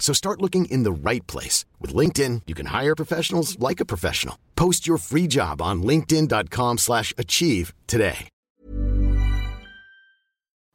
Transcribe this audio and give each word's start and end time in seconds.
So 0.00 0.12
start 0.12 0.42
looking 0.42 0.64
in 0.64 0.82
the 0.82 0.90
right 0.90 1.24
place. 1.28 1.64
With 1.78 1.94
LinkedIn, 1.94 2.42
you 2.48 2.56
can 2.56 2.66
hire 2.66 2.96
professionals 2.96 3.56
like 3.60 3.78
a 3.78 3.84
professional. 3.84 4.36
Post 4.56 4.88
your 4.88 4.98
free 4.98 5.28
job 5.28 5.62
on 5.62 5.84
linkedin.com 5.84 6.78
slash 6.78 7.14
achieve 7.16 7.72
today. 7.86 8.28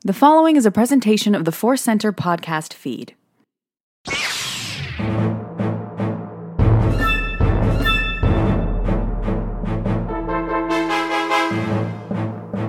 The 0.04 0.14
following 0.14 0.56
is 0.56 0.68
a 0.68 0.72
presentation 0.72 1.34
of 1.34 1.46
the 1.46 1.52
Force 1.52 1.82
Center 1.82 2.14
podcast 2.14 2.74
feed. 2.74 3.16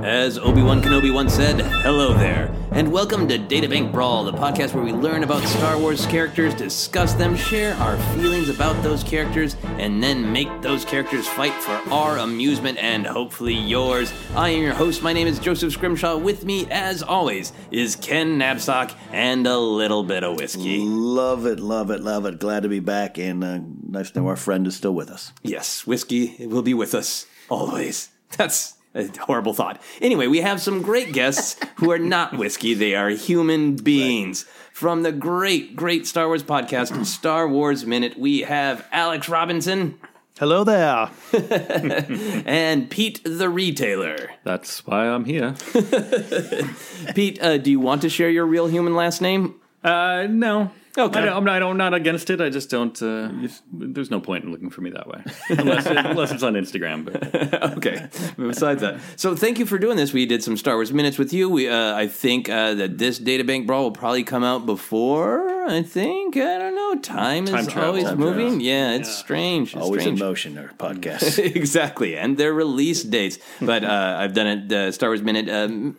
As 0.03 0.39
Obi-Wan 0.39 0.81
Kenobi 0.81 1.12
once 1.12 1.34
said, 1.34 1.61
hello 1.61 2.15
there, 2.15 2.56
and 2.72 2.93
welcome 2.93 3.28
to 3.28 3.38
Databank 3.38 3.93
Brawl, 3.93 4.25
the 4.25 4.32
podcast 4.32 4.75
where 4.75 4.84
we 4.84 4.93
learn 4.93 5.22
about 5.22 5.43
Star 5.44 5.78
Wars 5.78 6.04
characters, 6.06 6.54
discuss 6.54 7.15
them, 7.15 7.37
share 7.37 7.75
our 7.75 7.97
feelings 8.15 8.49
about 8.49 8.81
those 8.82 9.03
characters, 9.03 9.56
and 9.78 10.03
then 10.03 10.32
make 10.32 10.49
those 10.62 10.84
characters 10.84 11.27
fight 11.28 11.53
for 11.54 11.72
our 11.93 12.19
amusement 12.19 12.78
and 12.78 13.06
hopefully 13.06 13.54
yours. 13.54 14.12
I 14.34 14.50
am 14.50 14.62
your 14.62 14.75
host, 14.75 15.03
my 15.03 15.12
name 15.12 15.27
is 15.27 15.38
Joseph 15.38 15.72
Scrimshaw. 15.72 16.16
With 16.19 16.44
me, 16.44 16.66
as 16.71 17.03
always, 17.03 17.53
is 17.71 17.97
Ken 17.97 18.38
Napzok 18.38 18.94
and 19.12 19.47
a 19.47 19.59
little 19.59 20.03
bit 20.03 20.25
of 20.25 20.37
whiskey. 20.37 20.81
Love 20.81 21.47
it, 21.47 21.60
love 21.60 21.91
it, 21.91 22.00
love 22.00 22.27
it. 22.27 22.38
Glad 22.38 22.65
to 22.65 22.69
be 22.69 22.81
back, 22.81 23.19
and 23.19 23.44
uh, 23.44 23.60
nice 23.88 24.10
to 24.10 24.21
know 24.21 24.28
our 24.28 24.37
friend 24.37 24.66
is 24.66 24.77
still 24.77 24.94
with 24.94 25.10
us. 25.10 25.33
Yes, 25.43 25.87
whiskey 25.87 26.37
will 26.41 26.62
be 26.62 26.75
with 26.75 26.94
us 26.94 27.27
always. 27.48 28.10
That's 28.37 28.75
a 28.97 29.07
horrible 29.21 29.53
thought. 29.53 29.81
Anyway, 30.01 30.27
we 30.27 30.41
have 30.41 30.61
some 30.61 30.83
great 30.83 31.12
guests 31.12 31.57
who 31.77 31.91
are 31.91 31.99
not 31.99 32.37
whiskey, 32.37 32.75
they 32.75 32.95
are 32.95 33.11
human 33.11 33.77
beings. 33.77 34.47
From 34.73 35.03
the 35.03 35.12
great, 35.12 35.77
great 35.77 36.07
Star 36.07 36.27
Wars 36.27 36.43
podcast, 36.43 37.07
Star 37.07 37.49
Wars 37.49 37.87
Minute, 37.87 38.19
we 38.19 38.41
have 38.41 38.87
Alex 38.93 39.29
Robinson. 39.29 39.99
Hello 40.39 40.65
there. 40.65 41.09
and 42.47 42.91
Pete 42.91 43.23
the 43.25 43.49
Retailer. 43.49 44.33
That's 44.45 44.87
why 44.87 45.07
I'm 45.09 45.25
here. 45.25 45.55
Pete, 47.15 47.43
uh, 47.43 47.57
do 47.57 47.71
you 47.71 47.81
want 47.81 48.03
to 48.03 48.11
share 48.11 48.28
your 48.28 48.45
real 48.45 48.67
human 48.67 48.95
last 48.95 49.23
name? 49.23 49.55
Uh, 49.83 50.27
no. 50.28 50.73
Okay. 50.99 51.21
I 51.21 51.25
don't, 51.27 51.37
I'm 51.37 51.45
not, 51.45 51.62
I'm 51.62 51.77
not 51.77 51.95
against 51.95 52.31
it. 52.31 52.41
I 52.41 52.49
just 52.51 52.71
don't. 52.71 53.01
Uh, 53.03 53.29
just- 53.43 53.62
there's 53.73 54.11
no 54.11 54.21
point 54.21 54.45
in 54.45 54.51
looking 54.51 54.71
for 54.71 54.81
me 54.81 54.91
that 54.91 55.07
way, 55.07 55.23
unless, 55.51 55.87
it, 55.87 55.97
unless 55.97 56.33
it's 56.33 56.43
on 56.43 56.55
Instagram. 56.55 57.05
But 57.05 57.62
okay. 57.79 58.09
Besides 58.37 58.81
that, 58.81 59.01
so 59.17 59.37
thank 59.37 59.59
you 59.59 59.67
for 59.67 59.79
doing 59.79 59.97
this. 59.97 60.12
We 60.12 60.27
did 60.27 60.43
some 60.43 60.57
Star 60.57 60.75
Wars 60.77 60.93
minutes 60.93 61.19
with 61.19 61.33
you. 61.33 61.49
We, 61.51 61.69
uh, 61.69 61.95
I 61.95 62.07
think 62.09 62.49
uh, 62.49 62.75
that 62.75 62.99
this 62.99 63.19
databank 63.19 63.67
brawl 63.67 63.84
will 63.84 63.91
probably 63.93 64.25
come 64.25 64.43
out 64.45 64.65
before. 64.67 65.55
I 65.67 65.83
think 65.83 66.37
I 66.37 66.59
don't 66.59 66.75
know. 66.77 66.95
Time, 67.01 67.45
Time 67.47 67.57
is 67.59 67.66
travel. 67.66 67.89
always 67.91 68.04
Time 68.04 68.19
moving. 68.19 68.47
travel. 68.49 68.63
Yeah, 68.63 68.92
it's 68.92 69.13
strange. 69.15 69.75
It's 69.75 69.83
Always 69.83 70.03
strange. 70.03 70.21
in 70.21 70.27
motion, 70.27 70.59
our 70.59 70.69
podcast. 70.78 71.39
exactly, 71.57 72.16
and 72.16 72.39
their 72.39 72.54
release 72.54 73.03
dates. 73.03 73.39
But 73.60 73.83
uh, 73.84 74.16
I've 74.19 74.33
done 74.33 74.47
it, 74.47 74.72
uh, 74.72 74.92
Star 74.92 75.09
Wars 75.10 75.22
Minute, 75.22 75.49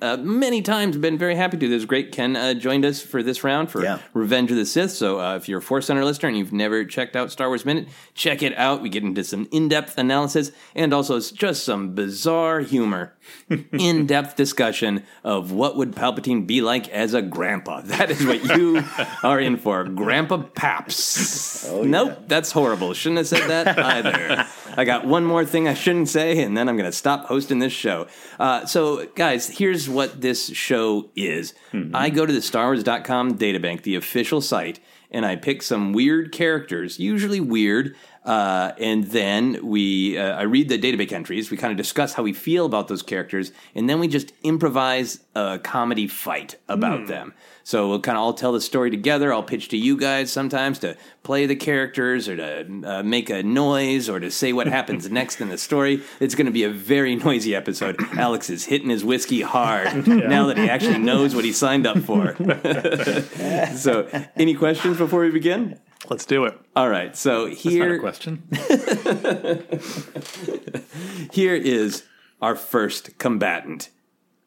uh, 0.01 0.17
many 0.17 0.61
times. 0.61 0.97
Been 0.97 1.17
very 1.17 1.35
happy 1.35 1.57
to. 1.57 1.67
There's 1.69 1.85
great. 1.85 2.11
Ken 2.13 2.35
uh, 2.35 2.53
joined 2.53 2.85
us 2.85 3.01
for 3.01 3.21
this 3.21 3.43
round 3.43 3.69
for 3.69 3.83
Yeah. 3.83 3.99
Revenge 4.13 4.51
of 4.51 4.57
the 4.57 4.65
Sith. 4.65 4.86
So 4.95 5.19
uh, 5.19 5.35
if 5.35 5.49
you're 5.49 5.59
a 5.59 5.61
Force 5.61 5.87
Center 5.87 6.05
listener 6.05 6.29
and 6.29 6.37
you've 6.37 6.53
never 6.53 6.85
checked 6.85 7.15
out 7.15 7.31
Star 7.31 7.47
Wars 7.47 7.65
Minute, 7.65 7.87
check 8.13 8.43
it 8.43 8.55
out. 8.57 8.81
We 8.81 8.89
get 8.89 9.03
into 9.03 9.23
some 9.23 9.47
in-depth 9.51 9.97
analysis 9.97 10.51
and 10.75 10.93
also 10.93 11.19
just 11.19 11.63
some 11.63 11.95
bizarre 11.95 12.59
humor, 12.61 13.13
in-depth 13.71 14.35
discussion 14.35 15.03
of 15.23 15.51
what 15.51 15.77
would 15.77 15.93
Palpatine 15.93 16.45
be 16.45 16.61
like 16.61 16.89
as 16.89 17.13
a 17.13 17.21
grandpa. 17.21 17.81
That 17.97 18.11
is 18.11 18.25
what 18.25 18.43
you 18.43 18.83
are 19.23 19.39
in 19.39 19.57
for, 19.57 19.83
Grandpa 19.85 20.37
Paps. 20.53 21.67
Oh, 21.67 21.83
nope, 21.83 22.23
that's 22.27 22.51
horrible. 22.51 22.93
Shouldn't 22.93 23.17
have 23.17 23.27
said 23.27 23.49
that 23.49 23.79
either. 23.95 24.45
I 24.75 24.85
got 24.85 25.05
one 25.05 25.25
more 25.25 25.45
thing 25.45 25.67
I 25.67 25.73
shouldn't 25.73 26.09
say, 26.09 26.43
and 26.43 26.55
then 26.55 26.69
I'm 26.69 26.75
going 26.77 26.89
to 26.89 26.95
stop 26.95 27.25
hosting 27.25 27.59
this 27.59 27.73
show. 27.73 28.07
Uh, 28.39 28.65
so, 28.65 29.07
guys, 29.15 29.47
here's 29.47 29.89
what 29.89 30.21
this 30.21 30.49
show 30.49 31.09
is 31.15 31.53
I 31.93 32.09
go 32.09 32.25
to 32.25 32.33
the 32.33 32.39
StarWars.com 32.39 33.37
databank, 33.37 33.81
the 33.83 33.95
official 33.95 34.41
site, 34.41 34.79
and 35.09 35.25
I 35.25 35.35
pick 35.37 35.61
some 35.63 35.93
weird 35.93 36.31
characters, 36.31 36.99
usually 36.99 37.39
weird. 37.39 37.95
Uh, 38.27 38.73
and 38.77 39.05
then 39.05 39.65
we, 39.65 40.17
uh, 40.17 40.35
I 40.35 40.41
read 40.43 40.67
the 40.67 40.77
database 40.77 41.13
entries. 41.13 41.49
We 41.49 41.55
kind 41.55 41.71
of 41.71 41.77
discuss 41.77 42.13
how 42.13 42.23
we 42.23 42.33
feel 42.33 42.65
about 42.65 42.89
those 42.89 43.01
characters, 43.01 43.53
and 43.73 43.89
then 43.89 43.99
we 44.01 44.09
just 44.09 44.33
improvise 44.43 45.21
a 45.33 45.59
comedy 45.63 46.07
fight 46.07 46.57
about 46.67 46.99
Hmm. 47.01 47.05
them. 47.05 47.33
So 47.63 47.87
we'll 47.89 47.99
kind 48.01 48.17
of 48.17 48.23
all 48.23 48.33
tell 48.33 48.51
the 48.53 48.61
story 48.61 48.89
together. 48.91 49.33
I'll 49.33 49.43
pitch 49.43 49.69
to 49.69 49.77
you 49.77 49.97
guys 49.97 50.31
sometimes 50.31 50.79
to 50.79 50.95
play 51.23 51.45
the 51.45 51.55
characters 51.55 52.29
or 52.29 52.35
to 52.37 52.65
uh, 52.85 53.03
make 53.03 53.29
a 53.29 53.43
noise 53.43 54.07
or 54.09 54.19
to 54.21 54.29
say 54.31 54.53
what 54.53 54.67
happens 54.67 55.09
next 55.19 55.39
in 55.41 55.49
the 55.49 55.57
story. 55.57 56.01
It's 56.21 56.35
going 56.35 56.45
to 56.47 56.51
be 56.51 56.63
a 56.63 56.69
very 56.69 57.15
noisy 57.15 57.55
episode. 57.55 57.95
Alex 58.17 58.49
is 58.49 58.65
hitting 58.65 58.89
his 58.89 59.03
whiskey 59.05 59.41
hard 59.41 60.07
now 60.35 60.47
that 60.47 60.57
he 60.57 60.69
actually 60.69 60.99
knows 60.99 61.33
what 61.35 61.43
he 61.45 61.51
signed 61.53 61.85
up 61.87 61.97
for. 61.99 62.35
so, 63.75 64.07
any 64.35 64.53
questions 64.53 64.97
before 64.97 65.21
we 65.21 65.31
begin? 65.31 65.79
Let's 66.09 66.25
do 66.25 66.45
it. 66.45 66.59
All 66.75 66.89
right. 66.89 67.15
So 67.15 67.47
That's 67.47 67.65
not 67.65 67.71
here, 67.71 67.95
a 67.95 67.99
question. 67.99 68.43
here 71.31 71.55
is 71.55 72.03
our 72.41 72.55
first 72.55 73.17
combatant. 73.17 73.89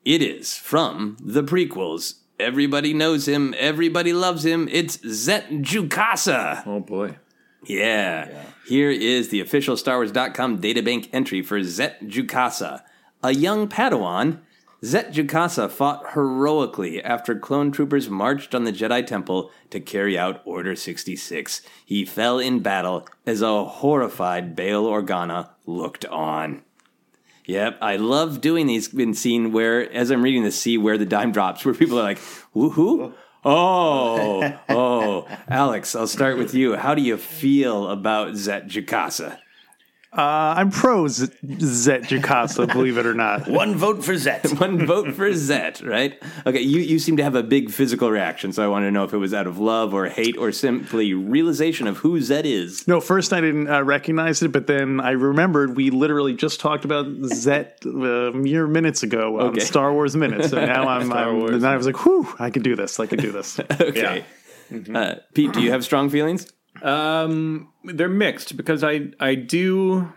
It 0.05 0.23
is 0.23 0.57
from 0.57 1.17
the 1.21 1.43
prequels. 1.43 2.15
Everybody 2.39 2.95
knows 2.95 3.29
him. 3.29 3.55
Everybody 3.59 4.13
loves 4.13 4.45
him. 4.45 4.69
It's 4.71 4.99
Zett 5.07 5.51
Jukassa. 5.51 6.63
Oh 6.67 6.81
boy. 6.81 7.17
Yeah. 7.67 8.45
Here 8.67 8.91
is 8.91 9.29
the 9.29 9.41
official 9.41 9.77
StarWars.com 9.77 10.61
databank 10.61 11.11
entry 11.13 11.43
for 11.43 11.63
Zett 11.63 12.03
Jukassa. 12.05 12.83
A 13.23 13.35
young 13.35 13.69
Padawan, 13.69 14.39
Zett 14.83 15.13
Jukassa 15.13 15.71
fought 15.71 16.13
heroically 16.15 17.03
after 17.05 17.39
clone 17.39 17.71
troopers 17.71 18.09
marched 18.09 18.55
on 18.55 18.65
the 18.65 18.73
Jedi 18.73 19.07
Temple 19.07 19.51
to 19.69 19.79
carry 19.79 20.19
out 20.19 20.41
Order 20.47 20.75
66. 20.75 21.61
He 21.85 22.07
fell 22.07 22.39
in 22.39 22.61
battle 22.61 23.07
as 23.27 23.43
a 23.43 23.65
horrified 23.65 24.57
Bail 24.57 24.85
Organa 24.85 25.51
looked 25.67 26.07
on. 26.07 26.63
Yep, 27.45 27.79
I 27.83 27.97
love 27.97 28.41
doing 28.41 28.67
these 28.67 28.95
in 28.95 29.13
scene 29.13 29.53
where, 29.53 29.91
as 29.93 30.11
I'm 30.11 30.23
reading 30.23 30.45
this, 30.45 30.59
see 30.59 30.79
where 30.79 30.97
the 30.97 31.05
dime 31.05 31.33
drops, 31.33 31.65
where 31.65 31.75
people 31.75 31.99
are 31.99 32.05
like, 32.05 32.19
"Woohoo!" 32.55 33.13
Oh, 33.45 34.59
oh, 34.69 35.29
Alex, 35.49 35.97
I'll 35.97 36.07
start 36.07 36.39
with 36.39 36.55
you. 36.55 36.77
How 36.77 36.95
do 36.95 37.03
you 37.03 37.17
feel 37.17 37.89
about 37.89 38.37
Zett 38.37 38.69
Jukassa? 38.69 39.39
Uh, 40.13 40.55
I'm 40.57 40.71
pro 40.73 41.07
Z- 41.07 41.29
Zett 41.61 42.03
Jukassa, 42.03 42.67
believe 42.67 42.99
it 42.99 43.07
or 43.07 43.15
not. 43.15 43.47
One 43.49 43.77
vote 43.77 44.05
for 44.05 44.17
Zett. 44.17 44.45
One 44.61 44.85
vote 44.85 45.15
for 45.15 45.33
Zett, 45.33 45.81
right? 45.83 46.21
Okay, 46.45 46.61
you, 46.63 46.81
you 46.81 46.99
seem 46.99 47.17
to 47.19 47.23
have 47.23 47.37
a 47.37 47.45
big 47.45 47.71
physical 47.71 48.11
reaction, 48.11 48.53
so 48.53 48.65
I 48.65 48.67
want 48.67 48.83
to 48.87 48.91
know 48.91 49.05
if 49.05 49.13
it 49.13 49.19
was 49.19 49.33
out 49.33 49.47
of 49.47 49.59
love 49.61 49.95
or 49.95 50.09
hate 50.09 50.37
or 50.37 50.51
simply 50.51 51.15
realization 51.15 51.87
of 51.87 51.99
who 51.99 52.21
Zett 52.21 52.45
is. 52.45 52.89
No, 52.89 53.01
first 53.01 53.33
I 53.33 53.41
didn't 53.41 53.69
uh, 53.71 53.85
recognize 53.85 54.43
it, 54.43 54.51
but 54.51 54.67
then 54.67 54.99
I 55.01 55.13
remembered 55.13 55.77
we 55.77 55.91
literally 55.91 56.35
just 56.35 56.59
talked 56.59 56.85
about 56.85 57.07
Zett 57.27 57.79
uh, 57.87 58.33
mere 58.35 58.67
minutes 58.67 59.05
ago 59.05 59.39
on 59.39 59.47
Okay. 59.51 59.61
Star 59.61 59.93
Wars 59.93 60.17
Minutes. 60.17 60.51
So 60.51 60.65
now 60.65 60.89
I'm, 60.89 61.13
I'm 61.13 61.39
Wars. 61.39 61.51
and 61.53 61.65
I 61.65 61.77
was 61.77 61.87
like, 61.87 62.05
whew, 62.05 62.27
I 62.41 62.51
can 62.51 62.63
do 62.63 62.75
this. 62.75 62.99
I 62.99 63.07
can 63.07 63.21
do 63.21 63.31
this. 63.31 63.61
Okay. 63.61 64.25
Uh, 64.93 65.15
Pete, 65.35 65.53
do 65.53 65.61
you 65.61 65.71
have 65.71 65.85
strong 65.85 66.11
feelings? 66.11 66.49
Um, 66.83 67.69
they're 67.85 68.09
mixed 68.09 68.57
because 68.57 68.83
I 68.85 69.11
I 69.19 69.35
do 69.35 70.13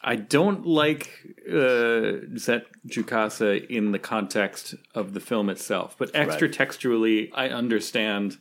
I 0.00 0.16
don't 0.16 0.64
like 0.64 1.10
uh, 1.50 2.12
Zett 2.36 2.66
Jukassa 2.86 3.66
in 3.68 3.92
the 3.92 3.98
context 3.98 4.74
of 4.94 5.12
the 5.12 5.20
film 5.20 5.50
itself, 5.50 5.96
but 5.98 6.10
extra 6.14 6.48
textually, 6.48 7.32
I 7.32 7.48
understand. 7.48 8.38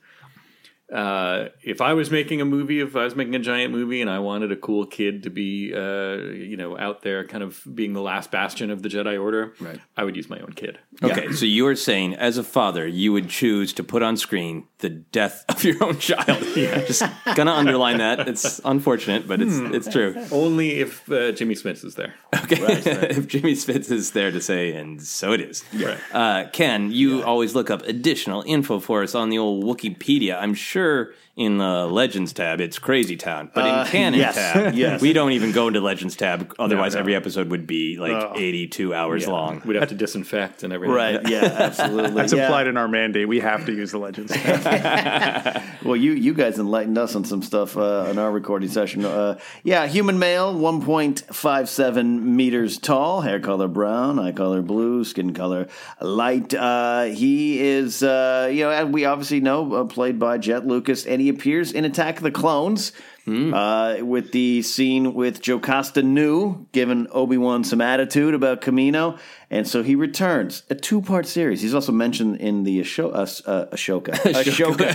Uh, 0.94 1.50
if 1.64 1.82
I 1.82 1.94
was 1.94 2.10
making 2.12 2.40
a 2.40 2.46
movie, 2.46 2.80
if 2.80 2.96
I 2.96 3.04
was 3.04 3.16
making 3.16 3.36
a 3.36 3.40
giant 3.40 3.74
movie, 3.74 4.00
and 4.02 4.10
I 4.10 4.20
wanted 4.20 4.52
a 4.52 4.56
cool 4.56 4.86
kid 4.86 5.24
to 5.24 5.30
be, 5.30 5.74
uh, 5.74 6.16
you 6.32 6.56
know, 6.56 6.78
out 6.78 7.02
there, 7.02 7.26
kind 7.26 7.44
of 7.44 7.62
being 7.76 7.92
the 7.94 8.02
last 8.02 8.32
bastion 8.32 8.72
of 8.72 8.84
the 8.84 8.90
Jedi 8.90 9.22
Order, 9.22 9.54
Right. 9.60 9.80
I 9.98 10.04
would 10.06 10.16
use 10.16 10.30
my 10.30 10.40
own 10.40 10.54
kid. 10.54 10.80
Okay, 11.04 11.32
so 11.34 11.46
you 11.46 11.68
are 11.68 11.76
saying, 11.76 12.16
as 12.16 12.38
a 12.38 12.44
father, 12.44 12.88
you 12.88 13.12
would 13.12 13.30
choose 13.30 13.74
to 13.74 13.84
put 13.84 14.02
on 14.02 14.16
screen 14.16 14.66
the 14.80 14.90
death 14.90 15.44
of 15.50 15.64
your 15.64 15.84
own 15.84 15.98
child. 16.00 16.44
yeah. 16.56 16.84
Just 16.86 17.04
gonna 17.36 17.52
underline 17.52 17.98
that. 17.98 18.28
It's 18.28 18.62
unfortunate, 18.64 19.28
but 19.28 19.42
it's 19.42 19.58
it's 19.76 19.88
true. 19.92 20.16
Only 20.32 20.80
if 20.80 21.12
uh, 21.12 21.32
Jimmy 21.34 21.56
Smits 21.56 21.84
is 21.84 21.96
there. 21.96 22.14
Okay, 22.44 22.58
if 22.62 23.28
Jimmy 23.28 23.54
Smits 23.54 23.92
is 23.92 24.12
there 24.12 24.32
to 24.32 24.40
say, 24.40 24.74
and 24.74 25.02
so 25.02 25.34
it 25.34 25.42
is. 25.42 25.64
Right. 25.74 25.98
Uh, 26.14 26.48
Ken, 26.52 26.92
you 26.92 27.24
always 27.24 27.56
look 27.56 27.70
up 27.70 27.82
additional 27.84 28.44
info 28.46 28.80
for 28.80 29.04
us 29.04 29.16
on 29.16 29.30
the 29.30 29.38
old 29.38 29.64
Wikipedia. 29.64 30.40
I'm 30.40 30.54
sure 30.54 30.77
sure 30.78 31.14
in 31.38 31.60
the 31.60 31.86
Legends 31.86 32.34
tab 32.34 32.60
it's 32.60 32.80
Crazy 32.80 33.16
Town, 33.16 33.50
but 33.54 33.64
Uh, 33.64 33.82
in 33.82 33.88
Canon 33.88 34.20
yes, 34.20 34.36
tab, 34.36 34.74
yes. 34.76 35.00
we 35.02 35.14
don't 35.14 35.32
even 35.34 35.52
go 35.52 35.68
into 35.68 35.80
Legends 35.80 36.16
tab. 36.16 36.52
Otherwise, 36.58 36.96
no. 36.96 37.00
every 37.02 37.14
episode 37.16 37.50
would 37.52 37.68
be 37.68 37.96
like 37.98 38.12
Oh. 38.12 38.34
82 38.36 38.94
hours 38.94 39.24
Yeah. 39.26 39.32
long. 39.32 39.62
We'd 39.64 39.76
have 39.78 39.90
to 39.90 39.96
disinfect 39.96 40.64
and 40.64 40.74
everything. 40.74 40.96
Right. 40.96 41.20
Yeah. 41.30 41.44
Absolutely. 41.60 42.12
That's 42.16 42.34
yeah. 42.34 42.46
implied 42.46 42.66
in 42.68 42.76
our 42.76 42.88
mandate. 42.88 43.28
We 43.28 43.40
have 43.40 43.66
to 43.68 43.72
use 43.72 43.92
the 43.92 44.00
legends. 44.00 44.34
Well, 45.84 45.96
you 45.96 46.14
you 46.14 46.34
guys 46.34 46.60
enlightened 46.60 46.98
us 46.98 47.16
on 47.16 47.24
some 47.24 47.42
stuff 47.42 47.78
uh, 47.78 48.10
on 48.10 48.18
our 48.18 48.32
recording 48.32 48.68
session. 48.68 49.06
Uh, 49.06 49.38
yeah, 49.64 49.86
human 49.88 50.20
male, 50.20 50.54
one 50.54 50.82
point 50.82 51.24
five 51.32 51.70
seven 51.70 52.36
meters 52.36 52.78
tall, 52.78 53.22
hair 53.22 53.40
color 53.40 53.68
brown, 53.70 54.20
eye 54.20 54.32
color 54.34 54.62
blue, 54.62 55.04
skin 55.06 55.34
color 55.34 55.68
light. 56.02 56.54
Uh, 56.54 57.04
he 57.04 57.60
is, 57.62 58.04
uh, 58.04 58.50
you 58.52 58.64
know, 58.66 58.72
as 58.72 58.88
we 58.88 59.06
obviously 59.06 59.40
know, 59.40 59.72
uh, 59.76 59.84
played 59.86 60.20
by 60.20 60.38
Jett 60.38 60.66
Lucas, 60.68 61.06
and 61.06 61.22
he 61.22 61.27
appears 61.30 61.72
in 61.72 61.86
Attack 61.86 62.18
of 62.18 62.24
the 62.24 62.32
Clones. 62.32 62.92
Uh, 63.30 63.98
with 64.04 64.32
the 64.32 64.62
scene 64.62 65.14
with 65.14 65.42
Jocasta 65.42 66.02
Nu 66.02 66.66
giving 66.72 67.08
Obi 67.12 67.36
Wan 67.36 67.66
some 67.66 67.82
attitude 67.82 68.34
about 68.34 68.62
Kamino, 68.62 69.20
and 69.52 69.68
so 69.68 69.84
he 69.84 69.96
returns. 69.96 70.64
A 70.70 70.76
two 70.76 71.02
part 71.02 71.26
series. 71.28 71.62
He's 71.62 71.74
also 71.74 71.92
mentioned 71.92 72.38
in 72.40 72.64
the 72.64 72.80
Asho- 72.80 73.14
uh, 73.14 73.52
uh, 73.52 73.66
Ahsoka. 73.76 74.12
Ahsoka. 74.14 74.88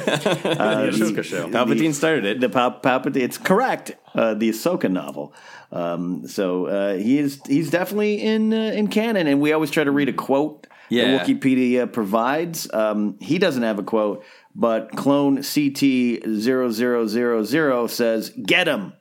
Uh, 0.58 0.86
The 0.86 0.92
Ahsoka 0.92 1.22
show. 1.22 1.48
Palpatine 1.50 1.92
started 1.92 2.24
it. 2.24 2.40
The 2.40 2.48
Pal- 2.48 2.80
Palpatine. 2.80 3.16
It's 3.16 3.36
correct. 3.36 3.96
Uh, 4.14 4.32
the 4.32 4.48
Ahsoka 4.48 4.90
novel. 4.90 5.34
Um, 5.70 6.26
so 6.26 6.66
uh, 6.68 6.94
he 6.94 7.18
is. 7.18 7.38
He's 7.46 7.68
definitely 7.68 8.14
in 8.22 8.54
uh, 8.54 8.56
in 8.56 8.88
canon, 8.88 9.26
and 9.26 9.42
we 9.42 9.52
always 9.52 9.70
try 9.70 9.84
to 9.84 9.90
read 9.90 10.08
a 10.08 10.14
quote. 10.14 10.66
Yeah. 10.92 11.16
that 11.16 11.26
Wikipedia 11.26 11.90
provides. 11.92 12.68
Um, 12.72 13.16
he 13.20 13.38
doesn't 13.38 13.62
have 13.62 13.78
a 13.78 13.82
quote, 13.82 14.24
but 14.54 14.90
clone 14.96 15.36
CT 15.42 16.20
0000 16.40 17.88
says, 17.88 18.30
"Get 18.30 18.66
him." 18.68 18.92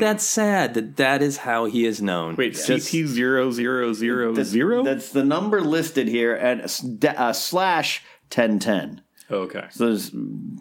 That's 0.00 0.24
sad 0.24 0.74
that 0.74 0.96
that 0.96 1.22
is 1.22 1.38
how 1.38 1.66
he 1.66 1.84
is 1.84 2.00
known. 2.00 2.36
Wait, 2.36 2.54
Just- 2.54 2.66
CT 2.68 3.06
zero 3.06 3.50
zero 3.50 3.92
zero 3.92 4.34
That's, 4.34 4.48
zero. 4.48 4.82
that's 4.82 5.10
the 5.10 5.24
number 5.24 5.60
listed 5.60 6.08
here, 6.08 6.34
and 6.34 6.60
a 6.60 6.64
s- 6.64 6.80
da- 6.80 7.10
uh, 7.16 7.32
slash 7.32 8.02
ten 8.30 8.58
ten. 8.58 9.02
Okay. 9.30 9.64
So 9.70 9.86
there's 9.86 10.10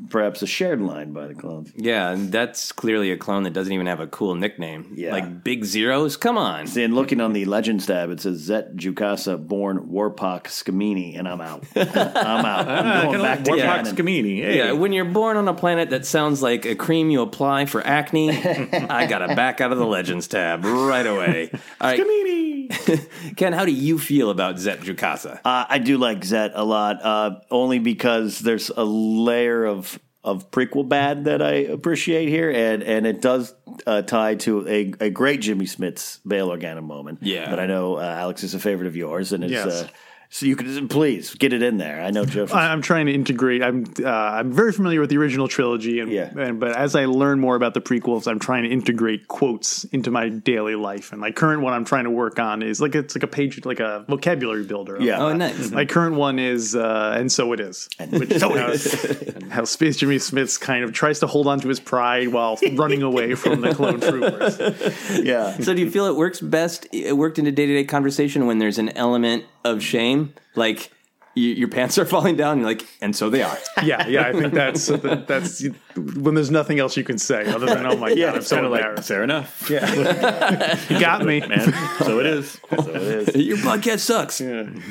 perhaps 0.10 0.42
a 0.42 0.48
shared 0.48 0.82
line 0.82 1.14
by 1.14 1.28
the 1.28 1.34
clones. 1.34 1.72
Yeah, 1.76 2.10
and 2.10 2.32
that's 2.32 2.72
clearly 2.72 3.12
a 3.12 3.18
clone 3.18 3.44
that 3.44 3.54
doesn't 3.54 3.72
even 3.72 3.88
have 3.88 4.00
a 4.02 4.08
cool 4.08 4.36
nickname. 4.36 4.94
Yeah. 4.96 5.12
Like 5.12 5.44
Big 5.44 5.64
Zeros? 5.64 6.18
Come 6.18 6.38
on. 6.38 6.68
See, 6.68 6.84
and 6.84 6.94
looking 6.94 7.22
on 7.22 7.34
the 7.34 7.46
Legends 7.46 7.86
tab, 7.86 8.10
it 8.10 8.20
says 8.20 8.40
Zett 8.40 8.76
Jukassa 8.76 9.38
born 9.38 9.90
Warpak 9.90 10.44
Scamini, 10.44 11.18
and 11.18 11.28
I'm 11.28 11.40
out. 11.40 11.64
I'm 11.76 12.46
out. 12.46 12.68
I'm 12.68 13.06
going 13.06 13.22
back 13.22 13.44
to 13.46 13.52
Warpak 13.52 13.62
canon. 13.62 13.96
Scamini. 13.96 14.38
Hey. 14.42 14.58
Yeah, 14.58 14.72
when 14.74 14.92
you're 14.92 15.06
born 15.06 15.38
on 15.38 15.48
a 15.48 15.54
planet 15.54 15.90
that 15.92 16.06
sounds 16.06 16.42
like 16.42 16.66
a 16.66 16.76
cream 16.76 17.10
you 17.10 17.22
apply 17.22 17.66
for 17.68 17.86
acne, 17.86 18.32
I 18.38 19.06
gotta 19.06 19.34
back 19.36 19.62
out 19.62 19.72
of 19.72 19.78
the 19.78 19.86
Legends 19.86 20.28
tab 20.28 20.66
right 20.66 21.08
away. 21.08 21.52
All 21.82 21.96
right, 21.96 23.08
Ken, 23.38 23.54
how 23.54 23.66
do 23.66 23.72
you 23.72 23.98
feel 23.98 24.30
about 24.30 24.60
Zett 24.60 24.82
Jukassa? 24.82 25.40
Uh, 25.46 25.66
I 25.70 25.80
do 25.80 25.98
like 25.98 26.24
Zett 26.24 26.52
a 26.54 26.64
lot, 26.64 27.04
uh, 27.04 27.40
only 27.50 27.80
because 27.80 28.40
there's 28.40 28.57
a 28.76 28.84
layer 28.84 29.66
of 29.66 30.00
of 30.24 30.52
prequel 30.52 30.88
bad 30.88 31.24
that 31.26 31.42
I 31.42 31.54
appreciate 31.54 32.28
here, 32.28 32.52
and 32.52 32.84
and 32.84 33.08
it 33.08 33.22
does 33.22 33.54
uh, 33.86 34.02
tie 34.02 34.36
to 34.36 34.68
a, 34.68 34.94
a 35.00 35.10
great 35.10 35.40
Jimmy 35.42 35.66
Smits' 35.66 36.20
Bail 36.28 36.50
Organa 36.50 36.84
moment. 36.84 37.20
Yeah. 37.22 37.50
that 37.50 37.60
I 37.60 37.66
know 37.66 37.96
uh, 37.96 38.02
Alex 38.02 38.44
is 38.44 38.54
a 38.54 38.60
favorite 38.60 38.88
of 38.88 38.96
yours, 38.96 39.32
and 39.32 39.44
it's 39.44 39.54
Yes. 39.54 39.66
uh, 39.84 39.88
So 40.30 40.46
you 40.46 40.58
could 40.58 40.90
please 40.90 41.34
get 41.36 41.54
it 41.54 41.64
in 41.64 41.78
there. 41.78 42.02
I 42.02 42.12
know 42.12 42.26
Joe. 42.26 42.48
I- 42.54 42.68
I'm 42.74 42.82
trying 42.82 43.06
to 43.06 43.14
integrate. 43.14 43.64
I'm 43.64 43.86
uh, 44.04 44.10
I'm 44.10 44.52
very 44.52 44.74
familiar 44.74 45.00
with 45.00 45.10
the 45.10 45.18
original 45.18 45.48
trilogy, 45.48 46.00
and, 46.02 46.12
Yeah. 46.12 46.30
and 46.38 46.60
but 46.60 46.76
as 46.76 46.96
I 46.96 47.06
learn 47.06 47.40
more 47.40 47.56
about 47.56 47.74
the 47.74 47.80
prequels, 47.82 48.28
I'm 48.28 48.38
trying 48.38 48.64
to 48.64 48.70
integrate 48.70 49.30
quotes 49.30 49.86
into 49.86 50.12
my 50.12 50.28
daily 50.28 50.76
life. 50.76 51.14
And 51.14 51.22
my 51.22 51.32
current 51.32 51.62
one 51.62 51.74
I'm 51.74 51.86
trying 51.86 52.04
to 52.04 52.10
work 52.12 52.40
on 52.40 52.62
is 52.62 52.82
like 52.82 52.94
it's 52.94 53.16
like 53.16 53.24
a 53.24 53.28
page, 53.28 53.64
like 53.66 53.80
a 53.80 54.04
vocabulary 54.10 54.64
builder. 54.66 54.98
Yeah. 55.00 55.20
Oh, 55.24 55.34
nice. 55.34 55.72
My 55.72 55.86
current 55.86 56.16
one 56.16 56.40
is 56.40 56.76
uh, 56.76 57.16
and 57.18 57.32
so 57.32 57.54
it 57.54 57.62
is, 57.62 57.88
which 58.10 58.38
so 58.38 58.54
it 58.54 58.60
how, 58.60 58.68
is. 58.72 59.34
how 59.50 59.64
Space 59.64 59.96
Jimmy 59.98 60.18
Smits 60.18 60.60
kind 60.60 60.84
of 60.84 60.92
tries 60.92 61.20
to 61.22 61.28
hold 61.28 61.48
on 61.48 61.62
to 61.62 61.70
his 61.70 61.80
pride 61.80 62.28
while 62.30 62.60
running 62.74 63.02
away 63.02 63.34
from 63.36 63.62
the 63.62 63.74
clone 63.74 64.02
troopers. 64.02 64.60
yeah. 65.26 65.58
So 65.60 65.74
do 65.74 65.82
you 65.82 65.90
feel 65.90 66.06
it 66.06 66.16
works 66.18 66.42
best? 66.42 66.86
It 66.92 67.16
worked 67.16 67.40
in 67.40 67.48
a 67.48 67.52
day 67.52 67.66
to 67.66 67.74
day 67.74 67.86
conversation 67.86 68.46
when 68.46 68.58
there's 68.60 68.78
an 68.78 68.90
element 68.98 69.46
of 69.64 69.84
shame, 69.84 70.17
like 70.56 70.92
you, 71.36 71.50
your 71.54 71.68
pants 71.68 71.98
are 72.00 72.06
falling 72.16 72.36
down. 72.36 72.54
And 72.54 72.62
you're 72.62 72.70
like, 72.72 72.86
and 73.02 73.16
so 73.16 73.30
they 73.30 73.42
are. 73.44 73.58
Yeah, 73.84 74.08
yeah, 74.08 74.28
I 74.28 74.34
think 74.34 74.54
that's 74.54 74.90
uh, 74.90 75.24
that's 75.28 75.64
when 75.96 76.34
there's 76.34 76.50
nothing 76.50 76.80
else 76.80 76.98
you 76.98 77.04
can 77.04 77.20
say 77.20 77.46
other 77.46 77.68
than 77.68 77.86
oh 77.86 77.96
my 77.96 78.10
Yeah, 78.20 78.26
god, 78.28 78.30
I'm 78.34 78.38
it's 78.40 78.48
so 78.48 78.56
Kind 78.56 78.66
of 78.66 78.72
like 78.72 79.04
fair 79.04 79.24
enough, 79.24 79.70
Yeah, 79.70 80.78
you 80.90 81.00
got 81.00 81.24
me. 81.24 81.42
man. 81.42 81.72
so 82.00 82.20
it 82.20 82.26
is. 82.26 82.60
So 82.72 82.90
it 82.90 83.04
is. 83.30 83.36
your 83.36 83.58
podcast 83.58 84.00
sucks. 84.00 84.36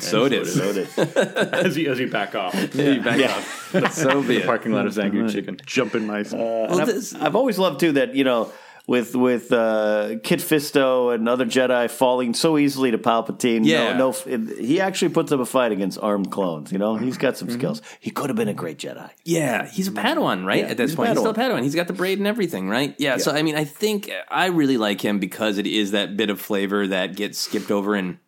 So 0.05 0.25
it 0.25 0.33
is. 0.33 0.55
So 0.55 0.65
it 0.71 0.77
is. 0.77 0.97
As 0.99 1.77
you 1.77 1.91
as 1.91 1.99
you 1.99 2.09
back 2.09 2.37
off, 2.37 2.55
You 2.77 3.01
back 3.03 3.19
Yeah. 3.19 3.43
up. 3.83 3.91
So 3.93 4.23
be 4.23 4.37
it. 4.37 4.47
parking 4.47 4.71
lot 4.73 4.87
of 4.87 4.97
Angry 4.99 5.29
Chicken. 5.29 5.59
Jump 5.67 5.97
in 5.97 6.07
my. 6.07 6.21
Uh, 6.21 6.37
and 6.71 6.81
I've, 6.81 6.87
this- 6.87 7.15
I've 7.17 7.35
always 7.35 7.59
loved 7.59 7.81
too 7.81 7.91
that 7.93 8.15
you 8.15 8.23
know 8.23 8.53
with 8.87 9.17
with 9.17 9.53
uh, 9.53 10.17
Kit 10.23 10.41
Fisto 10.41 11.13
and 11.15 11.29
other 11.29 11.45
Jedi 11.45 11.91
falling 11.91 12.35
so 12.35 12.57
easily 12.57 12.93
to 12.93 12.99
Palpatine. 12.99 13.65
Yeah. 13.65 13.97
no, 13.97 14.13
no, 14.27 14.55
he 14.59 14.81
actually 14.81 15.09
puts 15.09 15.33
up 15.33 15.41
a 15.41 15.47
fight 15.47 15.73
against 15.73 15.99
armed 16.01 16.31
clones. 16.31 16.71
You 16.71 16.79
know, 16.79 16.97
he's 16.97 17.19
got 17.19 17.37
some 17.37 17.51
skills. 17.51 17.83
He 17.99 18.11
could 18.11 18.31
have 18.31 18.37
been 18.37 18.49
a 18.49 18.55
great 18.55 18.79
Jedi. 18.79 19.11
Yeah, 19.25 19.69
he's 19.69 19.89
a 19.89 19.93
Padawan, 19.93 20.45
right? 20.45 20.61
Yeah, 20.61 20.71
At 20.71 20.77
this 20.77 20.91
he's 20.93 20.97
point, 20.97 21.11
he's 21.11 21.19
still 21.19 21.33
a 21.33 21.35
Padawan. 21.35 21.63
He's 21.63 21.75
got 21.75 21.89
the 21.89 21.93
braid 21.93 22.19
and 22.19 22.27
everything, 22.27 22.69
right? 22.69 22.95
Yeah, 22.99 23.17
So 23.17 23.33
I 23.33 23.43
mean, 23.43 23.57
I 23.57 23.65
think 23.65 24.11
I 24.31 24.47
really 24.47 24.77
like 24.77 25.01
him 25.01 25.19
because 25.19 25.59
it 25.59 25.67
is 25.67 25.91
that 25.91 26.17
bit 26.17 26.31
of 26.31 26.41
flavor 26.41 26.87
that 26.87 27.17
gets 27.17 27.39
skipped 27.39 27.71
over 27.71 27.97
in 27.97 28.21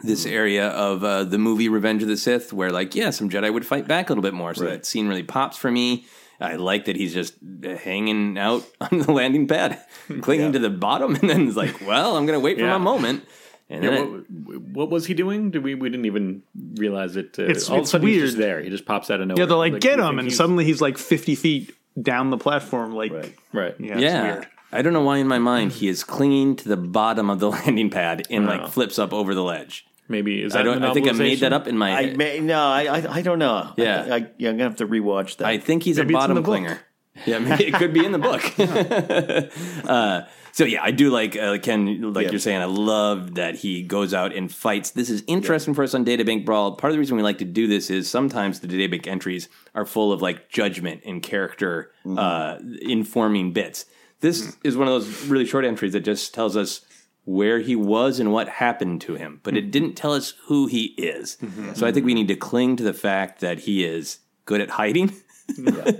this 0.00 0.26
area 0.26 0.68
of 0.68 1.02
uh, 1.02 1.24
the 1.24 1.38
movie 1.38 1.68
Revenge 1.68 2.02
of 2.02 2.08
the 2.08 2.16
Sith, 2.16 2.52
where 2.52 2.70
like, 2.70 2.94
yeah, 2.94 3.10
some 3.10 3.28
Jedi 3.28 3.52
would 3.52 3.66
fight 3.66 3.88
back 3.88 4.08
a 4.08 4.12
little 4.12 4.22
bit 4.22 4.34
more. 4.34 4.54
So 4.54 4.64
that 4.64 4.86
scene 4.86 5.08
really 5.08 5.24
pops 5.24 5.56
for 5.56 5.70
me. 5.70 6.06
I 6.40 6.54
like 6.56 6.84
that 6.84 6.96
he's 6.96 7.12
just 7.14 7.34
hanging 7.62 8.38
out 8.38 8.64
on 8.80 8.98
the 9.00 9.12
landing 9.12 9.46
pad, 9.48 9.78
clinging 10.20 10.52
to 10.52 10.58
the 10.58 10.70
bottom, 10.70 11.14
and 11.20 11.28
then 11.28 11.48
it's 11.48 11.56
like, 11.56 11.80
well, 11.86 12.16
I'm 12.16 12.26
going 12.26 12.38
to 12.38 12.44
wait 12.44 12.58
for 12.58 12.66
my 12.66 12.78
moment. 12.78 13.24
And 13.70 13.84
Yeah, 13.84 13.90
then 13.90 14.00
it- 14.00 14.30
what, 14.30 14.60
what 14.62 14.90
was 14.90 15.06
he 15.06 15.14
doing? 15.14 15.50
Did 15.50 15.62
we? 15.62 15.74
We 15.74 15.90
didn't 15.90 16.06
even 16.06 16.42
realize 16.76 17.16
it. 17.16 17.38
Uh, 17.38 17.42
It's- 17.42 17.68
all 17.68 17.76
of 17.76 17.80
it's 17.82 17.90
a 17.90 17.92
sudden 17.92 18.08
he's 18.08 18.22
just 18.22 18.38
there. 18.38 18.60
He 18.62 18.70
just 18.70 18.86
pops 18.86 19.10
out 19.10 19.20
of 19.20 19.26
nowhere. 19.28 19.42
Yeah, 19.42 19.46
they're 19.46 19.56
like, 19.56 19.80
get 19.80 19.98
him, 19.98 20.18
and 20.18 20.28
he's- 20.28 20.36
suddenly 20.36 20.64
he's 20.64 20.80
like 20.80 20.96
50 20.96 21.34
feet 21.34 21.74
down 22.00 22.30
the 22.30 22.38
platform. 22.38 22.94
Like, 22.94 23.12
right. 23.52 23.74
yeah, 23.78 23.92
it's 23.94 24.00
yeah. 24.02 24.22
weird. 24.22 24.46
I 24.70 24.82
don't 24.82 24.92
know 24.92 25.02
why 25.02 25.16
in 25.16 25.26
my 25.26 25.38
mind 25.38 25.72
he 25.72 25.88
is 25.88 26.04
clinging 26.04 26.56
to 26.56 26.68
the 26.68 26.76
bottom 26.76 27.30
of 27.30 27.40
the 27.40 27.50
landing 27.50 27.88
pad 27.90 28.26
and 28.30 28.46
like 28.46 28.68
flips 28.68 28.98
up 28.98 29.14
over 29.14 29.34
the 29.34 29.42
ledge. 29.42 29.86
Maybe 30.08 30.42
is 30.42 30.56
I 30.56 30.62
don't. 30.62 30.80
the 30.80 30.88
I 30.88 30.94
think 30.94 31.06
I 31.08 31.12
made 31.12 31.40
that 31.40 31.52
up 31.52 31.66
in 31.68 31.76
my. 31.76 31.90
I 31.96 32.14
may, 32.14 32.40
no, 32.40 32.58
I, 32.58 32.84
I 32.98 33.14
I 33.18 33.22
don't 33.22 33.38
know. 33.38 33.72
Yeah. 33.76 34.06
I, 34.08 34.14
I, 34.16 34.26
yeah, 34.38 34.48
I'm 34.50 34.56
gonna 34.56 34.70
have 34.70 34.76
to 34.76 34.86
rewatch 34.86 35.36
that. 35.36 35.46
I 35.46 35.58
think 35.58 35.82
he's 35.82 35.98
Maybe 35.98 36.14
a 36.14 36.16
it's 36.16 36.24
in 36.26 36.34
bottom 36.34 36.34
the 36.36 36.42
book. 36.42 36.58
clinger. 36.60 36.78
Yeah, 37.26 37.40
maybe 37.40 37.66
it 37.66 37.74
could 37.74 37.92
be 37.92 38.04
in 38.04 38.12
the 38.12 38.18
book. 38.18 38.42
uh, 39.88 40.22
so 40.52 40.64
yeah, 40.64 40.82
I 40.82 40.90
do 40.90 41.10
like 41.10 41.36
uh, 41.36 41.58
Ken. 41.58 42.12
Like 42.12 42.26
Yeah. 42.26 42.30
you're 42.30 42.40
saying, 42.40 42.60
I 42.60 42.64
love 42.66 43.34
that 43.34 43.56
he 43.56 43.82
goes 43.82 44.14
out 44.14 44.32
and 44.34 44.50
fights. 44.52 44.90
This 44.90 45.10
is 45.10 45.22
interesting 45.26 45.74
for 45.74 45.82
us 45.82 45.94
on 45.94 46.04
Databank 46.04 46.44
Brawl. 46.44 46.76
Part 46.76 46.90
of 46.90 46.94
the 46.94 46.98
reason 46.98 47.16
we 47.16 47.22
like 47.22 47.38
to 47.38 47.44
do 47.44 47.66
this 47.66 47.90
is 47.90 48.08
sometimes 48.08 48.60
the 48.60 48.68
Databank 48.68 49.06
entries 49.06 49.48
are 49.74 49.84
full 49.84 50.12
of 50.12 50.22
like 50.22 50.48
judgment 50.48 51.02
and 51.04 51.22
character 51.22 51.90
Mm-hmm. 52.06 52.18
uh, 52.18 52.56
informing 52.88 53.52
bits. 53.52 53.84
This 54.20 54.56
is 54.64 54.76
one 54.76 54.88
of 54.88 54.94
those 54.94 55.26
really 55.26 55.44
short 55.44 55.64
entries 55.66 55.92
that 55.92 56.00
just 56.00 56.32
tells 56.32 56.56
us 56.56 56.80
where 57.28 57.58
he 57.58 57.76
was 57.76 58.18
and 58.18 58.32
what 58.32 58.48
happened 58.48 59.02
to 59.02 59.14
him, 59.14 59.40
but 59.42 59.52
Mm-hmm. 59.52 59.66
it 59.66 59.70
didn't 59.70 59.94
tell 59.94 60.14
us 60.14 60.32
who 60.46 60.66
he 60.66 60.84
is. 60.96 61.36
So 61.74 61.86
I 61.86 61.92
think 61.92 62.06
we 62.06 62.14
need 62.14 62.28
to 62.28 62.36
cling 62.36 62.76
to 62.76 62.82
the 62.82 62.94
fact 62.94 63.40
that 63.40 63.58
he 63.60 63.84
is 63.84 64.20
good 64.46 64.62
at 64.62 64.70
hiding. 64.70 65.12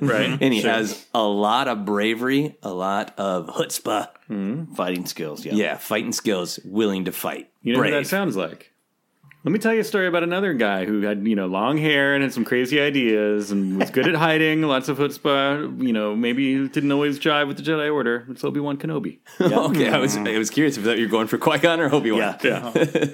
right? 0.00 0.38
and 0.40 0.54
he 0.54 0.62
has 0.62 1.06
a 1.14 1.23
lot 1.23 1.68
of 1.68 1.85
bravery, 1.85 2.56
a 2.62 2.73
lot 2.73 3.12
of 3.18 3.47
chutzpah. 3.49 4.08
fighting 4.75 5.04
skills. 5.06 5.44
Yeah, 5.44 5.54
Yeah, 5.54 5.76
fighting 5.76 6.12
skills, 6.12 6.58
willing 6.64 7.04
to 7.04 7.12
fight. 7.12 7.50
You 7.62 7.75
know 7.75 7.80
Brave. 7.80 7.92
what 7.94 7.99
that 8.04 8.06
sounds 8.08 8.35
like? 8.37 8.73
Let 9.45 9.52
me 9.52 9.61
tell 9.61 9.73
you 9.73 9.80
a 9.80 9.85
story 9.85 10.09
about 10.09 10.25
another 10.25 10.52
guy 10.52 10.85
who 10.85 11.02
had, 11.02 11.25
you 11.26 11.37
know, 11.37 11.47
long 11.47 11.78
hair 11.78 12.14
and 12.14 12.23
had 12.25 12.33
some 12.35 12.45
crazy 12.45 12.80
ideas 12.80 13.52
and 13.52 13.78
was 13.78 13.90
good 13.90 14.09
at 14.09 14.14
hiding, 14.26 14.62
lots 14.62 14.88
of 14.88 14.99
chutzpah. 14.99 15.80
You 15.80 15.92
know, 15.92 16.16
maybe 16.16 16.66
didn't 16.68 16.90
always 16.90 17.21
jive 17.21 17.47
with 17.47 17.57
the 17.57 17.62
Jedi 17.62 17.92
Order. 17.92 18.26
It's 18.28 18.42
Obi 18.42 18.59
Wan 18.59 18.76
Kenobi. 18.78 19.18
okay, 19.40 19.90
I 19.90 19.99
was 19.99 20.16
I 20.16 20.37
was 20.37 20.50
curious 20.50 20.76
if 20.76 20.85
that 20.85 20.99
you're 20.99 21.09
going 21.09 21.28
for 21.28 21.38
Qui 21.38 21.59
Gon 21.59 21.80
or 21.80 21.95
Obi 21.95 22.11
Wan. 22.11 22.37
Yeah. 22.42 22.73
Yeah. 22.95 23.07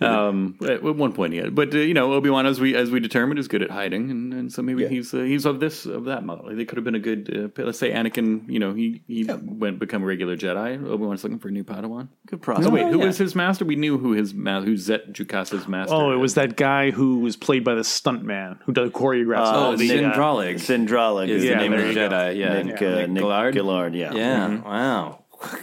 um, 0.06 0.56
at 0.62 0.70
at 0.70 0.82
one 0.82 1.12
point, 1.12 1.34
yeah, 1.34 1.48
but 1.50 1.74
uh, 1.74 1.78
you 1.78 1.94
know, 1.94 2.12
Obi 2.12 2.30
Wan, 2.30 2.46
as 2.46 2.60
we 2.60 2.74
as 2.74 2.90
we 2.90 3.00
determined, 3.00 3.38
is 3.38 3.48
good 3.48 3.62
at 3.62 3.70
hiding, 3.70 4.10
and, 4.10 4.32
and 4.32 4.52
so 4.52 4.62
maybe 4.62 4.86
he's 4.88 5.12
uh, 5.12 5.18
he's 5.18 5.44
of 5.44 5.60
this 5.60 5.84
of 5.86 6.04
that 6.06 6.24
model. 6.24 6.54
They 6.54 6.64
could 6.64 6.76
have 6.78 6.84
been 6.84 6.94
a 6.94 6.98
good. 7.00 7.52
Uh, 7.58 7.62
let's 7.64 7.78
say 7.78 7.90
Anakin, 7.92 8.48
you 8.48 8.58
know, 8.58 8.72
he 8.72 9.02
he 9.06 9.24
went 9.24 9.78
become 9.78 10.02
a 10.02 10.06
regular 10.06 10.36
Jedi. 10.36 10.84
Obi 10.86 11.04
Wan's 11.04 11.22
looking 11.22 11.38
for 11.38 11.48
a 11.48 11.52
new 11.52 11.64
Padawan. 11.64 12.08
good 12.26 12.38
Oh 12.40 12.42
process. 12.42 12.68
wait, 12.68 12.86
who 12.88 12.98
yeah. 13.00 13.06
was 13.06 13.18
his 13.18 13.34
master? 13.34 13.64
We 13.64 13.76
knew 13.76 13.98
who 13.98 14.12
his 14.12 14.32
ma- 14.34 14.60
who's 14.62 14.80
Zett 14.82 15.12
Jukassa's 15.12 15.68
master. 15.68 15.94
Oh, 15.94 16.12
it 16.12 16.16
is. 16.16 16.20
was 16.20 16.34
that 16.34 16.56
guy 16.56 16.90
who 16.90 17.18
was 17.20 17.36
played 17.36 17.64
by 17.64 17.74
the 17.74 17.82
stuntman 17.82 18.58
who 18.64 18.72
does 18.72 18.90
choreographs. 18.90 19.46
Oh, 19.52 19.70
all 19.70 19.76
the, 19.76 19.90
uh, 19.90 19.94
Cin 19.96 20.10
Drallig 20.12 20.54
Sindralig 20.54 21.28
is 21.28 21.44
Yeah, 21.44 21.50
the 21.50 21.56
name 21.56 21.72
of 21.74 21.80
the 21.80 21.88
you 21.88 21.94
go. 21.94 22.08
Jedi. 22.08 22.36
Yeah, 22.36 22.62
Nick, 22.62 22.82
uh, 22.82 23.06
Nick 23.06 23.22
Gillard. 23.22 23.54
Gillard, 23.54 23.94
yeah. 23.94 24.12
Yeah, 24.14 24.60
wow. 24.62 25.19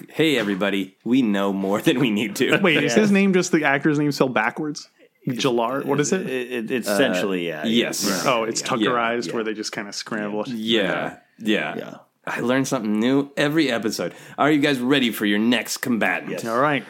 Hey, 0.10 0.38
everybody, 0.38 0.98
we 1.04 1.22
know 1.22 1.54
more 1.54 1.82
than 1.82 2.00
we 2.00 2.10
need 2.10 2.36
to. 2.38 2.58
Wait, 2.62 2.84
is 2.84 2.94
his 2.96 3.12
name 3.12 3.34
just 3.34 3.52
the 3.52 3.64
actor's 3.64 4.00
name 4.00 4.12
spelled 4.12 4.34
backwards? 4.34 4.90
Jallard? 5.28 5.86
What 5.86 6.00
is 6.00 6.14
It, 6.14 6.26
it? 6.26 6.52
it, 6.52 6.72
it's 6.72 6.88
essentially, 6.88 7.48
yeah. 7.48 7.66
yes. 7.66 8.26
Oh, 8.26 8.44
it's 8.44 8.62
Tuckerized 8.62 9.28
yeah. 9.28 9.34
where 9.34 9.44
they 9.44 9.54
just 9.54 9.72
kind 9.74 9.88
of 9.88 9.94
scramble 9.94 10.42
it. 10.42 10.48
Yeah, 10.50 11.18
yeah, 11.38 11.76
Yeah. 11.76 11.96
I 12.26 12.42
learned 12.42 12.68
something 12.68 13.00
new 13.00 13.32
every 13.38 13.72
episode. 13.72 14.14
Are 14.38 14.52
you 14.52 14.60
guys 14.60 14.80
ready 14.80 15.12
for 15.12 15.26
your 15.26 15.40
next 15.40 15.78
combatant? 15.78 16.44
All 16.46 16.60
right. 16.60 16.84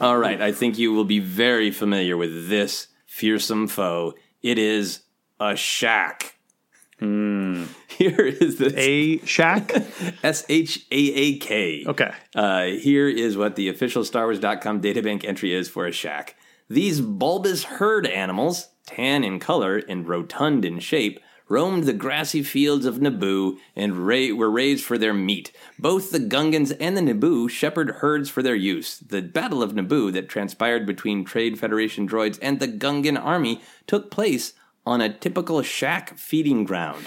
All 0.00 0.18
right, 0.18 0.40
I 0.40 0.52
think 0.52 0.78
you 0.78 0.92
will 0.92 1.04
be 1.06 1.18
very 1.18 1.70
familiar 1.70 2.16
with 2.16 2.48
this 2.48 2.88
fearsome 3.06 3.68
foe. 3.68 4.14
It 4.42 4.58
is 4.58 5.00
a 5.40 5.54
shaak. 5.56 6.36
Here 7.02 8.20
is 8.20 8.56
the 8.56 8.72
A 8.76 9.18
shaak? 9.18 9.72
S 10.22 10.44
H 10.48 10.86
A 10.90 10.94
A 10.94 11.38
K. 11.38 11.84
Okay. 11.86 12.12
Uh, 12.34 12.64
here 12.64 13.08
is 13.08 13.36
what 13.36 13.56
the 13.56 13.68
official 13.68 14.02
StarWars.com 14.04 14.80
databank 14.80 15.24
entry 15.24 15.52
is 15.52 15.68
for 15.68 15.86
a 15.86 15.92
shaak. 15.92 16.36
These 16.68 17.00
bulbous 17.00 17.64
herd 17.64 18.06
animals, 18.06 18.68
tan 18.86 19.24
in 19.24 19.40
color 19.40 19.78
and 19.88 20.06
rotund 20.08 20.64
in 20.64 20.78
shape, 20.78 21.20
roamed 21.48 21.84
the 21.84 21.92
grassy 21.92 22.42
fields 22.42 22.86
of 22.86 22.96
Naboo 22.96 23.58
and 23.74 24.06
ra- 24.06 24.34
were 24.34 24.50
raised 24.50 24.84
for 24.84 24.96
their 24.96 25.12
meat. 25.12 25.52
Both 25.78 26.10
the 26.10 26.20
Gungans 26.20 26.74
and 26.80 26.96
the 26.96 27.02
Naboo 27.02 27.50
shepherd 27.50 27.96
herds 27.96 28.30
for 28.30 28.42
their 28.42 28.54
use. 28.54 28.98
The 28.98 29.22
Battle 29.22 29.62
of 29.62 29.72
Naboo 29.72 30.12
that 30.12 30.28
transpired 30.28 30.86
between 30.86 31.24
Trade 31.24 31.58
Federation 31.58 32.08
droids 32.08 32.38
and 32.40 32.58
the 32.60 32.68
Gungan 32.68 33.22
army 33.22 33.60
took 33.86 34.10
place 34.10 34.54
on 34.86 35.00
a 35.00 35.12
typical 35.12 35.62
shaak 35.62 36.16
feeding 36.18 36.64
ground. 36.64 37.06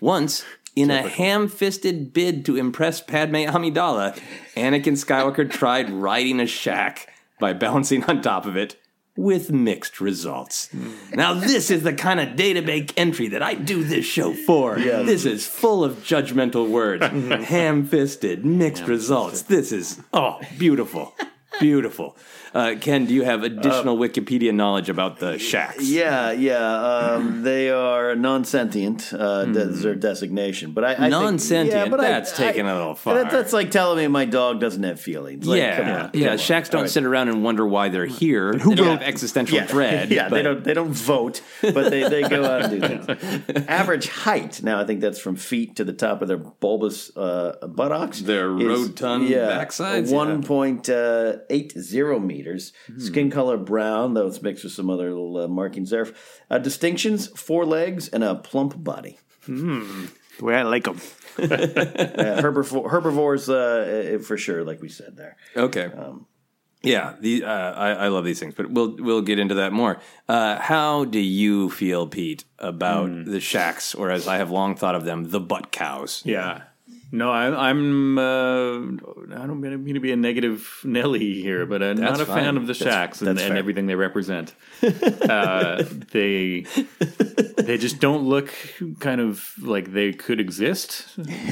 Once, 0.00 0.44
in 0.74 0.90
a 0.90 1.08
ham 1.08 1.48
fisted 1.48 2.12
bid 2.12 2.44
to 2.44 2.56
impress 2.56 3.00
Padme 3.00 3.46
Amidala, 3.46 4.18
Anakin 4.54 4.92
Skywalker 4.92 5.50
tried 5.50 5.90
riding 5.90 6.38
a 6.38 6.46
shaak 6.46 7.08
by 7.40 7.52
balancing 7.52 8.04
on 8.04 8.20
top 8.20 8.46
of 8.46 8.56
it 8.56 8.76
with 9.16 9.50
mixed 9.50 10.00
results. 10.00 10.68
Now, 11.14 11.32
this 11.32 11.70
is 11.70 11.82
the 11.82 11.94
kind 11.94 12.20
of 12.20 12.36
database 12.36 12.92
entry 12.96 13.28
that 13.28 13.42
I 13.42 13.54
do 13.54 13.82
this 13.82 14.04
show 14.04 14.34
for. 14.34 14.76
This 14.76 15.24
is 15.24 15.46
full 15.46 15.82
of 15.82 15.94
judgmental 16.04 16.68
words. 16.68 17.06
ham 17.48 17.86
fisted, 17.86 18.44
mixed 18.44 18.86
results. 18.86 19.42
This 19.42 19.72
is, 19.72 20.00
oh, 20.12 20.40
beautiful. 20.58 21.14
Beautiful. 21.58 22.18
Uh, 22.56 22.74
Ken, 22.80 23.04
do 23.04 23.12
you 23.12 23.22
have 23.22 23.42
additional 23.42 23.98
Wikipedia 23.98 24.54
knowledge 24.54 24.88
about 24.88 25.18
the 25.18 25.38
shaaks? 25.38 25.76
Yeah, 25.80 26.32
yeah. 26.32 26.56
Um, 26.56 27.42
they 27.42 27.68
are 27.68 28.14
non-sentient. 28.16 29.12
Uh, 29.12 29.44
That's 29.44 29.82
their 29.82 29.94
designation. 29.94 30.72
But 30.72 30.84
I, 30.84 30.94
I 30.94 31.08
Non-sentient? 31.08 31.84
yeah, 31.84 31.90
but 31.90 32.00
I- 32.00 32.08
That's 32.08 32.34
taking 32.34 32.64
it 32.66 32.70
a 32.70 32.74
little 32.74 32.94
that- 32.94 33.30
that's 33.30 33.52
like 33.52 33.70
telling 33.70 33.98
me 33.98 34.06
my 34.08 34.24
dog 34.24 34.60
doesn't 34.60 34.82
have 34.84 34.98
feelings. 34.98 35.46
Like, 35.46 35.58
yeah, 35.58 35.76
come 35.76 35.86
on, 35.86 36.10
yeah. 36.14 36.24
come 36.28 36.32
on. 36.32 36.38
Shaaks 36.38 36.70
don't 36.70 36.76
All 36.76 36.82
right. 36.84 36.90
sit 36.90 37.04
around 37.04 37.28
and 37.28 37.44
wonder 37.44 37.66
why 37.66 37.90
they're 37.90 38.06
here. 38.06 38.54
Who 38.54 38.70
they 38.70 38.76
don't 38.76 38.86
have 38.98 39.02
existential 39.02 39.58
yeah, 39.58 39.66
dread. 39.66 40.10
Yeah, 40.16 40.28
they 40.30 40.42
don't. 40.42 40.64
They 40.64 40.72
don't 40.72 40.92
vote, 40.92 41.42
but 41.60 41.90
they, 41.90 42.08
they 42.08 42.22
go 42.22 42.42
out 42.44 42.62
and 42.72 42.80
do 42.80 42.88
things. 42.88 43.66
Average 43.68 44.08
height. 44.08 44.62
Now, 44.62 44.80
I 44.80 44.84
think 44.84 45.00
that's 45.02 45.18
from 45.18 45.36
feet 45.36 45.76
to 45.76 45.84
the 45.84 45.92
top 45.92 46.22
of 46.22 46.28
their 46.28 46.38
bulbous 46.38 47.14
uh, 47.16 47.66
buttocks. 47.68 48.20
Their 48.20 48.56
is- 48.58 48.64
rotund 48.88 49.28
backsides, 49.28 50.08
yeah. 50.10 50.16
One 50.16 50.42
point 50.42 50.88
uh, 50.88 51.36
meters. 51.50 51.92
Skin 52.98 53.30
color 53.30 53.56
brown, 53.56 54.14
though 54.14 54.26
it's 54.26 54.40
mixed 54.42 54.64
with 54.64 54.72
some 54.72 54.90
other 54.90 55.10
little 55.10 55.36
uh, 55.38 55.48
markings 55.48 55.90
there. 55.90 56.06
Uh, 56.50 56.58
distinctions: 56.58 57.28
four 57.28 57.64
legs 57.64 58.08
and 58.08 58.22
a 58.24 58.34
plump 58.34 58.82
body. 58.82 59.18
Hmm. 59.44 60.06
The 60.38 60.44
way 60.44 60.54
I 60.56 60.62
like 60.62 60.84
them. 60.84 60.96
herbivore, 61.36 62.90
herbivores, 62.90 63.48
uh, 63.48 64.18
for 64.24 64.36
sure, 64.36 64.64
like 64.64 64.82
we 64.82 64.88
said 64.88 65.16
there. 65.16 65.36
Okay. 65.56 65.90
yeah, 66.82 67.14
the 67.20 67.44
uh, 67.44 67.72
I, 67.72 67.90
I 67.90 68.08
love 68.08 68.24
these 68.24 68.38
things, 68.38 68.54
but 68.54 68.70
we'll 68.70 68.96
we'll 68.96 69.22
get 69.22 69.38
into 69.38 69.54
that 69.56 69.72
more. 69.72 69.98
Uh, 70.28 70.58
how 70.58 71.04
do 71.04 71.18
you 71.18 71.70
feel, 71.70 72.06
Pete, 72.06 72.44
about 72.58 73.08
the 73.26 73.40
shaaks, 73.40 73.94
or 73.94 74.10
as 74.10 74.28
I 74.28 74.36
have 74.36 74.50
long 74.50 74.76
thought 74.76 74.94
of 74.94 75.04
them, 75.04 75.30
the 75.30 75.40
butt 75.40 75.72
cows? 75.72 76.22
Yeah. 76.24 76.62
No, 77.12 77.30
I, 77.30 77.70
I'm. 77.70 78.18
Uh, 78.18 78.78
I 79.34 79.46
don't 79.46 79.60
mean 79.60 79.94
to 79.94 80.00
be 80.00 80.12
a 80.12 80.16
negative 80.16 80.80
Nelly 80.84 81.40
here, 81.40 81.64
but 81.64 81.82
I'm 81.82 81.96
That's 81.96 82.18
not 82.18 82.20
a 82.20 82.26
fine. 82.26 82.44
fan 82.44 82.56
of 82.56 82.66
the 82.66 82.74
shaaks 82.74 83.22
and, 83.22 83.38
and 83.38 83.56
everything 83.56 83.86
they 83.86 83.94
represent. 83.94 84.54
uh, 84.82 85.84
they 86.10 86.66
they 87.56 87.78
just 87.78 88.00
don't 88.00 88.24
look 88.24 88.52
kind 88.98 89.20
of 89.20 89.52
like 89.62 89.92
they 89.92 90.12
could 90.12 90.40
exist 90.40 91.06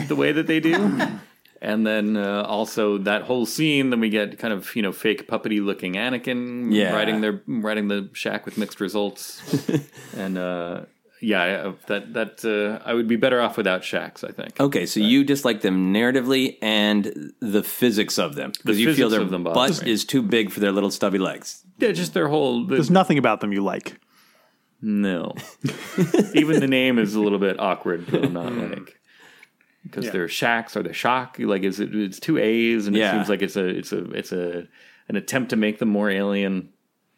the 0.08 0.16
way 0.16 0.32
that 0.32 0.46
they 0.46 0.60
do. 0.60 1.00
And 1.62 1.86
then 1.86 2.14
uh, 2.18 2.42
also 2.42 2.98
that 2.98 3.22
whole 3.22 3.46
scene, 3.46 3.88
then 3.88 3.98
we 3.98 4.10
get 4.10 4.38
kind 4.38 4.52
of 4.52 4.76
you 4.76 4.82
know 4.82 4.92
fake 4.92 5.26
puppety 5.26 5.64
looking 5.64 5.94
Anakin 5.94 6.70
Yeah. 6.70 6.92
riding 6.94 7.22
their 7.22 7.40
riding 7.46 7.88
the 7.88 8.10
shaak 8.12 8.44
with 8.44 8.58
mixed 8.58 8.80
results, 8.82 9.40
and 10.14 10.36
uh, 10.36 10.82
yeah, 11.26 11.72
that 11.86 12.12
that 12.14 12.44
uh, 12.44 12.82
I 12.88 12.94
would 12.94 13.08
be 13.08 13.16
better 13.16 13.40
off 13.40 13.56
without 13.56 13.82
shaaks. 13.82 14.22
I 14.24 14.30
think. 14.32 14.60
Okay, 14.60 14.86
so 14.86 15.00
you 15.00 15.24
dislike 15.24 15.60
them 15.62 15.92
narratively 15.92 16.58
and 16.62 17.32
the 17.40 17.62
physics 17.62 18.18
of 18.18 18.34
them 18.34 18.52
because 18.52 18.78
you 18.80 18.86
feel 18.94 19.08
physics 19.08 19.10
their 19.12 19.20
of 19.22 19.30
them 19.30 19.44
butt 19.44 19.82
me. 19.84 19.90
is 19.90 20.04
too 20.04 20.22
big 20.22 20.50
for 20.50 20.60
their 20.60 20.72
little 20.72 20.90
stubby 20.90 21.18
legs. 21.18 21.64
Yeah, 21.78 21.92
just 21.92 22.14
their 22.14 22.28
whole. 22.28 22.66
The, 22.66 22.74
There's 22.74 22.90
nothing 22.90 23.18
about 23.18 23.40
them 23.40 23.52
you 23.52 23.62
like. 23.64 23.98
no, 24.82 25.32
even 26.34 26.60
the 26.60 26.66
name 26.68 26.98
is 26.98 27.14
a 27.14 27.20
little 27.20 27.38
bit 27.38 27.58
awkward. 27.58 28.06
That 28.08 28.24
I'm 28.24 28.32
not 28.34 28.52
like 28.52 28.98
because 29.82 30.04
Yeah. 30.06 30.10
they're 30.12 30.28
shacks 30.28 30.76
or 30.76 30.82
they're 30.82 30.92
shock. 30.92 31.36
Like, 31.38 31.62
is 31.62 31.80
it? 31.80 31.94
It's 31.94 32.20
two 32.20 32.38
A's, 32.38 32.86
and 32.86 32.94
Yeah. 32.96 33.10
it 33.10 33.12
seems 33.16 33.28
like 33.28 33.42
it's 33.42 33.56
a 33.56 33.64
it's 33.66 33.92
a 33.92 34.04
it's 34.12 34.32
a 34.32 34.66
an 35.08 35.16
attempt 35.16 35.50
to 35.50 35.56
make 35.56 35.78
them 35.78 35.88
more 35.88 36.10
alien. 36.10 36.68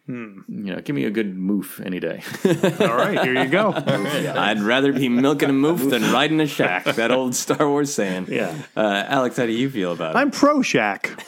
Hmm. 0.07 0.41
You 0.49 0.75
know, 0.75 0.81
give 0.81 0.95
me 0.95 1.05
a 1.05 1.11
good 1.11 1.37
moof 1.37 1.85
any 1.85 1.99
day. 1.99 2.23
All 2.85 2.97
right, 2.97 3.21
here 3.25 3.43
you 3.43 3.49
go. 3.49 3.73
I'd 3.77 4.61
rather 4.61 4.93
be 4.93 5.09
milking 5.09 5.51
a 5.51 5.53
moof 5.53 5.91
than 5.91 6.13
riding 6.13 6.41
a 6.41 6.47
shaak. 6.47 6.85
That 6.95 7.11
old 7.11 7.35
Star 7.35 7.69
Wars 7.69 7.93
saying. 7.93 8.27
Yeah. 8.29 8.57
Uh, 8.77 9.05
Alex, 9.09 9.37
how 9.37 9.47
do 9.47 9.53
you 9.53 9.69
feel 9.69 9.93
about 9.93 10.15
it? 10.15 10.19
I'm 10.19 10.31
pro 10.31 10.63
Shaak. 10.63 11.21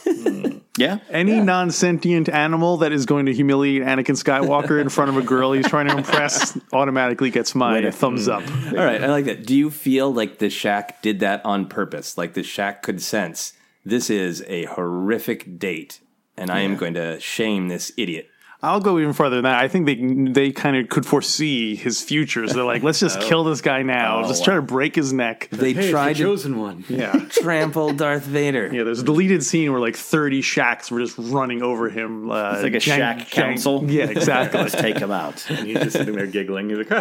Yeah, 0.79 0.99
Any 1.11 1.41
non 1.41 1.73
sentient 1.73 2.29
animal 2.29 2.77
that 2.79 2.93
is 2.93 3.05
going 3.05 3.27
to 3.27 3.35
humiliate 3.35 3.83
Anakin 3.83 4.15
Skywalker 4.15 4.81
in 4.81 4.89
front 4.89 5.11
of 5.11 5.17
a 5.17 5.23
girl 5.23 5.53
he's 5.53 5.67
trying 5.67 5.89
to 5.89 5.97
impress 5.97 6.57
automatically 6.73 7.31
gets 7.31 7.57
my 7.57 7.91
thumbs 7.91 8.29
up. 8.29 8.45
All 8.69 8.77
right, 8.85 9.03
I 9.03 9.09
like 9.09 9.25
that. 9.25 9.45
Do 9.45 9.57
you 9.57 9.71
feel 9.73 10.13
like 10.15 10.39
the 10.39 10.49
shaak 10.49 11.03
did 11.03 11.19
that 11.19 11.45
on 11.45 11.67
purpose? 11.67 12.17
Like 12.17 12.35
the 12.35 12.45
shaak 12.45 12.83
could 12.83 13.03
sense 13.03 13.55
this 13.85 14.09
is 14.09 14.45
a 14.47 14.67
horrific 14.67 15.59
date, 15.59 16.01
and 16.37 16.49
I 16.49 16.61
am 16.61 16.77
going 16.77 16.95
to 16.95 17.19
shame 17.19 17.67
this 17.67 17.91
idiot. 17.97 18.29
I'll 18.61 18.81
go 18.81 18.99
even 18.99 19.13
farther 19.13 19.37
than 19.37 19.45
that. 19.45 19.63
I 19.63 19.69
think 19.69 19.87
they 19.87 19.95
they 20.33 20.51
kind 20.51 20.77
of 20.77 20.89
could 20.89 21.07
foresee 21.07 21.77
his 21.77 22.03
future. 22.03 22.45
So 22.49 22.55
they're 22.55 22.65
like, 22.65 22.83
let's 22.83 22.99
just 22.99 23.21
kill 23.29 23.45
this 23.45 23.61
guy 23.61 23.83
now. 23.83 24.27
just 24.27 24.43
try 24.45 24.57
to 24.57 24.63
break 24.63 24.97
his 24.97 25.13
neck. 25.13 25.47
They 25.53 25.75
hey, 25.75 25.93
tried 25.93 26.11
it's 26.11 26.19
the 26.19 26.25
to 26.25 26.31
chosen 26.31 26.59
one. 26.59 26.85
Yeah. 26.89 27.13
trample 27.31 27.93
Darth 27.93 28.25
Vader. 28.25 28.69
Yeah, 28.75 28.83
there's 28.83 28.99
a 28.99 29.05
deleted 29.05 29.45
scene 29.45 29.71
where 29.71 29.81
like 29.81 29.95
30 29.95 30.43
shaaks 30.43 30.91
were 30.91 30.99
just 30.99 31.17
running 31.19 31.63
over 31.63 31.89
him. 31.89 32.33
Uh, 32.33 32.55
it's 32.55 32.63
like 32.65 32.75
a 32.75 32.81
shaak 32.81 33.31
council. 33.31 33.85
Yeah, 33.89 34.07
exactly. 34.07 34.61
Let's 34.61 34.75
take 34.75 34.99
him 34.99 35.13
out. 35.13 35.49
And 35.49 35.65
he's 35.67 35.79
just 35.79 35.93
sitting 35.97 36.17
there 36.17 36.27
giggling. 36.27 36.69
He's 36.69 36.79
like, 36.79 36.91
Oh 36.91 36.97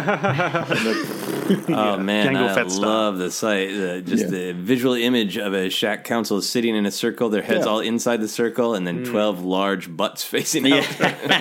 man, 1.98 2.34
Jango 2.34 2.48
I 2.50 2.54
Fett 2.54 2.70
style. 2.70 2.88
love 2.88 3.18
the 3.18 3.30
sight, 3.32 3.70
the, 3.72 4.02
just 4.06 4.30
the 4.30 4.52
visual 4.52 4.94
image 4.94 5.36
of 5.38 5.54
a 5.54 5.68
shaak 5.70 6.04
council 6.04 6.40
sitting 6.40 6.76
in 6.76 6.86
a 6.86 6.90
circle, 6.90 7.28
their 7.30 7.42
heads 7.42 7.64
Yeah. 7.66 7.72
all 7.72 7.80
inside 7.80 8.20
the 8.20 8.28
circle, 8.28 8.74
and 8.74 8.86
then 8.86 9.04
twelve 9.04 9.44
large 9.44 9.94
butts 9.96 10.22
facing 10.22 10.70
out. 10.72 10.86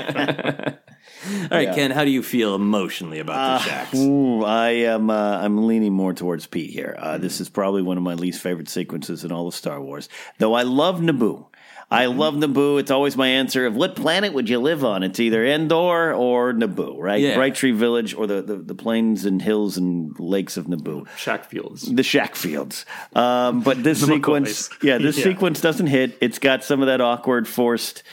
all 1.42 1.48
right, 1.52 1.74
Ken, 1.76 1.92
how 1.92 2.04
do 2.06 2.12
you 2.12 2.24
feel 2.24 2.56
emotionally 2.56 3.20
about 3.20 3.62
the 3.62 3.70
shaaks? 3.70 3.96
Ooh, 3.96 4.44
I 4.44 4.70
am. 4.70 5.10
Uh, 5.10 5.40
I'm 5.40 5.68
leaning 5.68 5.94
more 5.94 6.14
towards 6.14 6.48
Pete 6.48 6.72
here. 6.72 6.96
Uh, 6.98 7.18
this 7.18 7.40
is 7.42 7.50
probably 7.50 7.82
one 7.82 7.98
of 7.98 8.04
my 8.04 8.14
least 8.14 8.42
favorite 8.42 8.70
sequences 8.70 9.24
in 9.24 9.32
all 9.32 9.48
of 9.48 9.54
Star 9.56 9.82
Wars. 9.82 10.10
Though 10.38 10.54
I 10.54 10.64
love 10.64 11.00
Naboo. 11.00 11.48
I 11.90 12.08
love 12.08 12.34
Naboo. 12.34 12.82
It's 12.82 12.92
always 12.92 13.16
my 13.16 13.30
answer 13.30 13.66
of 13.66 13.74
what 13.78 13.96
planet 13.96 14.34
would 14.34 14.50
you 14.50 14.60
live 14.60 14.84
on? 14.84 15.04
It's 15.04 15.22
either 15.22 15.46
Endor 15.46 16.14
or 16.14 16.52
Naboo, 16.52 16.98
right? 17.00 17.22
Yeah. 17.22 17.36
Bright 17.36 17.56
Tree 17.56 17.72
Village 17.72 18.14
or 18.14 18.28
the, 18.28 18.42
the, 18.42 18.58
the 18.58 18.76
plains 18.76 19.24
and 19.24 19.42
hills 19.42 19.78
and 19.78 20.14
lakes 20.20 20.58
of 20.58 20.66
Naboo. 20.66 21.08
shaak 21.18 21.46
fields. 21.46 21.84
The 21.84 22.04
shaak 22.04 22.36
fields. 22.36 22.86
Um, 23.16 23.62
but 23.62 23.82
this 23.86 24.02
sequence, 24.06 24.70
yeah, 24.84 24.98
this 24.98 25.18
Yeah. 25.18 25.24
sequence 25.24 25.62
doesn't 25.62 25.88
hit. 25.88 26.18
It's 26.20 26.40
got 26.40 26.66
some 26.66 26.82
of 26.82 26.88
that 26.88 27.00
awkward, 27.00 27.48
forced 27.48 28.04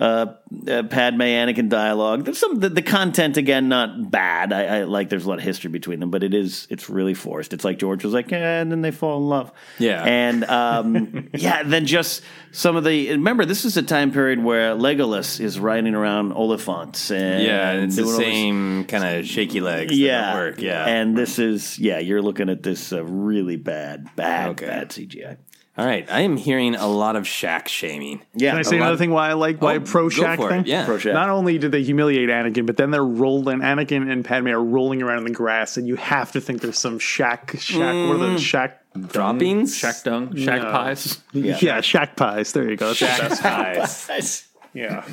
uh, 0.00 0.26
uh, 0.68 0.82
Padme 0.84 1.20
Anakin 1.22 1.68
dialogue. 1.68 2.24
There's 2.24 2.38
some 2.38 2.58
the, 2.60 2.68
the 2.68 2.82
content 2.82 3.36
again 3.36 3.68
not 3.68 4.10
bad. 4.10 4.52
I, 4.52 4.78
I 4.80 4.84
like. 4.84 5.08
There's 5.08 5.24
a 5.24 5.28
lot 5.28 5.38
of 5.38 5.44
history 5.44 5.70
between 5.70 6.00
them, 6.00 6.10
but 6.10 6.22
it 6.22 6.34
is 6.34 6.66
it's 6.70 6.90
really 6.90 7.14
forced. 7.14 7.52
It's 7.52 7.64
like 7.64 7.78
George 7.78 8.02
was 8.04 8.12
like, 8.12 8.32
eh, 8.32 8.36
and 8.60 8.70
then 8.72 8.82
they 8.82 8.90
fall 8.90 9.18
in 9.18 9.28
love. 9.28 9.52
Yeah. 9.78 10.02
and 10.02 10.44
um, 10.44 11.28
yeah, 11.34 11.62
then 11.62 11.86
just 11.86 12.22
some 12.50 12.76
of 12.76 12.84
the. 12.84 13.10
Remember, 13.10 13.44
this 13.44 13.64
is 13.64 13.76
a 13.76 13.82
time 13.82 14.12
period 14.12 14.42
where 14.42 14.74
Legolas 14.74 15.40
is 15.40 15.58
riding 15.60 15.94
around 15.94 16.32
Oliphaunts 16.32 17.10
and 17.14 17.42
Yeah, 17.42 17.72
it's 17.72 17.96
the 17.96 18.02
doing 18.02 18.12
all 18.14 18.18
this- 18.18 18.26
same 18.28 18.84
kind 18.86 19.04
of 19.18 19.26
shaky 19.26 19.60
legs. 19.60 19.96
yeah. 19.98 20.52
Yeah, 20.58 20.86
And 20.86 21.16
this 21.16 21.38
is 21.38 21.78
yeah, 21.78 21.98
you're 21.98 22.22
looking 22.22 22.48
at 22.48 22.62
this 22.62 22.92
uh, 22.92 23.04
really 23.04 23.56
bad, 23.56 24.08
bad, 24.16 24.50
Okay. 24.50 24.66
bad 24.66 24.88
CGI. 24.90 25.36
All 25.78 25.86
right. 25.86 26.06
I 26.10 26.20
am 26.20 26.36
hearing 26.36 26.74
a 26.74 26.86
lot 26.86 27.16
of 27.16 27.26
shaak 27.26 27.66
shaming. 27.66 28.20
Yeah, 28.34 28.50
Can 28.50 28.58
I 28.58 28.62
say 28.62 28.76
another 28.76 28.98
thing 28.98 29.10
why 29.10 29.30
I 29.30 29.32
like 29.32 29.62
why 29.62 29.76
Oh, 29.76 29.80
pro 29.80 30.04
go 30.04 30.08
Shaak 30.10 30.38
it, 30.38 30.48
thing? 30.48 30.64
yeah. 30.66 30.84
Pro 30.84 30.98
Shaak. 30.98 31.14
Not 31.14 31.30
only 31.30 31.56
did 31.56 31.72
they 31.72 31.82
humiliate 31.82 32.28
Anakin, 32.28 32.66
but 32.66 32.76
then 32.76 32.90
they're 32.90 33.02
rolling. 33.04 33.60
Anakin 33.60 34.10
and 34.10 34.22
Padme 34.22 34.48
are 34.48 34.62
rolling 34.62 35.02
around 35.02 35.18
in 35.18 35.24
the 35.24 35.30
grass, 35.30 35.78
and 35.78 35.88
you 35.88 35.96
have 35.96 36.32
to 36.32 36.40
think 36.42 36.60
there's 36.60 36.78
some 36.78 36.98
shaak, 36.98 37.52
shaak. 37.58 38.08
What 38.08 38.16
are 38.16 38.18
the 38.18 38.36
mm. 38.36 38.38
shaak 38.38 38.78
Droppings? 39.08 39.74
Shaak 39.74 40.02
dung, 40.04 40.36
shaak 40.36 40.62
No. 40.62 40.70
pies. 40.70 41.22
Yeah. 41.32 41.80
shaak 41.80 42.16
pies. 42.16 42.52
There 42.52 42.68
you 42.70 42.76
go. 42.76 42.92
That's 42.92 43.38
the 43.38 43.42
best. 43.42 44.08
Pies. 44.08 44.48
Yeah. 44.74 45.04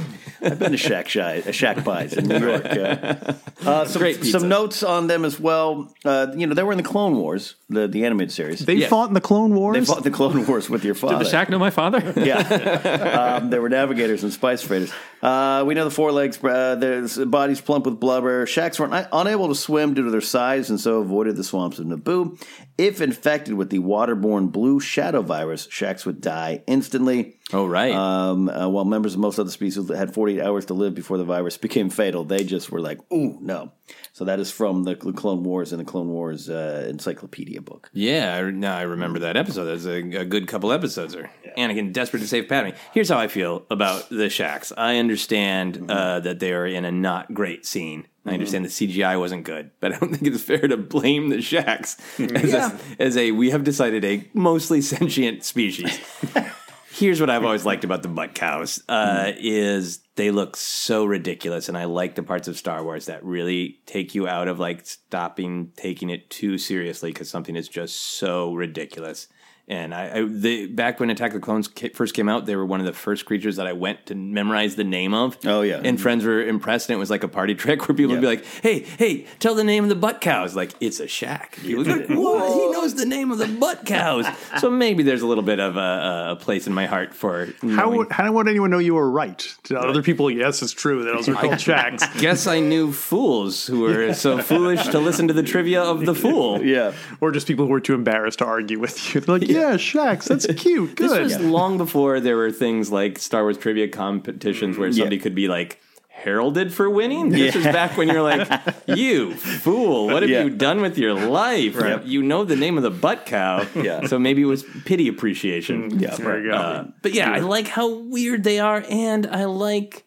I've 0.41 0.58
been 0.58 0.72
to 0.72 0.78
Shack 0.78 1.10
Shy, 1.10 1.43
uh, 1.45 1.52
Shack 1.52 1.84
Pies 1.84 2.13
in 2.13 2.28
New 2.28 2.39
York. 2.39 2.65
Uh, 2.65 3.15
uh, 3.65 3.86
some, 3.86 4.00
Great 4.02 4.24
some 4.24 4.48
notes 4.48 4.84
on 4.84 5.08
them 5.08 5.26
as 5.26 5.38
well. 5.39 5.93
Uh, 6.06 6.28
you 6.36 6.48
know, 6.48 6.54
they 6.54 6.63
were 6.63 6.72
in 6.72 6.78
the 6.78 6.84
Clone 6.84 7.17
Wars, 7.17 7.56
the, 7.69 7.88
the 7.88 8.06
animated 8.06 8.32
series. 8.32 8.60
They 8.65 8.76
Yeah. 8.76 8.88
fought 8.88 9.10
in 9.10 9.13
the 9.15 9.22
Clone 9.22 9.54
Wars. 9.54 9.76
They 9.78 9.84
fought 9.84 10.04
the 10.04 10.12
Clone 10.12 10.45
Wars 10.48 10.69
with 10.69 10.86
your 10.86 10.95
father. 10.95 11.17
Did 11.17 11.26
the 11.26 11.30
shaak 11.30 11.50
know 11.50 11.60
my 11.60 11.72
father? 11.72 12.13
yeah, 12.15 12.38
um, 13.41 13.50
they 13.50 13.60
were 13.60 13.69
navigators 13.69 14.24
and 14.24 14.32
spice 14.32 14.62
freighters. 14.62 14.93
Uh, 15.21 15.63
we 15.67 15.73
know 15.73 15.84
the 15.84 15.91
forelegs, 15.91 16.41
uh, 16.43 16.75
their 16.75 17.25
bodies 17.25 17.60
plump 17.60 17.86
with 17.86 17.99
blubber. 17.99 18.45
Shaaks 18.45 18.79
were 18.79 18.91
un- 18.91 19.08
unable 19.12 19.49
to 19.49 19.55
swim 19.55 19.93
due 19.93 20.03
to 20.03 20.12
their 20.12 20.21
size 20.21 20.69
and 20.69 20.79
so 20.79 20.99
avoided 21.01 21.36
the 21.36 21.43
swamps 21.43 21.79
of 21.79 21.88
Naboo. 21.88 22.41
If 22.77 23.01
infected 23.01 23.55
with 23.55 23.69
the 23.69 23.79
waterborne 23.79 24.51
blue 24.51 24.79
shadow 24.79 25.21
virus, 25.21 25.67
Shaaks 25.67 26.05
would 26.05 26.21
die 26.21 26.63
instantly. 26.67 27.36
Oh, 27.51 27.65
right. 27.65 27.93
Um, 27.93 28.47
uh, 28.47 28.69
while 28.69 28.86
members 28.86 29.13
of 29.15 29.19
most 29.19 29.39
other 29.39 29.51
species 29.51 29.89
had 29.89 30.13
48 30.13 30.41
hours 30.41 30.65
to 30.67 30.73
live 30.73 30.95
before 30.95 31.17
the 31.17 31.25
virus 31.25 31.58
became 31.69 31.89
fatal, 31.89 32.23
they 32.23 32.43
just 32.43 32.71
were 32.71 32.82
like, 32.82 32.99
ooh, 33.12 33.38
no. 33.41 33.71
So 34.13 34.25
that 34.25 34.39
is 34.39 34.52
from 34.52 34.84
the 34.84 34.95
Clone 34.95 35.43
Wars 35.43 35.71
and 35.71 35.80
the 35.80 35.86
Clone 35.86 36.10
Wars 36.10 36.49
uh, 36.49 36.88
encyclopedia 36.89 37.62
book. 37.62 37.89
Yeah, 37.93 38.36
I, 38.36 38.52
now 38.52 38.78
I 38.78 38.82
remember 38.82 39.19
that 39.19 39.38
episode. 39.38 39.65
That's 39.65 39.86
a, 39.86 40.21
a 40.21 40.25
good 40.25 40.47
couple 40.47 40.71
episodes 40.71 41.13
there. 41.13 41.32
Anakin 41.58 41.93
desperate 41.93 42.19
to 42.19 42.28
save 42.28 42.47
Padme. 42.47 42.71
Here's 42.93 43.10
how 43.10 43.17
I 43.17 43.28
feel 43.28 43.65
about 43.69 44.10
the 44.10 44.30
shaaks. 44.30 44.71
I 44.78 44.97
understand 44.97 45.89
uh, 45.89 46.19
that 46.21 46.39
they 46.39 46.54
are 46.54 46.65
in 46.65 46.86
a 46.86 46.91
not 46.91 47.34
great 47.34 47.65
scene. 47.65 48.08
I 48.25 48.34
understand 48.34 48.65
the 48.65 48.69
CGI 48.69 49.17
wasn't 49.17 49.43
good, 49.43 49.71
but 49.80 49.93
I 49.95 49.99
don't 49.99 50.15
think 50.15 50.34
it's 50.34 50.43
fair 50.43 50.67
to 50.67 50.78
blame 50.78 51.30
the 51.30 51.41
shaaks 51.41 51.97
as, 52.19 52.54
a, 52.54 52.80
as 52.99 53.17
a 53.17 53.32
we 53.32 53.49
have 53.52 53.63
decided 53.63 54.06
a 54.06 54.28
mostly 54.34 54.82
sentient 54.82 55.43
species. 55.43 55.99
Here's 57.00 57.22
what 57.22 57.30
I've 57.30 57.46
always 57.46 57.66
liked 57.66 57.86
about 57.86 58.04
the 58.04 58.10
butt 58.10 58.36
cows 58.36 58.84
uh, 58.90 59.32
is 59.38 60.02
they 60.16 60.32
look 60.32 60.58
so 60.58 61.06
ridiculous, 61.06 61.70
and 61.70 61.78
I 61.78 61.86
like 61.86 62.16
the 62.16 62.24
parts 62.24 62.50
of 62.50 62.58
Star 62.58 62.84
Wars 62.84 63.06
that 63.06 63.24
really 63.24 63.80
take 63.86 64.14
you 64.16 64.28
out 64.28 64.50
of 64.50 64.60
like 64.60 64.86
stopping 64.86 65.72
taking 65.78 66.10
it 66.10 66.30
too 66.30 66.58
seriously 66.58 67.14
because 67.14 67.30
something 67.30 67.56
is 67.56 67.70
just 67.70 67.96
so 67.96 68.54
ridiculous. 68.54 69.30
And 69.69 69.93
I, 69.93 70.17
I 70.17 70.23
the 70.23 70.65
back 70.65 70.99
when 70.99 71.12
Attack 71.12 71.29
of 71.29 71.36
the 71.36 71.39
Clones 71.45 71.67
ca- 71.67 71.89
first 71.93 72.15
came 72.15 72.27
out, 72.27 72.47
they 72.47 72.55
were 72.55 72.65
one 72.65 72.79
of 72.79 72.88
the 72.88 72.91
first 72.93 73.25
creatures 73.27 73.55
that 73.58 73.67
I 73.67 73.73
went 73.73 74.08
to 74.08 74.15
memorize 74.15 74.75
the 74.75 74.84
name 74.84 75.13
of. 75.13 75.38
Oh, 75.45 75.62
yeah. 75.62 75.79
and 75.84 76.01
friends 76.01 76.25
were 76.25 76.41
impressed, 76.43 76.89
and 76.89 76.95
it 76.95 76.99
was 76.99 77.12
like 77.12 77.23
a 77.23 77.27
party 77.27 77.53
trick 77.63 77.88
where 77.88 77.95
people 77.95 78.13
would 78.13 78.21
be 78.21 78.25
like, 78.27 78.43
"Hey, 78.63 78.79
hey, 78.79 79.27
tell 79.38 79.53
the 79.53 79.63
name 79.63 79.84
of 79.84 79.89
the 79.89 79.95
butt 79.95 80.21
cows." 80.21 80.55
Like 80.55 80.73
it's 80.79 80.99
a 80.99 81.08
shaak. 81.08 81.58
People 81.62 81.84
would 81.84 81.88
like, 81.88 82.10
"What? 82.10 82.51
He 82.53 82.69
knows 82.71 82.95
the 82.95 83.05
name 83.05 83.29
of 83.32 83.38
the 83.38 83.47
butt 83.47 83.86
cows. 83.86 84.25
so 84.60 84.71
maybe 84.71 85.03
there's 85.03 85.21
a 85.21 85.27
little 85.27 85.43
bit 85.43 85.60
of 85.60 85.77
a, 85.77 86.29
a 86.32 86.36
place 86.36 86.65
in 86.65 86.73
my 86.73 86.88
heart 86.88 87.13
for. 87.13 87.45
How 87.62 87.67
knowing- 87.67 87.97
would, 87.99 88.12
how 88.12 88.32
would 88.32 88.47
anyone 88.47 88.71
know 88.71 88.79
you 88.79 88.95
were 88.95 89.10
right? 89.12 89.38
To 89.65 89.79
other 89.79 90.01
people, 90.01 90.32
yes, 90.32 90.63
it's 90.63 90.71
true 90.73 91.03
that 91.03 91.12
those 91.13 91.29
are 91.29 91.36
called 91.36 91.53
shaaks. 91.60 92.03
Guess 92.19 92.47
I 92.47 92.60
knew 92.60 92.91
fools 92.91 93.67
who 93.67 93.82
were 93.82 94.15
so 94.15 94.39
foolish 94.39 94.88
to 94.88 94.97
listen 94.99 95.27
to 95.27 95.34
the 95.36 95.43
trivia 95.43 95.84
of 95.84 96.08
the 96.08 96.15
fool. 96.15 96.63
Yeah. 96.65 96.93
Or 97.21 97.32
just 97.32 97.45
people 97.45 97.65
who 97.65 97.71
were 97.71 97.79
too 97.79 97.93
embarrassed 97.93 98.39
to 98.39 98.45
argue 98.45 98.79
with 98.79 99.13
you. 99.13 99.21
They're 99.21 99.38
like, 99.38 99.47
yeah, 99.47 99.59
shaaks, 99.78 100.26
that's 100.28 100.45
cute, 100.58 100.95
This 100.98 101.12
good. 101.12 101.24
was 101.24 101.39
long 101.39 101.78
before 101.78 102.19
there 102.19 102.38
were 102.38 102.52
things 102.52 102.91
like 102.91 103.19
Star 103.19 103.43
Wars 103.43 103.58
trivia 103.58 103.88
competitions 103.88 104.78
where 104.78 104.91
somebody 104.91 105.17
could 105.17 105.36
be 105.36 105.48
like 105.48 105.80
heralded 106.08 106.74
for 106.74 106.89
winning. 106.89 107.30
This 107.30 107.56
is 107.56 107.63
back 107.63 107.95
when 107.95 108.10
you're 108.10 108.22
like, 108.22 108.48
you 108.88 109.34
fool, 109.36 110.08
what 110.08 110.22
have 110.22 110.30
Yeah. 110.30 110.43
you 110.43 110.50
done 110.50 110.82
with 110.82 110.98
your 110.98 111.13
life? 111.13 111.78
Right. 111.78 112.04
You 112.04 112.22
know 112.22 112.43
the 112.43 112.58
name 112.58 112.76
of 112.76 112.84
the 112.84 112.91
butt 112.91 113.26
cow. 113.26 113.65
Yeah. 113.76 114.06
So 114.08 114.19
maybe 114.19 114.41
it 114.41 114.45
was 114.45 114.63
pity 114.86 115.08
appreciation. 115.08 115.98
Yeah. 116.00 116.15
there 116.15 116.43
you 116.43 116.52
go. 116.52 116.58
Uh, 116.58 116.88
but 117.02 117.13
yeah, 117.13 117.32
I 117.32 117.39
like 117.39 117.67
how 117.69 117.88
weird 118.00 118.43
they 118.43 118.60
are, 118.60 118.84
and 118.89 119.28
I 119.28 119.45
like 119.45 120.06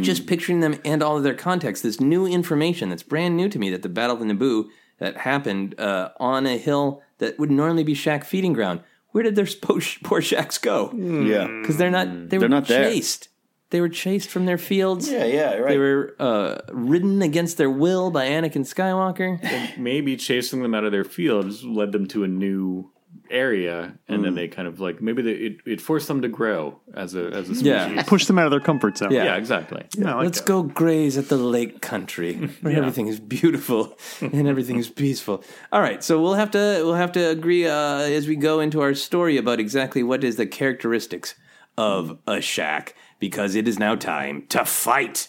just 0.00 0.26
picturing 0.28 0.60
them 0.60 0.78
and 0.84 1.02
all 1.02 1.16
of 1.16 1.22
their 1.24 1.34
context. 1.34 1.82
This 1.82 1.98
new 2.00 2.26
information 2.26 2.90
that's 2.90 3.02
brand 3.02 3.36
new 3.36 3.48
to 3.48 3.58
me 3.58 3.70
that 3.70 3.82
the 3.82 3.88
Battle 3.88 4.16
of 4.16 4.22
Naboo 4.22 4.68
that 4.98 5.16
happened 5.16 5.74
uh, 5.80 6.10
on 6.20 6.46
a 6.46 6.58
hill 6.58 7.02
that 7.20 7.38
would 7.38 7.50
normally 7.50 7.84
be 7.84 7.94
Shaak 7.94 8.24
feeding 8.24 8.52
ground. 8.52 8.80
Where 9.12 9.24
did 9.24 9.36
their 9.36 9.46
poor, 9.62 9.80
poor 10.04 10.20
Shaaks 10.20 10.60
go? 10.60 10.92
Yeah. 10.92 11.46
Because 11.62 11.76
they're 11.78 11.90
not. 11.90 12.28
They 12.28 12.36
were 12.36 12.40
They're 12.42 12.48
not 12.48 12.66
there. 12.66 12.84
chased. 12.90 13.28
They 13.70 13.80
were 13.80 13.88
chased 13.88 14.28
from 14.30 14.46
their 14.46 14.58
fields. 14.58 15.08
Yeah, 15.08 15.24
yeah, 15.26 15.54
right. 15.54 15.68
They 15.68 15.78
were 15.78 16.16
uh, 16.18 16.58
ridden 16.72 17.22
against 17.22 17.56
their 17.56 17.70
will 17.70 18.10
by 18.10 18.26
Anakin 18.28 18.66
Skywalker. 18.66 19.78
maybe 19.78 20.16
chasing 20.16 20.62
them 20.62 20.74
out 20.74 20.82
of 20.84 20.90
their 20.90 21.04
fields 21.04 21.62
led 21.64 21.92
them 21.92 22.06
to 22.08 22.24
a 22.24 22.28
new 22.28 22.90
area, 23.30 23.94
and 24.08 24.20
Mm. 24.20 24.24
then 24.24 24.34
they 24.34 24.48
kind 24.48 24.66
of 24.68 24.80
like 24.80 25.00
maybe 25.00 25.22
they, 25.22 25.32
it, 25.32 25.56
it 25.64 25.80
forced 25.80 26.08
them 26.08 26.22
to 26.22 26.28
grow 26.28 26.80
as 26.94 27.14
a 27.14 27.26
as 27.28 27.48
a 27.48 27.54
species. 27.54 27.62
Yeah. 27.62 28.02
Push 28.02 28.26
them 28.26 28.38
out 28.38 28.46
of 28.46 28.50
their 28.50 28.60
comfort 28.60 28.98
zone. 28.98 29.10
Yeah. 29.12 29.24
Yeah, 29.24 29.36
exactly. 29.36 29.84
Yeah, 29.96 30.14
like 30.14 30.24
Let's 30.24 30.40
that. 30.40 30.46
go 30.46 30.62
graze 30.62 31.16
at 31.16 31.28
the 31.28 31.36
lake 31.36 31.80
country 31.80 32.34
where 32.62 32.76
everything 32.76 33.06
is 33.06 33.20
beautiful 33.20 33.96
and 34.20 34.46
everything 34.48 34.78
is 34.78 34.88
peaceful. 34.88 35.42
All 35.72 35.80
right, 35.80 36.02
so 36.04 36.20
we'll 36.20 36.34
have 36.34 36.50
to 36.52 36.58
we'll 36.84 36.94
have 36.94 37.12
to 37.12 37.28
agree 37.30 37.66
uh, 37.66 37.98
as 38.00 38.26
we 38.26 38.36
go 38.36 38.60
into 38.60 38.80
our 38.80 38.94
story 38.94 39.36
about 39.36 39.60
exactly 39.60 40.02
what 40.02 40.24
is 40.24 40.36
the 40.36 40.46
characteristics 40.46 41.34
of 41.78 42.18
a 42.26 42.40
shaak 42.40 42.94
because 43.20 43.54
it 43.54 43.68
is 43.68 43.78
now 43.78 43.94
time 43.94 44.44
to 44.48 44.64
fight. 44.64 45.28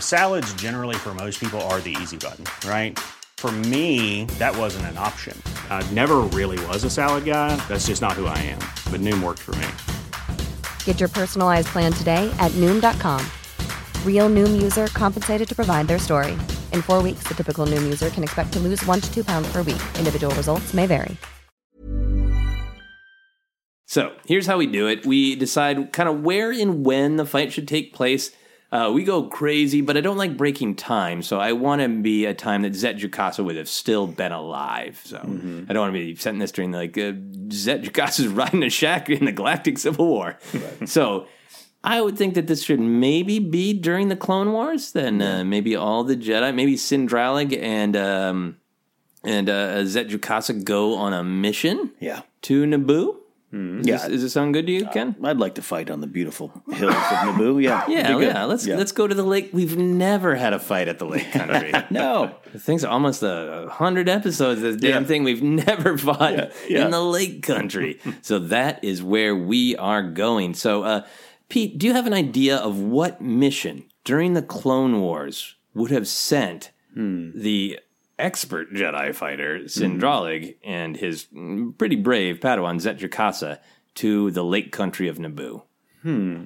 Salads, 0.00 0.54
generally, 0.54 0.96
for 0.96 1.12
most 1.12 1.38
people, 1.38 1.60
are 1.68 1.80
the 1.80 1.94
easy 2.00 2.16
button, 2.16 2.46
right? 2.66 2.98
For 3.36 3.52
me, 3.52 4.24
that 4.38 4.56
wasn't 4.56 4.86
an 4.86 4.96
option. 4.96 5.36
I 5.68 5.86
never 5.92 6.20
really 6.32 6.58
was 6.68 6.84
a 6.84 6.90
salad 6.90 7.26
guy. 7.26 7.54
That's 7.68 7.88
just 7.88 8.00
not 8.00 8.12
who 8.14 8.24
I 8.24 8.38
am. 8.38 8.60
But 8.90 9.02
Noom 9.02 9.22
worked 9.22 9.40
for 9.40 9.54
me. 9.56 9.66
Get 10.86 10.98
your 10.98 11.10
personalized 11.10 11.68
plan 11.68 11.92
today 11.92 12.34
at 12.38 12.50
Noom.com. 12.52 13.22
Real 14.06 14.30
Noom 14.30 14.62
user 14.62 14.86
compensated 14.86 15.46
to 15.46 15.54
provide 15.54 15.88
their 15.88 15.98
story. 15.98 16.32
In 16.72 16.80
four 16.80 17.02
weeks, 17.02 17.24
the 17.24 17.34
typical 17.34 17.66
Noom 17.66 17.82
user 17.82 18.08
can 18.08 18.22
expect 18.22 18.54
to 18.54 18.60
lose 18.60 18.82
one 18.86 19.02
to 19.02 19.14
two 19.14 19.24
pounds 19.24 19.52
per 19.52 19.58
week. 19.58 19.82
Individual 19.98 20.34
results 20.36 20.72
may 20.72 20.86
vary. 20.86 21.18
So 23.86 24.12
here's 24.26 24.46
how 24.46 24.56
we 24.56 24.66
do 24.66 24.88
it. 24.88 25.04
We 25.04 25.36
decide 25.36 25.92
kind 25.92 26.08
of 26.08 26.22
where 26.22 26.50
and 26.50 26.84
when 26.84 27.16
the 27.16 27.26
fight 27.26 27.52
should 27.52 27.68
take 27.68 27.92
place. 27.92 28.30
Uh, 28.74 28.90
we 28.90 29.04
go 29.04 29.22
crazy, 29.22 29.82
but 29.82 29.96
I 29.96 30.00
don't 30.00 30.16
like 30.16 30.36
breaking 30.36 30.74
time, 30.74 31.22
so 31.22 31.38
I 31.38 31.52
want 31.52 31.80
to 31.80 31.88
be 31.88 32.24
a 32.24 32.34
time 32.34 32.62
that 32.62 32.74
Zett 32.74 32.96
Jukassa 32.96 33.44
would 33.44 33.54
have 33.54 33.68
still 33.68 34.08
been 34.08 34.32
alive. 34.32 35.00
So 35.04 35.18
I 35.18 35.72
don't 35.72 35.80
want 35.80 35.94
to 35.94 35.98
be 35.98 36.16
setting 36.16 36.40
this 36.40 36.50
during 36.50 36.72
like 36.72 36.98
uh, 36.98 37.12
Zett 37.52 37.82
Jukassa's 37.82 38.26
riding 38.40 38.64
a 38.64 38.70
shaak 38.70 39.08
in 39.10 39.26
the 39.26 39.32
Galactic 39.32 39.78
Civil 39.78 40.08
War. 40.08 40.38
So 40.86 41.28
I 41.84 42.00
would 42.00 42.18
think 42.18 42.34
that 42.34 42.48
this 42.48 42.64
should 42.64 42.80
maybe 42.80 43.38
be 43.38 43.74
during 43.74 44.08
the 44.08 44.16
Clone 44.16 44.50
Wars. 44.50 44.90
Then 44.90 45.22
uh, 45.22 45.44
maybe 45.44 45.76
all 45.76 46.02
the 46.02 46.16
Jedi, 46.16 46.52
maybe 46.52 46.76
Cin 46.76 47.06
Drallig 47.08 47.56
and 47.56 47.96
um, 47.96 48.56
and 49.22 49.48
uh, 49.48 49.84
Zett 49.84 50.08
Jukassa 50.08 50.64
go 50.64 50.96
on 50.96 51.12
a 51.12 51.22
mission. 51.22 51.92
Yeah. 52.00 52.22
to 52.42 52.64
Naboo. 52.64 53.18
Hmm. 53.54 53.80
Is 53.80 53.86
Yeah. 53.86 53.96
this, 53.98 54.08
does 54.08 54.22
it 54.24 54.30
sound 54.30 54.52
good 54.52 54.66
to 54.66 54.72
you, 54.72 54.84
uh, 54.86 54.90
Ken? 54.92 55.14
I'd 55.22 55.38
like 55.38 55.54
to 55.54 55.62
fight 55.62 55.88
on 55.88 56.00
the 56.00 56.08
beautiful 56.08 56.48
hills 56.72 56.92
of 56.92 57.18
Naboo. 57.28 57.62
Yeah, 57.62 57.84
Yeah, 57.88 58.18
yeah. 58.18 58.44
Let's 58.44 58.66
Yeah. 58.66 58.76
let's 58.76 58.90
go 58.90 59.06
to 59.06 59.14
the 59.14 59.22
lake. 59.22 59.50
We've 59.52 59.76
never 59.78 60.34
had 60.34 60.52
a 60.52 60.58
fight 60.58 60.88
at 60.88 60.98
the 60.98 61.04
lake 61.06 61.30
country. 61.40 61.72
no, 61.90 62.34
I 62.52 62.58
think 62.58 62.78
it's 62.78 62.84
almost 62.84 63.22
a 63.22 63.68
hundred 63.70 64.08
episodes. 64.08 64.60
of 64.60 64.72
This 64.72 64.76
damn 64.80 65.02
Yeah. 65.02 65.08
thing 65.08 65.22
we've 65.22 65.42
never 65.42 65.96
fought 66.06 66.50
yeah. 66.68 66.84
in 66.84 66.90
the 66.90 67.00
lake 67.00 67.42
country. 67.44 68.00
so 68.22 68.40
that 68.40 68.82
is 68.82 69.04
where 69.04 69.36
we 69.36 69.76
are 69.76 70.02
going. 70.02 70.54
So, 70.54 70.82
uh, 70.82 71.02
Pete, 71.48 71.78
do 71.78 71.86
you 71.86 71.92
have 71.92 72.08
an 72.08 72.12
idea 72.14 72.56
of 72.56 72.80
what 72.80 73.20
mission 73.20 73.84
during 74.02 74.32
the 74.32 74.42
Clone 74.42 75.00
Wars 75.00 75.54
would 75.74 75.92
have 75.92 76.08
sent 76.08 76.72
hmm. 76.94 77.30
the 77.34 77.78
expert 78.18 78.72
Jedi 78.72 79.14
fighter 79.14 79.68
Cin 79.68 79.98
Drallig 80.00 80.56
and 80.62 80.96
his 80.96 81.26
pretty 81.78 81.96
brave 81.96 82.40
Padawan 82.40 82.80
Zett 82.80 82.98
Jukassa 82.98 83.58
to 83.96 84.30
the 84.30 84.44
lake 84.44 84.72
country 84.72 85.08
of 85.08 85.18
Naboo? 85.18 85.62
Hmm. 86.02 86.44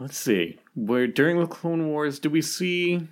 Let's 0.00 0.16
see. 0.16 0.58
Where 0.74 1.06
during 1.06 1.40
the 1.40 1.46
Clone 1.46 1.88
Wars 1.88 2.18
do 2.18 2.30
we 2.30 2.42
see? 2.42 3.08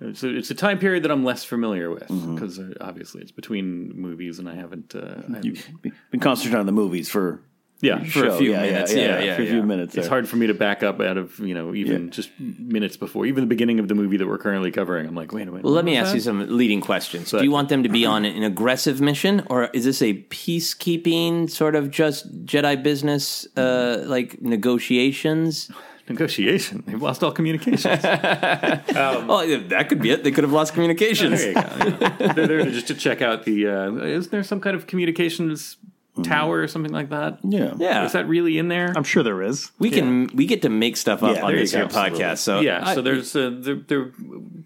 It's 0.00 0.22
a, 0.22 0.36
it's 0.36 0.50
a 0.50 0.54
time 0.54 0.78
period 0.78 1.04
that 1.04 1.10
I'm 1.12 1.24
less 1.24 1.44
familiar 1.44 1.90
with 1.90 2.08
because 2.08 2.58
uh, 2.58 2.74
obviously 2.80 3.22
it's 3.22 3.30
between 3.30 3.92
movies 3.94 4.38
and 4.40 4.48
I 4.48 4.54
haven't. 4.54 4.94
Uh, 4.94 5.22
You've 5.42 5.68
been 6.10 6.20
concentrating 6.20 6.58
on 6.58 6.66
the 6.66 6.72
movies 6.72 7.08
for 7.08 7.40
yeah, 7.82 8.00
your 8.00 8.06
for 8.06 8.26
a 8.28 8.38
few 8.38 8.52
yeah, 8.52 8.62
minutes. 8.62 8.94
Yeah, 8.94 9.00
Yeah, 9.00 9.06
yeah, 9.06 9.24
yeah, 9.24 9.36
for 9.36 9.42
a 9.42 9.46
few 9.46 9.56
yeah. 9.56 9.62
minutes. 9.62 9.96
It's 9.96 10.06
hard 10.06 10.28
for 10.28 10.36
me 10.36 10.46
to 10.46 10.54
back 10.54 10.84
up 10.84 11.00
out 11.00 11.18
of 11.18 11.38
you 11.40 11.52
know 11.52 11.74
even 11.74 12.10
just 12.10 12.30
minutes 12.38 12.96
before, 12.96 13.26
even 13.26 13.42
the 13.42 13.48
beginning 13.48 13.80
of 13.80 13.88
the 13.88 13.96
movie 13.96 14.16
that 14.16 14.26
we're 14.26 14.38
currently 14.38 14.70
covering. 14.70 15.06
I'm 15.06 15.16
like, 15.16 15.32
wait 15.32 15.48
a 15.48 15.50
minute. 15.50 15.64
Well, 15.64 15.72
let 15.72 15.84
me 15.84 15.98
was 15.98 16.08
ask 16.08 16.14
you 16.14 16.20
some 16.20 16.56
leading 16.56 16.80
questions. 16.80 17.32
But- 17.32 17.38
Do 17.38 17.44
you 17.44 17.50
want 17.50 17.68
them 17.68 17.82
to 17.82 17.88
be 17.88 18.06
on 18.14 18.24
an 18.24 18.44
aggressive 18.44 19.00
mission, 19.00 19.44
or 19.50 19.64
is 19.72 19.84
this 19.84 20.00
a 20.00 20.14
peacekeeping 20.14 21.50
sort 21.50 21.74
of 21.74 21.90
just 21.90 22.46
Jedi 22.46 22.80
business, 22.80 23.46
uh, 23.56 24.04
like 24.06 24.40
negotiations? 24.40 25.70
negotiation. 26.08 26.84
They've 26.86 27.00
lost 27.00 27.24
all 27.24 27.32
communications. 27.32 27.84
oh, 28.04 29.42
yeah, 29.42 29.58
that 29.68 29.88
could 29.88 30.00
be 30.00 30.10
it. 30.10 30.24
They 30.24 30.30
could 30.30 30.44
have 30.44 30.52
lost 30.52 30.74
communications. 30.74 31.40
There 31.40 31.48
you 31.48 31.54
go. 31.54 31.60
yeah. 32.00 32.32
They're 32.32 32.46
there 32.46 32.64
to, 32.64 32.70
just 32.70 32.88
to 32.88 32.94
check 32.94 33.22
out 33.22 33.44
the. 33.44 33.66
Uh, 33.66 33.92
isn't 33.94 34.30
there 34.30 34.42
some 34.42 34.60
kind 34.60 34.76
of 34.76 34.86
communications 34.86 35.76
tower 36.24 36.60
or 36.60 36.68
something 36.68 36.92
like 36.92 37.08
that? 37.10 37.38
Yeah. 37.42 37.72
Yeah. 37.78 38.04
Is 38.04 38.12
that 38.12 38.28
really 38.28 38.58
in 38.58 38.68
there? 38.68 38.92
I'm 38.94 39.04
sure 39.04 39.22
there 39.22 39.42
is. 39.42 39.70
We 39.78 39.90
can 39.90 40.26
we 40.34 40.46
get 40.46 40.62
to 40.62 40.68
make 40.68 40.96
stuff 40.96 41.22
up 41.22 41.36
Yeah, 41.36 41.42
on 41.44 41.50
there 41.52 41.60
this 41.60 41.72
you 41.72 41.78
here 41.78 41.88
go. 41.88 41.98
Absolutely. 41.98 42.24
podcast. 42.24 42.38
So 42.38 42.60
yeah, 42.60 42.80
I- 42.86 42.94
so 42.94 43.02
there's 43.02 43.34
uh, 43.34 43.50
they're, 43.60 43.76
they're 43.76 44.12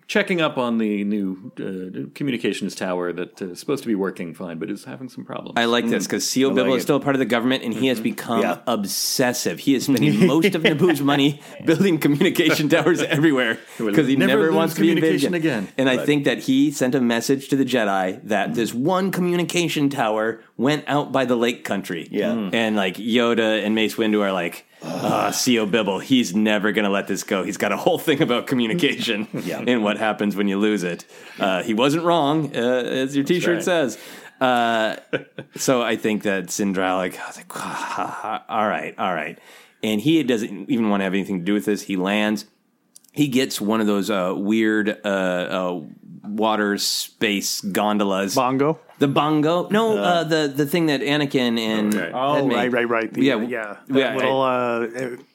checking 0.09 0.41
up 0.41 0.59
on 0.59 0.79
the 0.79 1.05
new 1.05 1.53
uh, 1.59 2.09
communications 2.15 2.75
tower 2.75 3.13
that 3.13 3.41
uh, 3.43 3.47
is 3.51 3.61
supposed 3.61 3.83
to 3.85 3.89
be 3.89 3.95
working 3.95 4.35
fine, 4.35 4.59
but 4.59 4.71
is 4.71 4.85
having 4.85 5.09
some 5.09 5.25
problems. 5.25 5.55
I 5.57 5.65
like 5.67 5.87
this 5.89 6.07
because 6.07 6.25
Sio 6.25 6.55
Bibble 6.55 6.71
like 6.73 6.79
is 6.79 6.83
it. 6.83 6.87
still 6.87 6.97
a 6.97 7.01
part 7.01 7.15
of 7.15 7.21
the 7.21 7.25
government, 7.27 7.63
and 7.65 7.73
he 7.75 7.87
has 7.89 8.01
become 8.01 8.41
Yeah. 8.43 8.59
obsessive. 8.67 9.59
He 9.61 9.75
is 9.75 9.85
spending 9.89 10.27
most 10.27 10.55
of 10.55 10.63
Naboo's 10.63 11.01
money 11.01 11.41
building 11.65 11.99
communication 11.99 12.69
towers 12.69 13.01
everywhere 13.03 13.59
will 13.79 13.87
because 13.87 14.07
he 14.09 14.17
never 14.17 14.27
never, 14.33 14.43
lose 14.47 14.55
wants 14.55 14.75
to 14.75 14.81
be 14.81 14.89
communication 14.89 15.35
invasion 15.35 15.35
again. 15.35 15.69
And 15.79 15.89
I 15.89 16.05
think 16.05 16.25
that 16.25 16.39
he 16.41 16.71
sent 16.71 16.95
a 16.95 17.01
message 17.01 17.49
to 17.49 17.57
the 17.57 17.65
Jedi 17.65 18.21
that 18.25 18.55
this 18.55 18.73
one 18.75 19.11
communication 19.11 19.91
tower 19.91 20.41
went 20.57 20.85
out 20.87 21.13
by 21.13 21.25
the 21.25 21.37
Lake 21.37 21.65
Country. 21.65 22.09
Yeah. 22.11 22.31
Mm. 22.33 22.55
and 22.55 22.77
like 22.77 22.97
Yoda 22.97 23.65
and 23.65 23.75
Mace 23.75 23.97
Windu 23.97 24.23
are 24.23 24.33
like. 24.33 24.65
Uh, 24.83 25.31
Sio 25.31 25.69
Bibble, 25.69 25.99
he's 25.99 26.37
never 26.37 26.71
going 26.71 26.85
to 26.85 26.91
let 26.91 27.09
this 27.09 27.25
go. 27.25 27.43
He's 27.43 27.57
got 27.57 27.73
a 27.73 27.77
whole 27.77 27.99
thing 27.99 28.23
about 28.23 28.47
communication 28.47 29.27
Yeah. 29.45 29.65
and 29.67 29.83
what 29.83 29.97
happens 29.97 30.37
when 30.37 30.47
you 30.49 30.59
lose 30.59 30.85
it. 30.85 31.07
Uh, 31.41 31.63
he 31.65 31.75
wasn't 31.75 32.05
wrong, 32.05 32.55
uh, 32.55 32.61
as 32.61 33.17
your 33.17 33.25
t 33.25 33.41
shirt 33.41 33.55
right. 33.57 33.65
says. 33.65 33.99
Uh, 34.41 34.97
so 35.57 35.83
I 35.83 35.97
think 35.97 36.23
that 36.25 36.51
Cin 36.51 36.75
Drallig, 36.75 37.19
I 37.19 37.27
was 37.27 37.37
like, 37.37 37.47
"Ah, 37.57 38.45
all 38.49 38.69
right, 38.69 38.95
all 38.99 39.15
right. 39.15 39.39
And 39.83 40.01
he 40.01 40.23
doesn't 40.23 40.71
even 40.71 40.89
want 40.91 41.01
to 41.01 41.05
have 41.05 41.15
anything 41.15 41.39
to 41.41 41.45
do 41.45 41.55
with 41.55 41.65
this. 41.65 41.83
He 41.83 41.97
lands. 41.97 42.45
He 43.13 43.29
gets 43.29 43.61
one 43.61 43.81
of 43.81 43.87
those 43.87 44.11
uh, 44.11 44.35
weird 44.37 45.01
uh, 45.05 45.09
uh, 45.09 45.81
water 46.23 46.77
space 46.79 47.61
gondolas. 47.63 48.35
Bongo. 48.35 48.79
The 48.99 49.09
bongo? 49.09 49.69
No, 49.69 49.99
uh, 49.99 50.25
the 50.25 50.53
the 50.55 50.65
thing 50.67 50.87
that 50.87 51.01
Anakin 51.03 51.59
and 51.59 51.95
Okay. 51.95 52.11
Oh, 52.15 52.49
right, 52.49 52.73
right, 52.73 52.89
right. 52.89 53.13
The, 53.13 53.23
Yeah, 53.23 53.37
yeah, 53.43 53.77
yeah, 53.89 54.15
That 54.15 54.17
little 54.17 54.41
uh, 54.41 54.79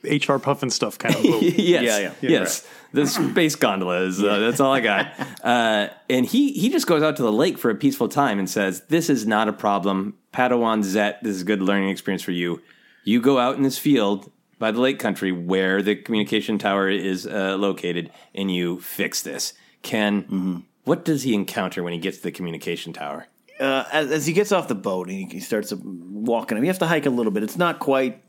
HR 0.03 0.39
Pufnstuf 0.39 0.97
kind 0.97 1.13
of. 1.15 1.21
boat. 1.23 1.41
yes, 1.43 1.83
Yeah, 1.83 1.97
yeah. 1.99 2.11
yes. 2.21 2.67
The 2.93 3.05
space 3.05 3.55
gondola 3.55 4.01
is 4.01 4.21
uh, 4.21 4.39
that's 4.39 4.59
all 4.59 4.73
I 4.73 4.79
got. 4.81 5.07
Uh, 5.43 5.87
and 6.09 6.25
he 6.25 6.51
he 6.53 6.69
just 6.69 6.85
goes 6.85 7.01
out 7.01 7.15
to 7.17 7.23
the 7.23 7.31
lake 7.31 7.57
for 7.57 7.71
a 7.71 7.75
peaceful 7.75 8.07
time 8.07 8.37
and 8.37 8.47
says, 8.49 8.81
"This 8.89 9.09
is 9.09 9.25
not 9.25 9.47
a 9.47 9.53
problem, 9.53 10.15
Padawan 10.33 10.83
Zett. 10.83 11.21
This 11.23 11.35
is 11.37 11.41
a 11.41 11.45
good 11.45 11.61
learning 11.63 11.89
experience 11.89 12.21
for 12.21 12.31
you. 12.31 12.61
You 13.03 13.19
go 13.21 13.39
out 13.39 13.55
in 13.57 13.63
this 13.63 13.77
field 13.79 14.31
by 14.59 14.69
the 14.71 14.79
lake 14.79 14.99
country 14.99 15.31
where 15.31 15.81
the 15.81 15.95
communication 15.95 16.59
tower 16.59 16.89
is 16.89 17.25
uh, 17.25 17.55
located, 17.57 18.11
and 18.35 18.51
you 18.53 18.79
fix 18.81 19.21
this." 19.23 19.53
Ken, 19.81 20.23
Mm-hmm. 20.23 20.57
what 20.83 21.05
does 21.05 21.23
he 21.23 21.33
encounter 21.33 21.81
when 21.81 21.93
he 21.93 21.99
gets 21.99 22.17
to 22.17 22.23
the 22.23 22.31
communication 22.31 22.93
tower? 22.93 23.25
Uh, 23.61 23.85
as, 23.91 24.11
as 24.11 24.25
he 24.25 24.33
gets 24.33 24.51
off 24.51 24.67
the 24.67 24.75
boat 24.75 25.07
and 25.07 25.17
he, 25.17 25.25
he 25.35 25.39
starts 25.39 25.71
walking, 25.73 26.59
he 26.61 26.67
have 26.67 26.79
to 26.79 26.87
hike 26.87 27.05
a 27.05 27.09
little 27.11 27.31
bit. 27.31 27.43
It's 27.43 27.57
not 27.57 27.77
quite 27.79 28.23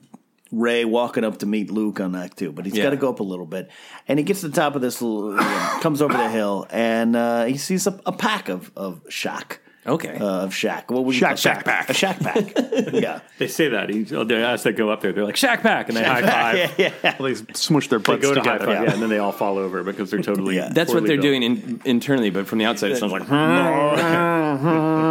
Rey 0.50 0.84
walking 0.84 1.24
up 1.24 1.38
to 1.38 1.46
meet 1.46 1.70
Luke 1.70 1.98
on 2.00 2.12
Ahch-To, 2.12 2.52
but 2.54 2.66
he's 2.66 2.76
Yeah. 2.76 2.82
got 2.84 2.90
to 2.90 2.96
go 2.98 3.08
up 3.08 3.20
a 3.20 3.22
little 3.22 3.46
bit. 3.46 3.70
And 4.06 4.18
he 4.18 4.24
gets 4.24 4.42
to 4.42 4.48
the 4.48 4.54
top 4.54 4.76
of 4.76 4.82
this, 4.82 5.00
little, 5.00 5.38
comes 5.80 6.02
over 6.02 6.12
the 6.12 6.28
hill, 6.28 6.66
and 6.68 7.16
uh, 7.16 7.44
he 7.46 7.56
sees 7.56 7.86
a, 7.86 7.98
a 8.04 8.12
pack 8.12 8.50
of 8.50 8.70
of 8.76 9.00
shaak. 9.08 9.60
Okay. 9.84 10.16
Uh, 10.16 10.44
of 10.44 10.54
shaak. 10.54 10.90
What 10.92 11.04
would 11.04 11.14
you 11.16 11.20
Shaak 11.20 11.30
call- 11.30 11.36
Shaak 11.36 11.64
pack? 11.64 11.90
A 11.90 11.94
shaak 11.94 12.20
pack. 12.20 12.52
yeah. 12.92 13.18
They 13.38 13.48
say 13.48 13.68
that. 13.68 13.88
He, 13.90 14.06
oh, 14.14 14.22
they, 14.22 14.42
as 14.42 14.62
they 14.62 14.70
go 14.72 14.90
up 14.90 15.00
there, 15.00 15.12
they're 15.12 15.24
like 15.24 15.34
Shaak 15.36 15.62
Pack, 15.62 15.88
and 15.88 15.96
they 15.96 16.04
high 16.04 16.22
five. 16.22 16.56
yeah, 16.78 16.92
yeah. 17.02 17.16
Well, 17.18 17.34
they 17.34 17.52
smush 17.54 17.88
their 17.88 17.98
They 17.98 18.12
butts 18.12 18.22
go 18.22 18.34
to 18.34 18.40
high 18.40 18.58
five, 18.58 18.68
yeah. 18.68 18.92
and 18.92 19.02
then 19.02 19.08
they 19.08 19.18
all 19.18 19.32
fall 19.32 19.58
over 19.58 19.82
because 19.82 20.10
they're 20.12 20.22
totally. 20.22 20.54
Yeah. 20.54 20.68
That's 20.68 20.94
what 20.94 21.02
they're 21.04 21.16
built. 21.16 21.22
doing 21.22 21.42
in, 21.42 21.80
internally, 21.84 22.30
but 22.30 22.46
from 22.46 22.58
the 22.58 22.64
outside, 22.64 22.92
it 22.92 22.98
sounds 22.98 23.12
like. 23.12 23.28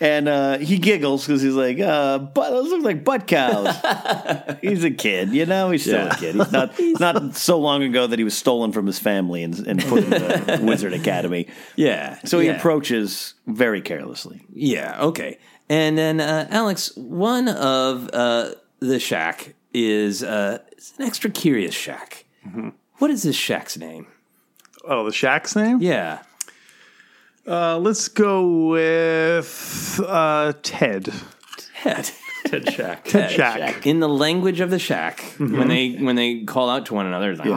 And 0.00 0.28
uh, 0.28 0.58
he 0.58 0.78
giggles 0.78 1.26
because 1.26 1.42
he's 1.42 1.54
like, 1.54 1.78
uh, 1.80 2.18
"But 2.18 2.50
those 2.50 2.70
look 2.70 2.84
like 2.84 3.04
butt 3.04 3.26
cows." 3.26 3.74
he's 4.62 4.84
a 4.84 4.90
kid, 4.90 5.30
you 5.30 5.46
know. 5.46 5.70
He's 5.70 5.82
still 5.82 6.06
Yeah. 6.06 6.14
a 6.14 6.18
kid. 6.18 6.34
He's 6.36 6.52
not. 6.52 6.74
It's 6.78 7.00
not 7.00 7.34
so 7.36 7.58
long 7.58 7.82
ago 7.82 8.06
that 8.06 8.18
he 8.18 8.24
was 8.24 8.36
stolen 8.36 8.72
from 8.72 8.86
his 8.86 8.98
family 8.98 9.42
and, 9.42 9.58
and 9.66 9.82
put 9.84 10.04
in 10.04 10.10
the 10.10 10.60
Wizard 10.62 10.92
Academy. 10.94 11.48
Yeah. 11.76 12.18
So 12.24 12.38
he 12.38 12.46
yeah. 12.46 12.56
approaches 12.56 13.34
very 13.46 13.80
carelessly. 13.82 14.44
Yeah, 14.52 15.00
okay. 15.02 15.38
And 15.68 15.96
then 15.98 16.20
uh, 16.20 16.46
Alex, 16.50 16.94
one 16.96 17.48
of 17.48 18.08
uh, 18.12 18.50
the 18.80 18.98
shaak 18.98 19.54
is 19.72 20.22
uh, 20.22 20.58
it's 20.72 20.92
an 20.98 21.04
extra 21.06 21.30
curious 21.30 21.74
shaak. 21.74 22.24
What 22.98 23.10
is 23.10 23.22
this 23.22 23.36
shaak's 23.36 23.76
name? 23.78 24.06
Oh, 24.84 25.04
the 25.04 25.10
shaak's 25.12 25.56
name? 25.56 25.80
Yeah, 25.80 26.18
Uh, 27.46 27.78
let's 27.78 28.08
go 28.08 28.68
with 28.68 30.00
uh, 30.06 30.52
Ted. 30.62 31.12
Ted. 31.82 32.10
Ted 32.46 32.70
Shaak. 32.74 33.04
Ted 33.04 33.30
Shaak. 33.30 33.86
In 33.86 34.00
the 34.00 34.08
language 34.08 34.60
of 34.60 34.68
the 34.70 34.78
shaak, 34.78 35.20
when 35.38 35.68
they 35.68 35.92
when 35.94 36.14
they 36.16 36.44
call 36.44 36.68
out 36.68 36.84
to 36.86 36.94
one 36.94 37.06
another, 37.06 37.30
it's 37.30 37.38
like, 37.40 37.48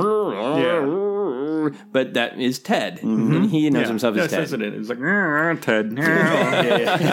but 1.91 2.13
that 2.13 2.39
is 2.39 2.59
Ted, 2.59 2.99
and 3.03 3.49
he 3.49 3.69
knows 3.69 3.83
Yeah. 3.83 3.87
himself 3.87 4.17
as 4.17 4.31
Ted. 4.31 4.61
it. 4.61 4.73
It's 4.73 4.89
like 4.89 4.99
"Ah, 5.01 5.55
Ted. 5.61 5.93
it's 5.97 7.05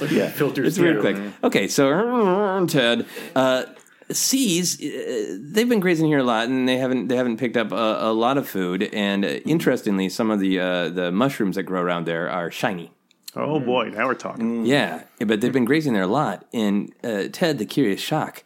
like 0.00 0.10
Yeah. 0.10 0.28
filters 0.28 0.68
It's 0.68 0.78
weird 0.78 1.00
quick. 1.00 1.16
Okay, 1.44 1.68
so 1.68 2.66
Ted 2.66 3.06
uh, 3.34 3.64
sees 4.10 4.80
uh, 4.82 5.36
they've 5.40 5.68
been 5.68 5.80
grazing 5.80 6.06
here 6.06 6.18
a 6.18 6.24
lot, 6.24 6.48
and 6.48 6.68
they 6.68 6.76
haven't 6.78 7.08
they 7.08 7.16
haven't 7.16 7.38
picked 7.38 7.56
up 7.56 7.72
a, 7.72 8.10
a 8.10 8.12
lot 8.12 8.38
of 8.38 8.48
food. 8.48 8.82
And 8.92 9.24
uh, 9.24 9.28
interestingly, 9.46 10.08
some 10.08 10.30
of 10.30 10.40
the 10.40 10.60
uh, 10.60 10.88
the 10.88 11.12
mushrooms 11.12 11.56
that 11.56 11.64
grow 11.64 11.82
around 11.82 12.06
there 12.06 12.30
are 12.30 12.50
shiny. 12.50 12.92
Oh 13.34 13.58
boy, 13.60 13.88
now 13.88 14.06
we're 14.06 14.14
talking. 14.14 14.66
Yeah, 14.66 15.04
but 15.18 15.40
they've 15.40 15.52
been 15.52 15.64
grazing 15.64 15.94
there 15.94 16.02
a 16.02 16.06
lot. 16.06 16.44
And 16.52 16.92
uh, 17.02 17.24
Ted, 17.32 17.58
the 17.58 17.64
curious 17.64 18.00
shock, 18.00 18.44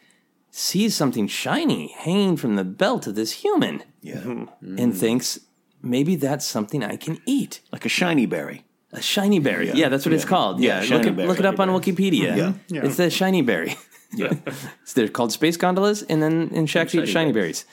sees 0.57 0.95
something 0.95 1.27
shiny 1.27 1.89
hanging 1.89 2.35
from 2.35 2.55
the 2.55 2.63
belt 2.63 3.05
of 3.05 3.13
this 3.15 3.31
human, 3.43 3.83
Yeah, 4.01 4.17
and 4.17 4.49
mm-hmm. 4.63 4.91
thinks 4.91 5.39
maybe 5.83 6.15
that's 6.15 6.45
something 6.45 6.83
I 6.83 6.95
can 6.97 7.19
eat. 7.25 7.61
like 7.71 7.85
a 7.85 7.89
shiny 7.89 8.25
berry. 8.25 8.65
A 8.91 9.01
shiny 9.01 9.39
berry. 9.39 9.69
Yeah, 9.71 9.89
that's 9.89 10.05
what 10.05 10.13
it's 10.13 10.25
called. 10.25 10.59
Yeah, 10.59 10.79
Yeah, 10.79 10.85
shiny 10.85 10.97
look, 10.97 11.07
it, 11.07 11.15
berry. 11.15 11.27
look 11.27 11.39
it 11.39 11.45
up 11.45 11.59
on 11.59 11.69
Wikipedia. 11.69 12.35
Yeah. 12.35 12.53
Yeah. 12.69 12.85
It's 12.85 12.97
the 12.97 13.09
shiny 13.11 13.41
berry. 13.43 13.75
Yeah, 14.15 14.33
So 14.85 14.93
they're 14.95 15.09
called 15.09 15.31
space 15.31 15.57
gondolas, 15.57 16.01
and 16.03 16.23
then 16.23 16.49
in 16.53 16.65
Shaaks 16.65 16.95
eat 16.95 17.07
shiny 17.07 17.33
berries. 17.33 17.65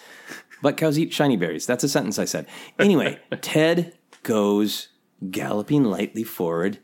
But 0.63 0.77
cows 0.77 0.99
eat 0.99 1.13
shiny 1.13 1.37
berries. 1.37 1.65
That's 1.65 1.85
a 1.85 1.89
sentence 1.89 2.19
I 2.19 2.25
said. 2.27 2.47
Anyway, 2.79 3.19
Ted 3.41 3.95
goes 4.25 4.89
galloping 5.31 5.85
lightly 5.85 6.25
forward 6.25 6.79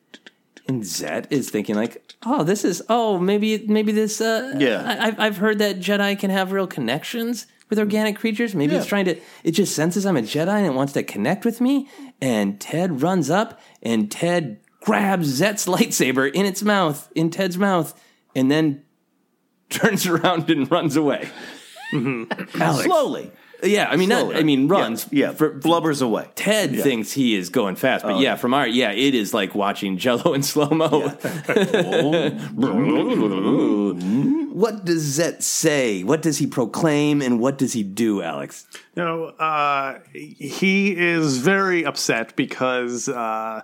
And 0.70 0.86
Zett 0.86 1.26
is 1.32 1.50
thinking 1.50 1.74
like, 1.74 2.14
oh, 2.24 2.44
this 2.44 2.64
is 2.64 2.80
oh 2.88 3.18
maybe 3.18 3.66
maybe 3.66 3.90
this 3.90 4.20
uh, 4.20 4.54
Yeah. 4.56 4.84
I, 4.86 5.08
I've 5.08 5.18
I've 5.18 5.36
heard 5.38 5.58
that 5.58 5.80
Jedi 5.80 6.16
can 6.16 6.30
have 6.30 6.52
real 6.52 6.68
connections 6.68 7.48
with 7.68 7.80
organic 7.80 8.16
creatures. 8.16 8.54
Maybe 8.54 8.76
it's 8.76 8.86
trying 8.86 9.06
to 9.06 9.16
it 9.42 9.50
just 9.50 9.74
senses 9.74 10.06
I'm 10.06 10.16
a 10.16 10.22
Jedi 10.22 10.46
and 10.46 10.66
it 10.66 10.74
wants 10.74 10.92
to 10.92 11.02
connect 11.02 11.44
with 11.44 11.60
me. 11.60 11.88
And 12.20 12.60
Ted 12.60 13.02
runs 13.02 13.30
up 13.30 13.58
and 13.82 14.08
Ted 14.12 14.60
grabs 14.80 15.26
Zett's 15.26 15.66
lightsaber 15.74 16.30
in 16.32 16.46
its 16.46 16.62
mouth 16.62 17.10
in 17.16 17.30
Ted's 17.30 17.58
mouth 17.58 18.00
and 18.36 18.48
then 18.48 18.84
turns 19.70 20.06
around 20.06 20.48
and 20.50 20.70
runs 20.70 20.94
away. 20.94 21.28
Alex. 21.92 22.84
Slowly. 22.84 23.32
Yeah, 23.62 23.88
I 23.90 23.96
mean, 23.96 24.08
not, 24.08 24.34
I 24.34 24.42
mean, 24.42 24.68
runs. 24.68 25.06
Yeah, 25.10 25.32
for 25.32 25.50
blubbers 25.58 26.00
away. 26.02 26.28
Ted 26.34 26.74
Yeah. 26.74 26.82
thinks 26.82 27.12
he 27.12 27.34
is 27.34 27.48
going 27.50 27.76
fast, 27.76 28.04
but 28.04 28.12
Oh, 28.14 28.18
yeah, 28.18 28.30
yeah. 28.30 28.36
from 28.36 28.54
our 28.54 28.66
yeah, 28.66 28.92
it 28.92 29.14
is 29.14 29.34
like 29.34 29.54
watching 29.54 29.98
Jello 29.98 30.32
in 30.34 30.42
slow 30.42 30.70
mo. 30.70 31.08
what 34.52 34.84
does 34.84 35.02
Zett 35.02 35.42
say? 35.42 36.02
What 36.04 36.22
does 36.22 36.38
he 36.38 36.46
proclaim, 36.46 37.22
and 37.22 37.40
what 37.40 37.58
does 37.58 37.72
he 37.72 37.82
do, 37.82 38.22
Alex? 38.22 38.66
No, 38.96 39.24
uh, 39.26 40.00
he 40.12 40.96
is 40.96 41.38
very 41.38 41.84
upset 41.84 42.36
because 42.36 43.08
uh, 43.08 43.62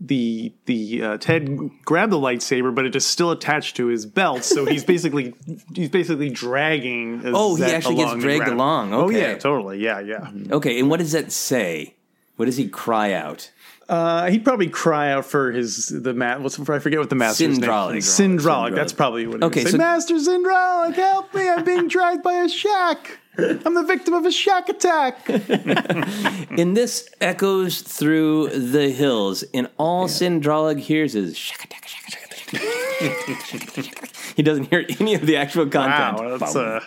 the 0.00 0.52
the 0.66 1.02
uh, 1.02 1.16
Ted 1.18 1.58
grabbed 1.84 2.12
the 2.12 2.18
lightsaber, 2.18 2.74
but 2.74 2.84
it 2.84 2.94
is 2.94 3.06
still 3.06 3.30
attached 3.30 3.76
to 3.76 3.86
his 3.86 4.04
belt. 4.06 4.44
So 4.44 4.64
he's 4.66 4.84
basically 4.92 5.34
he's 5.74 5.88
basically 5.88 6.30
dragging. 6.30 7.22
Oh, 7.24 7.54
he 7.56 7.64
actually 7.64 7.96
gets 7.96 8.14
dragged 8.20 8.48
along. 8.48 8.92
Oh 8.92 9.08
yeah, 9.08 9.36
totally. 9.38 9.78
Yeah, 9.78 10.00
yeah. 10.00 10.30
Okay, 10.50 10.78
and 10.78 10.90
what 10.90 10.98
does 11.00 11.12
that 11.12 11.32
say? 11.32 11.94
What 12.36 12.44
does 12.46 12.56
he 12.58 12.68
cry 12.68 13.12
out? 13.12 13.50
Uh, 13.88 14.28
he'd 14.30 14.44
probably 14.44 14.68
cry 14.68 15.12
out 15.12 15.24
for 15.24 15.52
his 15.52 15.86
the 15.88 16.12
mat. 16.12 16.40
What's 16.42 16.58
I 16.58 16.78
forget 16.80 16.98
what 16.98 17.08
the 17.08 17.14
master's 17.14 17.54
Cin 17.54 17.62
Drallig. 17.64 17.92
name. 17.92 18.00
Cin 18.02 18.36
Drallig. 18.36 18.74
That's 18.74 18.92
probably 18.92 19.26
what. 19.28 19.38
He 19.40 19.44
Okay, 19.46 19.60
would 19.60 19.66
say. 19.68 19.72
so- 19.72 19.78
Master 19.78 20.18
Cin 20.18 20.44
Drallig, 20.44 20.94
help 20.94 21.32
me! 21.34 21.48
I'm 21.48 21.64
being 21.64 21.86
dragged 21.88 22.22
by 22.22 22.34
a 22.34 22.48
shaak. 22.48 23.18
I'm 23.38 23.74
the 23.74 23.84
victim 23.86 24.14
of 24.14 24.24
a 24.26 24.30
shaak 24.32 24.68
attack. 24.68 25.28
And 26.58 26.74
this 26.76 27.08
echoes 27.20 27.82
through 27.82 28.48
the 28.48 28.88
hills, 28.90 29.44
and 29.52 29.68
all 29.78 30.08
Cin 30.08 30.40
Drallig 30.40 30.78
hears 30.78 31.14
is 31.14 31.36
shaka 31.36 31.66
taka 31.68 31.88
shaka 31.88 32.28
taka 32.28 33.36
shaka 33.44 33.82
taka. 33.82 34.08
He 34.36 34.42
doesn't 34.42 34.70
hear 34.70 34.86
any 35.00 35.14
of 35.14 35.26
the 35.26 35.36
actual 35.36 35.66
content. 35.66 36.18
Wow, 36.18 36.38
that's 36.38 36.56
uh, 36.56 36.80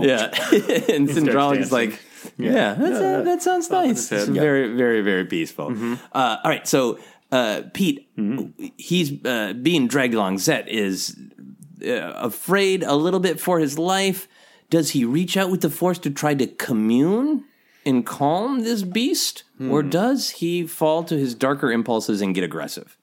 Yeah, 0.00 0.30
and 0.94 1.08
Cin 1.08 1.26
Drallig 1.26 1.58
is 1.58 1.70
like, 1.70 2.00
yeah, 2.38 2.74
that's, 2.74 2.98
uh, 2.98 3.22
that 3.22 3.42
sounds 3.42 3.70
nice. 3.70 3.88
his 3.90 4.10
head. 4.10 4.20
It's 4.20 4.28
very, 4.28 4.74
very, 4.74 5.00
very 5.02 5.24
peaceful. 5.26 5.72
Uh, 6.12 6.38
all 6.42 6.50
right, 6.50 6.66
so 6.66 6.98
uh, 7.30 7.62
Pete, 7.72 8.08
he's 8.76 9.24
uh, 9.24 9.52
being 9.52 9.86
dragged 9.86 10.14
along. 10.14 10.38
Zett 10.38 10.68
is 10.68 11.16
uh, 11.86 11.90
afraid 12.16 12.82
a 12.82 12.94
little 12.96 13.20
bit 13.20 13.38
for 13.40 13.60
his 13.60 13.78
life. 13.78 14.26
Does 14.70 14.90
he 14.90 15.04
reach 15.04 15.36
out 15.36 15.50
with 15.50 15.60
the 15.62 15.70
Force 15.70 15.98
to 16.00 16.10
try 16.10 16.34
to 16.34 16.46
commune 16.46 17.44
and 17.86 18.04
calm 18.04 18.60
this 18.64 18.82
beast, 18.82 19.44
or 19.60 19.82
does 19.82 20.30
he 20.30 20.66
fall 20.66 21.04
to 21.04 21.16
his 21.16 21.34
darker 21.34 21.72
impulses 21.72 22.20
and 22.20 22.34
get 22.34 22.44
aggressive? 22.44 22.96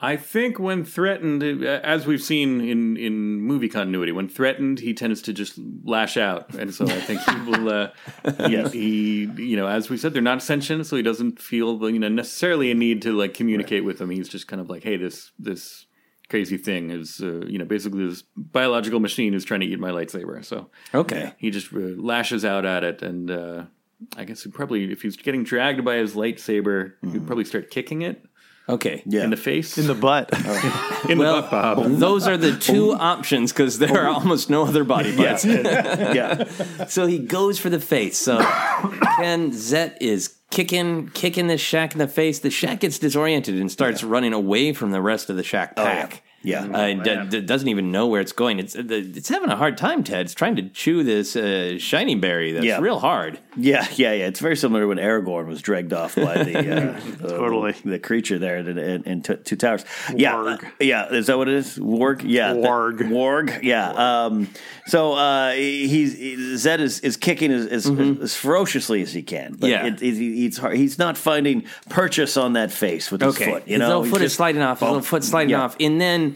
I 0.00 0.18
think 0.18 0.58
when 0.58 0.84
threatened, 0.84 1.42
uh, 1.42 1.80
as 1.82 2.06
we've 2.06 2.20
seen 2.20 2.60
in, 2.60 2.98
in 2.98 3.36
movie 3.40 3.70
continuity, 3.70 4.12
when 4.12 4.28
threatened, 4.28 4.80
he 4.80 4.92
tends 4.92 5.22
to 5.22 5.32
just 5.32 5.58
lash 5.84 6.18
out, 6.18 6.54
and 6.54 6.74
so 6.74 6.84
I 6.84 7.00
think 7.00 7.20
he 7.22 7.50
will. 7.50 7.68
Uh, 7.70 7.88
Yes. 8.50 8.72
he, 8.72 9.26
he, 9.34 9.42
you 9.44 9.56
know, 9.56 9.66
as 9.66 9.88
we 9.88 9.96
said, 9.96 10.12
they're 10.12 10.20
not 10.20 10.42
sentient, 10.42 10.84
so 10.86 10.96
he 10.96 11.02
doesn't 11.02 11.40
feel 11.40 11.88
you 11.88 11.98
know 11.98 12.08
necessarily 12.08 12.70
a 12.70 12.74
need 12.74 13.00
to 13.02 13.12
like 13.12 13.32
communicate 13.32 13.84
with 13.84 13.96
them. 13.96 14.10
He's 14.10 14.28
just 14.28 14.46
kind 14.46 14.60
of 14.60 14.68
like, 14.68 14.82
hey, 14.82 14.98
this 14.98 15.30
this 15.38 15.83
crazy 16.34 16.56
thing 16.58 16.90
is, 16.90 17.20
uh, 17.22 17.46
you 17.46 17.58
know, 17.60 17.64
basically 17.64 18.04
this 18.08 18.22
biological 18.36 18.98
machine 18.98 19.34
is 19.34 19.44
trying 19.44 19.60
to 19.60 19.66
eat 19.66 19.78
my 19.78 19.90
lightsaber. 19.90 20.44
So 20.44 20.68
Okay. 20.92 21.32
he 21.38 21.50
just 21.50 21.72
uh, 21.72 21.78
lashes 22.12 22.44
out 22.44 22.64
at 22.66 22.82
it, 22.82 23.02
and 23.02 23.30
uh, 23.30 23.64
I 24.16 24.24
guess 24.24 24.42
he 24.42 24.50
probably, 24.50 24.90
if 24.90 25.02
he's 25.02 25.16
getting 25.16 25.44
dragged 25.44 25.84
by 25.84 25.96
his 25.96 26.14
lightsaber, 26.16 26.94
he'd 27.12 27.24
probably 27.26 27.44
start 27.44 27.70
kicking 27.70 28.02
it 28.02 28.24
Okay. 28.68 29.02
Yeah. 29.06 29.22
in 29.24 29.30
the 29.30 29.36
face, 29.36 29.78
in 29.78 29.86
the 29.86 29.94
butt. 29.94 30.30
in 31.08 31.18
Well, 31.18 31.36
the 31.36 31.42
butt, 31.42 31.50
Bob. 31.76 31.92
those 32.06 32.26
are 32.26 32.36
the 32.36 32.56
two 32.58 32.92
options 33.14 33.52
because 33.52 33.78
there 33.78 33.96
are 33.96 34.08
almost 34.08 34.50
no 34.50 34.64
other 34.66 34.82
body 34.82 35.14
parts. 35.16 35.44
yeah. 36.18 36.48
So 36.88 37.06
he 37.06 37.18
goes 37.20 37.60
for 37.60 37.70
the 37.70 37.78
face. 37.78 38.18
So 38.18 38.38
Ken 39.18 39.52
Zett 39.52 39.98
is 40.00 40.34
kicking, 40.50 41.10
kicking 41.14 41.46
this 41.46 41.60
shaak 41.60 41.92
in 41.92 41.98
the 41.98 42.08
face. 42.08 42.38
The 42.40 42.50
shaak 42.50 42.80
gets 42.80 42.98
disoriented 42.98 43.54
and 43.60 43.70
starts 43.70 44.02
running 44.02 44.32
away 44.32 44.72
from 44.72 44.90
the 44.92 45.00
rest 45.02 45.28
of 45.30 45.36
the 45.36 45.44
shaak 45.44 45.76
pack. 45.76 46.22
Yeah. 46.44 46.64
Uh, 46.64 46.86
it 46.88 47.02
d- 47.04 47.26
d- 47.28 47.40
doesn't 47.40 47.68
even 47.68 47.90
know 47.90 48.06
where 48.06 48.20
it's 48.20 48.32
going. 48.32 48.58
It's 48.58 48.74
it's 48.76 49.28
having 49.28 49.50
a 49.50 49.56
hard 49.56 49.76
time. 49.78 50.04
Ted. 50.04 50.26
It's 50.26 50.34
trying 50.34 50.56
to 50.56 50.68
chew 50.68 51.02
this 51.02 51.34
uh, 51.36 51.78
shiny 51.78 52.14
berry. 52.14 52.52
That's 52.52 52.64
Yeah. 52.64 52.78
real 52.80 53.00
hard. 53.00 53.38
Yeah, 53.56 53.86
yeah, 53.94 54.12
yeah. 54.12 54.26
It's 54.26 54.40
very 54.40 54.56
similar 54.56 54.82
to 54.82 54.88
when 54.88 54.98
Aragorn 54.98 55.46
was 55.46 55.62
dragged 55.62 55.92
off 55.92 56.16
by 56.16 56.42
the 56.42 56.94
uh, 57.24 57.28
Totally. 57.28 57.72
the, 57.84 57.98
creature 57.98 58.38
there 58.38 58.58
in, 58.58 58.76
in, 58.78 59.02
in 59.04 59.22
T- 59.22 59.36
Two 59.36 59.56
Towers. 59.56 59.84
Yeah, 60.14 60.34
Warg. 60.34 60.64
uh, 60.64 60.68
yeah. 60.80 61.08
Is 61.12 61.26
that 61.28 61.38
what 61.38 61.48
it 61.48 61.54
is? 61.54 61.78
Warg. 61.78 62.22
Yeah, 62.24 62.52
the- 62.52 62.60
Warg. 62.60 62.98
Warg. 62.98 63.62
Yeah. 63.62 63.90
Um, 64.24 64.48
so 64.86 65.12
uh, 65.14 65.52
he's 65.52 66.14
he, 66.18 66.56
Zett 66.56 66.80
is, 66.80 67.00
is 67.00 67.16
kicking 67.16 67.50
as, 67.52 67.66
as, 67.66 67.86
as 67.88 68.34
ferociously 68.36 69.00
as 69.02 69.12
he 69.12 69.22
can. 69.22 69.54
But 69.58 69.70
Yeah. 69.70 69.86
it, 69.86 70.02
it, 70.02 70.14
he's 70.14 70.58
hard, 70.58 70.76
he's 70.76 70.98
not 70.98 71.16
finding 71.16 71.64
purchase 71.88 72.36
on 72.36 72.54
that 72.54 72.70
face 72.72 73.10
with 73.10 73.20
his 73.22 73.34
Okay, 73.36 73.50
foot. 73.52 73.62
You 73.66 73.74
his 73.74 73.78
know, 73.80 73.86
little 73.86 74.02
He's 74.02 74.12
foot 74.12 74.22
is 74.22 74.34
sliding 74.34 74.62
off. 74.62 74.80
His 74.80 74.86
little 74.88 75.00
foot 75.02 75.24
sliding 75.24 75.50
Yeah. 75.50 75.62
off, 75.62 75.76
and 75.80 76.00
then 76.00 76.33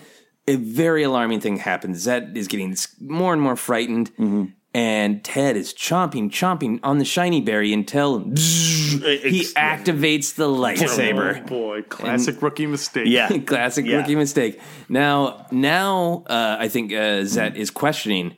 a 0.49 0.57
very 0.57 1.03
alarming 1.05 1.41
thing 1.41 1.59
happens. 1.59 1.99
Zett 1.99 2.37
is 2.37 2.49
getting 2.49 2.75
more 3.01 3.33
and 3.33 3.41
more 3.43 3.57
frightened, 3.57 4.11
Mm-hmm. 4.17 4.45
and 4.75 5.23
Ted 5.25 5.57
is 5.57 5.73
chomping, 5.75 6.31
chomping 6.31 6.81
on 6.83 6.99
the 6.99 7.05
shiny 7.05 7.41
berry 7.41 7.73
until 7.73 8.19
he 8.21 9.45
activates 9.57 10.35
the 10.35 10.47
lightsaber. 10.49 11.41
Oh 11.43 11.47
boy, 11.47 11.83
classic 11.83 12.41
rookie 12.43 12.67
mistake. 12.67 13.07
Yeah. 13.07 13.29
Classic 13.47 13.85
Yeah. 13.87 13.97
rookie 13.99 14.15
mistake. 14.17 14.61
Now, 14.89 15.47
now 15.51 16.25
uh, 16.27 16.57
I 16.59 16.69
think 16.69 16.93
uh, 16.93 17.25
Zett 17.25 17.57
is 17.57 17.71
questioning: 17.71 18.37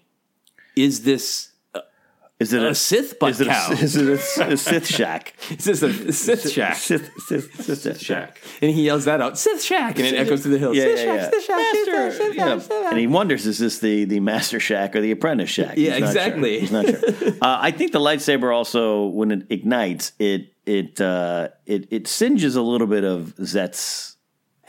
Is 0.76 1.02
this 1.04 1.49
Is 2.40 2.54
it 2.54 2.62
a 2.62 2.74
Sith 2.74 3.18
butt 3.18 3.32
is 3.32 3.40
it 3.42 3.48
cow? 3.48 3.68
A, 3.70 3.72
is 3.74 3.96
it 3.96 4.08
a, 4.08 4.52
a 4.52 4.56
Sith 4.56 4.86
shaak? 4.88 5.34
is 5.50 5.64
this 5.64 5.82
a 5.82 6.12
Sith 6.12 6.50
shaak? 6.50 6.74
Sith, 6.74 7.10
Sith, 7.28 7.62
Sith, 7.62 7.78
Sith 7.78 8.00
shaak. 8.00 8.36
And 8.62 8.70
he 8.70 8.84
yells 8.84 9.04
that 9.04 9.20
out: 9.20 9.38
Sith 9.38 9.62
shaak, 9.62 9.98
and 9.98 10.06
it 10.06 10.14
echoes 10.14 10.42
through 10.42 10.52
the 10.52 10.58
hills. 10.58 10.74
Yeah, 10.74 10.84
Sith 10.84 10.98
yeah, 10.98 11.04
shaak, 11.04 11.20
yeah. 11.20 11.30
Sith 11.30 11.44
shaak, 11.44 11.72
Sith 11.72 11.88
shaak, 11.88 12.12
Sith 12.12 12.34
Yeah. 12.34 12.58
Sith 12.58 12.68
shaak. 12.68 12.90
And 12.90 12.98
he 12.98 13.06
wonders, 13.06 13.46
is 13.46 13.58
this 13.58 13.78
the, 13.80 14.04
the 14.06 14.20
master 14.20 14.58
shaak 14.58 14.96
or 14.96 15.02
the 15.02 15.10
apprentice 15.10 15.50
shaak? 15.50 15.76
Yeah, 15.76 15.92
He's 15.96 16.00
not 16.00 16.12
sure. 16.12 16.22
exactly. 16.22 16.60
He's 16.60 16.72
not 16.72 16.86
sure. 16.86 17.00
Uh, 17.42 17.58
I 17.60 17.70
think 17.70 17.92
the 17.92 18.00
lightsaber 18.00 18.54
also, 18.54 19.06
when 19.06 19.30
it 19.30 19.46
ignites, 19.50 20.12
it 20.18 20.52
it 20.66 21.00
uh, 21.00 21.48
it 21.66 21.88
it 21.90 22.06
singes 22.08 22.56
a 22.56 22.62
little 22.62 22.86
bit 22.86 23.04
of 23.04 23.34
Zett's 23.44 24.16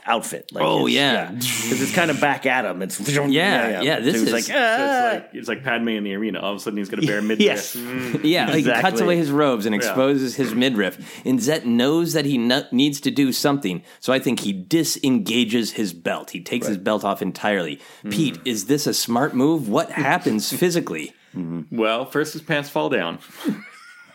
outfit. 0.06 0.50
Like 0.52 0.64
Oh, 0.64 0.86
it's- 0.86 0.94
yeah. 0.94 1.30
because 1.30 1.80
it's 1.82 1.94
kind 1.94 2.10
of 2.10 2.20
back 2.20 2.44
at 2.46 2.64
him. 2.64 2.82
It's 2.82 2.98
Yeah, 3.08 3.80
yeah, 3.82 4.00
this 4.00 4.16
So 4.16 4.22
is- 4.26 4.32
like, 4.32 4.44
ah. 4.44 4.46
So 4.46 4.84
it's 4.84 4.92
ah. 4.92 5.10
like 5.14 5.30
it's 5.32 5.48
like 5.48 5.62
Padme 5.64 5.88
in 5.90 6.04
the 6.04 6.14
arena. 6.14 6.40
All 6.40 6.52
of 6.52 6.56
a 6.56 6.60
sudden, 6.60 6.76
he's 6.78 6.88
got 6.88 7.02
a 7.02 7.06
bare 7.06 7.22
midriff. 7.22 7.40
yes, 7.40 7.76
mm. 7.76 8.20
Yeah, 8.24 8.46
like 8.46 8.64
he 8.64 8.70
cuts 8.70 9.00
away 9.00 9.16
his 9.16 9.30
robes 9.30 9.66
and 9.66 9.74
Yeah. 9.74 9.80
exposes 9.80 10.34
his 10.36 10.54
midriff. 10.54 10.98
And 11.24 11.40
Zett 11.40 11.66
knows 11.66 12.12
that 12.14 12.24
he 12.24 12.38
no- 12.38 12.64
needs 12.72 13.00
to 13.02 13.10
do 13.10 13.32
something, 13.32 13.82
so 14.00 14.12
I 14.12 14.18
think 14.18 14.40
he 14.40 14.52
disengages 14.52 15.72
his 15.72 15.92
belt. 15.92 16.30
He 16.30 16.40
takes 16.40 16.66
his 16.66 16.78
belt 16.78 17.04
off 17.04 17.22
entirely. 17.22 17.80
Mm. 18.04 18.12
Pete, 18.12 18.38
is 18.44 18.66
this 18.66 18.86
a 18.86 18.94
smart 18.94 19.34
move? 19.34 19.68
What 19.68 19.90
happens 19.90 20.52
physically? 20.56 21.12
Mm-hmm. 21.36 21.76
Well, 21.76 22.04
first 22.04 22.34
his 22.34 22.42
pants 22.42 22.68
fall 22.68 22.88
down. 22.90 23.18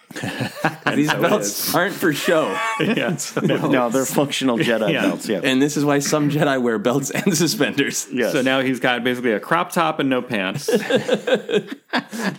These 0.95 1.13
belts 1.13 1.75
aren't 1.75 1.93
for 1.93 2.13
show. 2.13 2.47
yeah. 2.79 3.17
no, 3.43 3.89
they're 3.89 4.05
functional 4.05 4.57
Jedi 4.57 4.93
Yeah. 4.93 5.01
belts. 5.01 5.27
Yeah, 5.27 5.41
And 5.43 5.61
this 5.61 5.75
is 5.77 5.83
why 5.85 5.99
some 5.99 6.29
Jedi 6.29 6.61
wear 6.61 6.79
belts 6.79 7.11
and 7.11 7.35
suspenders. 7.37 8.07
yes. 8.11 8.31
So 8.31 8.41
now 8.41 8.61
he's 8.61 8.79
got 8.79 9.03
basically 9.03 9.33
a 9.33 9.39
crop 9.39 9.71
top 9.71 9.99
and 9.99 10.09
no 10.09 10.21
pants. 10.21 10.69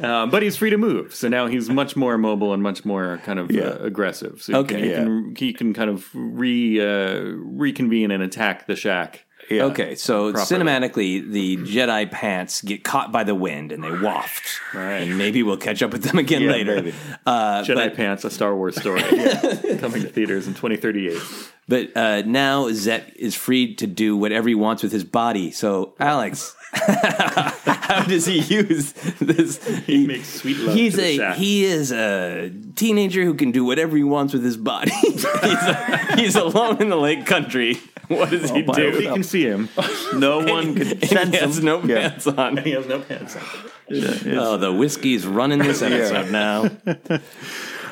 um, 0.03 0.31
but 0.31 0.43
he's 0.43 0.57
free 0.57 0.71
to 0.71 0.79
move. 0.79 1.15
So 1.15 1.29
now 1.29 1.47
he's 1.47 1.69
much 1.69 1.95
more 1.97 2.19
mobile 2.19 2.53
and 2.55 2.63
much 2.63 2.85
more 2.85 3.21
kind 3.25 3.39
of 3.39 3.51
Yeah. 3.51 3.65
uh, 3.65 3.79
aggressive. 3.85 4.41
So 4.43 4.53
he 4.53 4.59
Okay. 4.61 4.75
can, 4.75 4.85
he, 4.85 4.93
can, 4.95 5.35
he 5.37 5.53
can 5.53 5.75
kind 5.75 5.91
of 5.91 6.09
re 6.15 6.81
uh, 6.81 7.21
reconvene 7.45 8.11
and 8.11 8.23
attack 8.23 8.67
the 8.67 8.77
shaak. 8.77 9.25
Yeah. 9.51 9.65
Okay, 9.65 9.95
so 9.95 10.33
Properly. 10.33 10.61
cinematically, 10.65 11.31
the 11.31 11.57
Jedi 11.59 12.11
pants 12.11 12.61
get 12.61 12.85
caught 12.85 13.11
by 13.13 13.25
the 13.25 13.35
wind 13.35 13.73
and 13.73 13.83
they 13.83 13.91
waft. 13.91 14.61
Right. 14.75 14.99
And 14.99 15.17
maybe 15.17 15.43
we'll 15.43 15.57
catch 15.57 15.83
up 15.83 15.91
with 15.93 16.03
them 16.03 16.19
again 16.19 16.43
Yeah, 16.43 16.51
later. 16.51 16.93
Uh, 17.25 17.63
Jedi 17.63 17.75
but- 17.75 17.95
Pants, 17.97 18.25
a 18.25 18.31
Star 18.31 18.55
Wars 18.55 18.79
story, 18.81 19.01
coming 19.79 20.03
to 20.03 20.09
theaters 20.09 20.47
in 20.47 20.55
2038. 20.55 21.19
But 21.67 21.97
uh, 21.97 22.23
now 22.23 22.71
Zett 22.73 23.13
is 23.17 23.35
free 23.35 23.75
to 23.77 23.87
do 23.87 24.17
whatever 24.17 24.49
he 24.49 24.55
wants 24.55 24.83
with 24.83 24.93
his 24.93 25.05
body. 25.05 25.51
So, 25.51 25.95
Alex, 26.01 26.55
how 26.73 28.05
does 28.07 28.25
he 28.27 28.39
use 28.41 28.93
this? 29.21 29.63
He 29.85 30.07
makes 30.07 30.29
sweet 30.29 30.57
love 30.59 30.75
He's 30.75 30.95
to 30.95 31.01
the 31.03 31.19
a 31.19 31.35
he 31.35 31.65
is 31.65 31.93
a 31.93 32.51
teenager 32.75 33.23
who 33.25 33.35
can 33.35 33.51
do 33.53 33.65
whatever 33.65 33.97
he 33.97 34.05
wants 34.05 34.33
with 34.33 34.43
his 34.45 34.57
body. 34.57 34.91
he's, 35.01 35.25
a, 35.25 36.17
he's 36.17 36.37
alone 36.37 36.81
in 36.81 36.89
the 36.89 36.97
lake 36.97 37.27
country. 37.27 37.79
What 38.19 38.31
does 38.31 38.51
he 38.51 38.63
do? 38.63 38.73
himself. 38.73 38.97
He 38.99 39.07
can 39.07 39.23
see 39.23 39.43
him. 39.45 39.69
No 40.15 40.39
one 40.45 40.75
can 40.75 40.89
And 40.93 41.05
sense 41.05 41.31
he 41.35 41.41
has 41.41 41.59
him. 41.59 41.65
no 41.67 41.83
Yeah. 41.85 42.09
pants 42.09 42.27
on. 42.27 42.57
he 42.59 42.71
has 42.73 42.87
no 42.87 43.01
pants 43.01 43.37
on. 43.37 43.43
Oh, 43.91 44.57
the 44.57 44.73
whiskey's 44.73 45.27
running 45.27 45.59
this 45.61 45.83
episode 45.83 46.31
now. 46.31 46.71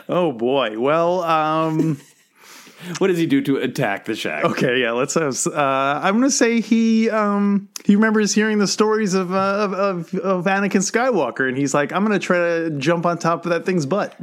Oh 0.09 0.31
boy. 0.31 0.79
Well, 0.79 1.23
um, 1.25 2.01
What 2.99 3.09
does 3.09 3.19
he 3.19 3.27
do 3.27 3.41
to 3.43 3.57
attack 3.57 4.05
the 4.05 4.15
shaak? 4.15 4.45
okay, 4.45 4.81
yeah. 4.81 4.93
Let's 4.93 5.15
have. 5.15 5.37
Uh, 5.49 6.01
I'm 6.03 6.15
gonna 6.15 6.31
say 6.31 6.61
he 6.61 7.11
um 7.11 7.69
he 7.85 7.97
remembers 7.97 8.33
hearing 8.33 8.59
the 8.59 8.69
stories 8.69 9.15
of 9.15 9.33
uh, 9.33 9.37
of, 9.37 9.73
of 9.75 10.15
of 10.15 10.45
Anakin 10.45 10.83
Skywalker, 10.89 11.49
and 11.49 11.57
he's 11.59 11.75
like, 11.75 11.93
I'm 11.93 12.05
gonna 12.05 12.21
try 12.21 12.39
to 12.39 12.71
jump 12.79 13.05
on 13.05 13.19
top 13.19 13.45
of 13.47 13.51
that 13.51 13.67
thing's 13.67 13.85
butt. 13.85 14.15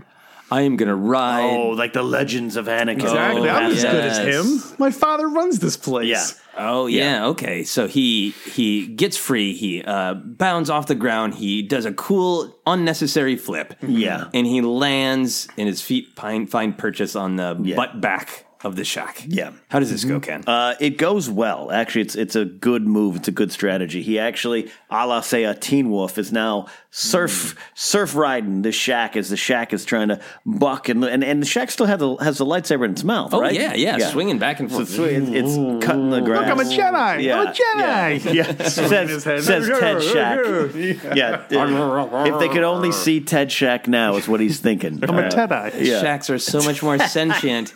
I 0.54 0.62
am 0.62 0.78
gonna 0.78 0.96
ride. 0.96 1.50
Oh, 1.50 1.70
like 1.70 1.94
the 1.94 2.04
legends 2.04 2.58
of 2.58 2.68
Anakin. 2.68 3.02
Exactly. 3.02 3.50
I'm 3.50 3.72
as 3.72 3.84
good 3.84 4.06
as 4.06 4.18
yes. 4.20 4.70
him. 4.70 4.76
My 4.78 4.92
father 4.92 5.28
runs 5.28 5.58
this 5.58 5.78
place. 5.78 6.08
Yeah. 6.08 6.26
Oh 6.56 6.86
yeah. 6.86 7.26
okay. 7.28 7.64
So 7.64 7.88
he 7.88 8.30
he 8.46 8.86
gets 8.86 9.18
free. 9.18 9.56
He 9.56 9.82
uh, 9.82 10.14
bounds 10.14 10.70
off 10.70 10.86
the 10.86 10.94
ground. 10.94 11.34
He 11.34 11.64
does 11.64 11.86
a 11.86 11.94
cool, 11.94 12.56
unnecessary 12.68 13.36
flip. 13.36 13.74
Yeah. 13.82 14.30
and 14.32 14.46
he 14.46 14.62
lands, 14.62 15.48
and 15.58 15.68
his 15.68 15.82
feet 15.82 16.10
find 16.16 16.48
find 16.48 16.78
purchase 16.78 17.16
on 17.16 17.36
the 17.38 17.60
Yeah. 17.64 17.76
butt 17.76 18.00
back 18.00 18.43
of 18.64 18.76
the 18.76 18.84
shaak. 18.84 19.26
Yeah. 19.28 19.52
How 19.70 19.80
does 19.80 19.92
this 19.92 20.06
go, 20.06 20.20
mm-hmm. 20.20 20.44
Ken? 20.44 20.44
Uh, 20.48 20.76
it 20.80 20.98
goes 20.98 21.30
well. 21.30 21.72
Actually, 21.72 22.04
it's 22.04 22.16
it's 22.16 22.36
a 22.36 22.46
good 22.46 22.88
move. 22.88 23.18
It's 23.18 23.28
a 23.28 23.32
good 23.32 23.52
strategy. 23.52 24.02
He 24.02 24.20
actually, 24.20 24.72
a 24.90 25.06
la 25.06 25.22
say 25.22 25.44
a 25.44 25.54
Teen 25.54 25.90
Wolf, 25.90 26.18
is 26.18 26.32
now 26.32 26.68
surf 26.96 27.56
mm. 27.56 27.58
surf 27.74 28.16
riding 28.16 28.62
the 28.62 28.72
shaak 28.72 29.18
as 29.18 29.30
the 29.30 29.38
shaak 29.38 29.74
is 29.74 29.84
trying 29.84 30.10
to 30.10 30.22
buck 30.46 30.90
and 30.90 31.04
and, 31.04 31.24
and 31.24 31.42
the 31.42 31.46
shaak 31.46 31.72
still 31.72 31.88
has 31.88 32.00
the 32.00 32.16
has 32.18 32.38
the 32.38 32.46
lightsaber 32.46 32.86
in 32.86 32.92
its 32.92 33.04
mouth. 33.04 33.34
oh 33.34 33.42
right? 33.42 33.54
yeah, 33.54 33.74
yeah, 33.74 33.98
swinging 34.10 34.38
back 34.38 34.60
and 34.60 34.72
forth. 34.72 34.90
it's, 34.90 35.00
it's, 35.00 35.30
it's 35.30 35.86
cutting 35.86 36.12
the 36.12 36.22
grass. 36.22 36.48
Look, 36.48 36.50
I'm 36.50 36.60
a 36.60 36.70
Jedi. 36.70 37.24
Yeah, 37.24 37.42
I'm 37.42 37.48
a 37.48 37.52
Jedi. 37.52 38.26
Yeah, 38.26 38.32
yeah. 38.32 38.68
says, 38.70 39.10
his 39.10 39.24
head. 39.24 39.44
says 39.44 39.68
Ted 39.68 40.04
Shaak. 40.04 40.44
Yeah, 41.16 41.46
if 41.50 42.40
they 42.40 42.50
could 42.50 42.64
only 42.64 42.92
see 42.92 43.20
Ted 43.22 43.52
Shaak 43.52 43.88
now, 43.88 44.16
is 44.16 44.28
what 44.28 44.40
he's 44.40 44.60
thinking. 44.60 45.04
I'm 45.04 45.18
a 45.18 45.24
uh, 45.24 45.30
Jedi. 45.30 45.86
Yeah. 45.86 46.02
Shaaks 46.02 46.30
are 46.30 46.40
so 46.40 46.62
much 46.62 46.82
more 46.84 46.98
sentient. 47.00 47.74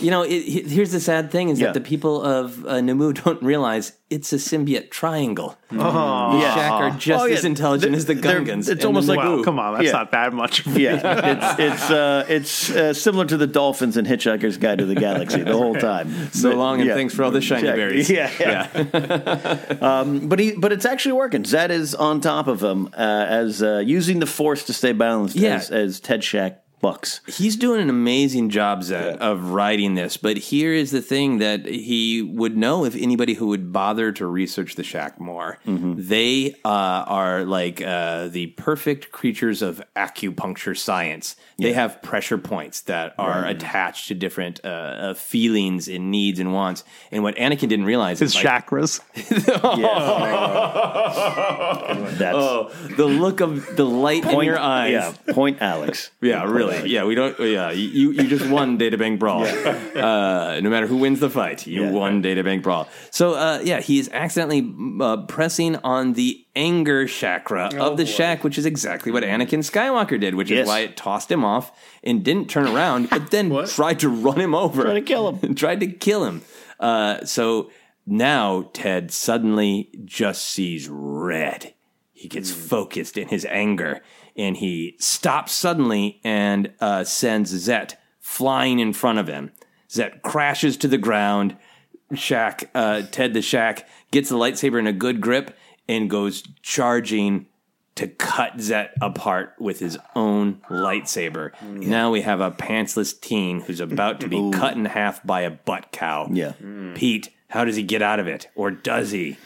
You 0.00 0.10
know, 0.10 0.22
it, 0.22 0.42
he- 0.42 0.62
here's 0.62 0.92
the 0.92 1.00
sad 1.00 1.30
thing: 1.30 1.48
is 1.48 1.58
Yeah. 1.58 1.68
that 1.68 1.74
the 1.74 1.80
people 1.80 2.20
of 2.22 2.66
uh, 2.66 2.80
Namu 2.82 3.12
don't 3.24 3.42
realize 3.42 3.92
it's 4.10 4.32
a 4.32 4.36
symbiote 4.36 4.90
triangle. 4.90 5.56
Oh, 5.72 6.38
The 6.38 6.40
Shaak 6.54 6.70
are 6.72 6.90
just 6.98 7.22
Oh, 7.22 7.26
yeah. 7.26 7.34
as 7.38 7.44
intelligent 7.44 7.94
as 7.94 8.04
the 8.04 8.14
Gungans. 8.14 8.68
it's 8.68 8.84
almost 8.84 9.08
like- 9.08 9.18
Naboo. 9.18 9.36
Well, 9.36 9.44
come 9.44 9.58
on, 9.58 9.74
that's 9.74 9.86
Yeah. 9.86 9.92
not 9.92 10.12
that 10.12 10.32
much. 10.32 10.66
Yeah, 10.66 11.00
it's 11.56 11.60
it's 11.60 11.90
uh, 11.90 12.24
it's 12.28 12.70
uh, 12.70 12.92
similar 12.92 13.24
to 13.24 13.36
the 13.38 13.46
dolphins 13.46 13.96
in 13.96 14.04
Hitchhiker's 14.04 14.58
Guide 14.58 14.78
to 14.78 14.86
the 14.86 14.94
Galaxy 14.96 15.42
the 15.42 15.56
whole 15.56 15.74
time. 15.74 16.10
So 16.32 16.50
long, 16.50 16.80
and 16.80 16.88
Yeah. 16.88 16.94
thanks 16.94 17.14
for 17.14 17.24
all 17.24 17.30
the 17.30 17.40
shiny 17.40 17.62
Check. 17.62 17.76
berries. 17.76 18.10
Yeah, 18.10 18.30
yeah. 18.38 19.76
um, 19.80 20.28
but 20.28 20.38
he, 20.38 20.52
but 20.52 20.72
it's 20.72 20.84
actually 20.84 21.12
working. 21.12 21.44
Zett 21.44 21.70
is 21.70 21.94
on 21.94 22.20
top 22.20 22.48
of 22.48 22.62
him 22.62 22.88
uh, 22.96 23.00
as 23.28 23.62
uh, 23.62 23.78
using 23.84 24.18
the 24.20 24.26
force 24.26 24.64
to 24.64 24.72
stay 24.72 24.92
balanced. 24.92 25.36
Yeah. 25.36 25.56
as, 25.56 25.70
as 25.70 26.00
Ted 26.00 26.22
Shaak 26.22 26.58
bucks. 26.86 27.20
He's 27.26 27.56
doing 27.56 27.80
an 27.80 27.90
amazing 27.90 28.50
job, 28.50 28.84
Zett, 28.84 29.20
of 29.20 29.50
writing 29.50 29.96
this. 29.96 30.16
But 30.16 30.36
here 30.36 30.72
is 30.72 30.92
the 30.92 31.02
thing 31.02 31.38
that 31.38 31.66
he 31.66 32.22
would 32.22 32.56
know 32.56 32.84
if 32.84 32.94
anybody 32.94 33.34
who 33.34 33.48
would 33.48 33.72
bother 33.72 34.12
to 34.12 34.24
research 34.24 34.76
the 34.76 34.84
shaak 34.84 35.18
more. 35.18 35.58
They 35.98 36.54
uh, 36.64 36.68
are 36.68 37.44
like 37.44 37.82
uh, 37.82 38.28
the 38.28 38.46
perfect 38.56 39.10
creatures 39.10 39.62
of 39.62 39.82
acupuncture 39.96 40.78
science. 40.78 41.34
They 41.58 41.72
have 41.72 42.02
pressure 42.02 42.38
points 42.38 42.82
that 42.82 43.14
are 43.18 43.46
attached 43.46 44.08
to 44.08 44.14
different 44.14 44.60
uh, 44.62 44.68
uh, 44.68 45.14
feelings 45.14 45.88
and 45.88 46.10
needs 46.10 46.38
and 46.38 46.52
wants. 46.52 46.84
And 47.10 47.22
what 47.22 47.34
Anakin 47.36 47.68
didn't 47.68 47.86
realize 47.86 48.20
His 48.20 48.36
is 48.36 48.44
like, 48.44 48.66
chakras. 48.66 49.00
That's 52.18 52.36
oh, 52.36 52.70
the 52.96 53.06
look 53.06 53.40
of 53.40 53.76
the 53.76 53.86
light 53.86 54.24
in 54.24 54.42
your 54.42 54.58
eyes. 54.58 54.92
Yeah, 54.92 55.14
point 55.32 55.62
Alex. 55.62 56.10
Yeah, 56.20 56.44
really. 56.44 56.75
Yeah, 56.84 57.04
we 57.04 57.14
don't. 57.14 57.38
Yeah, 57.40 57.70
you 57.70 58.10
you 58.12 58.26
just 58.28 58.46
won 58.48 58.76
Data 58.84 58.98
Bank 58.98 59.18
Brawl. 59.20 59.44
Uh, 59.44 60.60
no 60.60 60.70
matter 60.70 60.86
who 60.86 60.96
wins 60.96 61.20
the 61.20 61.30
fight, 61.30 61.66
you 61.66 61.84
Yeah. 61.84 61.90
won 61.90 62.22
Data 62.22 62.42
Bank 62.44 62.62
Brawl. 62.62 62.88
So 63.10 63.34
uh, 63.34 63.60
yeah, 63.62 63.80
he 63.80 63.98
is 63.98 64.08
accidentally 64.12 64.74
uh, 65.00 65.18
pressing 65.26 65.76
on 65.76 66.12
the 66.14 66.44
anger 66.54 67.06
chakra 67.06 67.70
of 67.78 67.96
the 67.96 68.06
shaak, 68.06 68.44
which 68.44 68.58
is 68.58 68.66
exactly 68.66 69.12
what 69.12 69.22
Anakin 69.22 69.60
Skywalker 69.60 70.18
did, 70.20 70.34
which 70.34 70.50
Yes. 70.50 70.62
is 70.62 70.68
why 70.68 70.80
it 70.80 70.96
tossed 70.96 71.30
him 71.30 71.44
off 71.44 71.72
and 72.02 72.24
didn't 72.24 72.48
turn 72.50 72.66
around, 72.66 73.10
but 73.10 73.30
then 73.30 73.66
tried 73.66 74.00
to 74.00 74.08
run 74.08 74.40
him 74.40 74.54
over, 74.54 74.82
Tried 74.84 74.94
to 74.94 75.00
kill 75.02 75.32
him. 75.32 75.54
tried 75.64 75.80
to 75.80 75.86
kill 75.86 76.24
him. 76.24 76.42
Uh, 76.80 77.24
so 77.24 77.70
now 78.06 78.70
Ted 78.72 79.10
suddenly 79.12 79.90
just 80.04 80.44
sees 80.44 80.88
red. 80.88 81.74
He 82.12 82.28
gets 82.28 82.50
focused 82.50 83.18
in 83.18 83.28
his 83.28 83.44
anger 83.44 84.00
and 84.36 84.56
he 84.56 84.96
stops 84.98 85.52
suddenly 85.52 86.20
and 86.24 86.72
uh, 86.80 87.04
sends 87.04 87.50
Zett 87.50 88.00
flying 88.20 88.78
in 88.78 88.92
front 88.92 89.18
of 89.18 89.28
him. 89.28 89.52
Zett 89.90 90.22
crashes 90.22 90.76
to 90.78 90.88
the 90.88 90.98
ground. 90.98 91.56
Shaak, 92.14 92.70
uh, 92.74 93.02
Ted 93.10 93.34
the 93.34 93.42
Shaak, 93.42 93.86
gets 94.10 94.28
the 94.28 94.36
lightsaber 94.36 94.78
in 94.78 94.86
a 94.86 94.92
good 94.92 95.20
grip 95.20 95.56
and 95.88 96.10
goes 96.10 96.42
charging 96.62 97.46
to 97.96 98.06
cut 98.06 98.60
Zett 98.60 98.92
apart 99.00 99.54
with 99.58 99.80
his 99.80 99.98
own 100.14 100.60
lightsaber. 100.68 101.50
Now 101.62 102.10
we 102.10 102.20
have 102.20 102.40
a 102.40 102.50
pantsless 102.50 103.18
teen 103.18 103.60
who's 103.60 103.80
about 103.80 104.20
to 104.20 104.28
be 104.28 104.50
cut 104.52 104.76
in 104.76 104.84
half 104.84 105.24
by 105.24 105.40
a 105.40 105.50
butt 105.50 105.92
cow. 105.92 106.28
Yeah. 106.30 106.52
Pete, 106.94 107.30
how 107.48 107.64
does 107.64 107.76
he 107.76 107.82
get 107.82 108.02
out 108.02 108.20
of 108.20 108.26
it? 108.26 108.48
Or 108.54 108.70
does 108.70 109.12
he? 109.12 109.38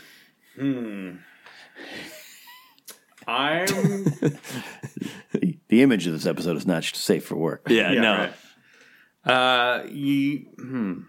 I'm 3.26 3.66
The 5.68 5.82
image 5.82 6.06
of 6.06 6.12
this 6.12 6.26
episode 6.26 6.56
is 6.56 6.66
not 6.66 6.84
safe 6.84 7.24
for 7.24 7.36
work. 7.36 7.62
Yeah, 7.68 7.92
Yeah, 7.92 8.00
no. 8.00 8.12
right. 8.18 8.32
Uh, 9.32 9.84
you, 9.88 10.46
hmm. 10.58 11.00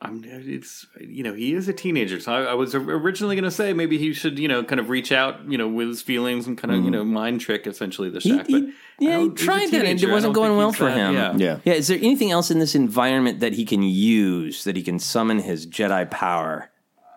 I'm, 0.00 0.22
it's 0.24 0.86
you 1.00 1.24
know 1.24 1.34
he 1.34 1.54
is 1.54 1.66
a 1.66 1.72
teenager, 1.72 2.20
so 2.20 2.30
I, 2.32 2.42
I 2.52 2.54
was 2.54 2.72
originally 2.76 3.34
going 3.34 3.42
to 3.44 3.50
say 3.50 3.72
maybe 3.72 3.98
he 3.98 4.12
should 4.12 4.38
you 4.38 4.46
know 4.46 4.62
kind 4.62 4.78
of 4.78 4.90
reach 4.90 5.10
out 5.10 5.50
you 5.50 5.58
know 5.58 5.66
with 5.66 5.88
his 5.88 6.02
feelings 6.02 6.46
and 6.46 6.56
kind 6.56 6.72
of 6.72 6.84
you 6.84 6.90
know 6.92 7.02
mind 7.04 7.40
trick 7.40 7.66
essentially 7.66 8.08
the 8.08 8.20
He- 8.20 8.30
shaak. 8.30 8.46
he- 8.46 8.60
but 8.60 8.68
I 8.68 8.72
yeah, 9.00 9.10
he 9.18 9.24
don't- 9.26 9.30
he's 9.38 9.42
a 9.42 9.44
tried 9.44 9.70
that 9.72 9.84
and 9.86 10.00
it 10.00 10.08
wasn't 10.10 10.34
going 10.34 10.56
well 10.56 10.70
for 10.72 10.84
that- 10.84 10.96
him. 10.96 11.14
Yeah. 11.14 11.34
Yeah. 11.36 11.58
Yeah, 11.64 11.72
is 11.72 11.88
there 11.88 11.96
anything 11.98 12.30
else 12.30 12.52
in 12.52 12.60
this 12.60 12.76
environment 12.76 13.40
that 13.40 13.54
he 13.54 13.64
can 13.64 13.82
use 13.82 14.62
that 14.62 14.76
he 14.76 14.84
can 14.84 15.00
summon 15.00 15.40
his 15.40 15.66
Jedi 15.66 16.08
power? 16.08 16.70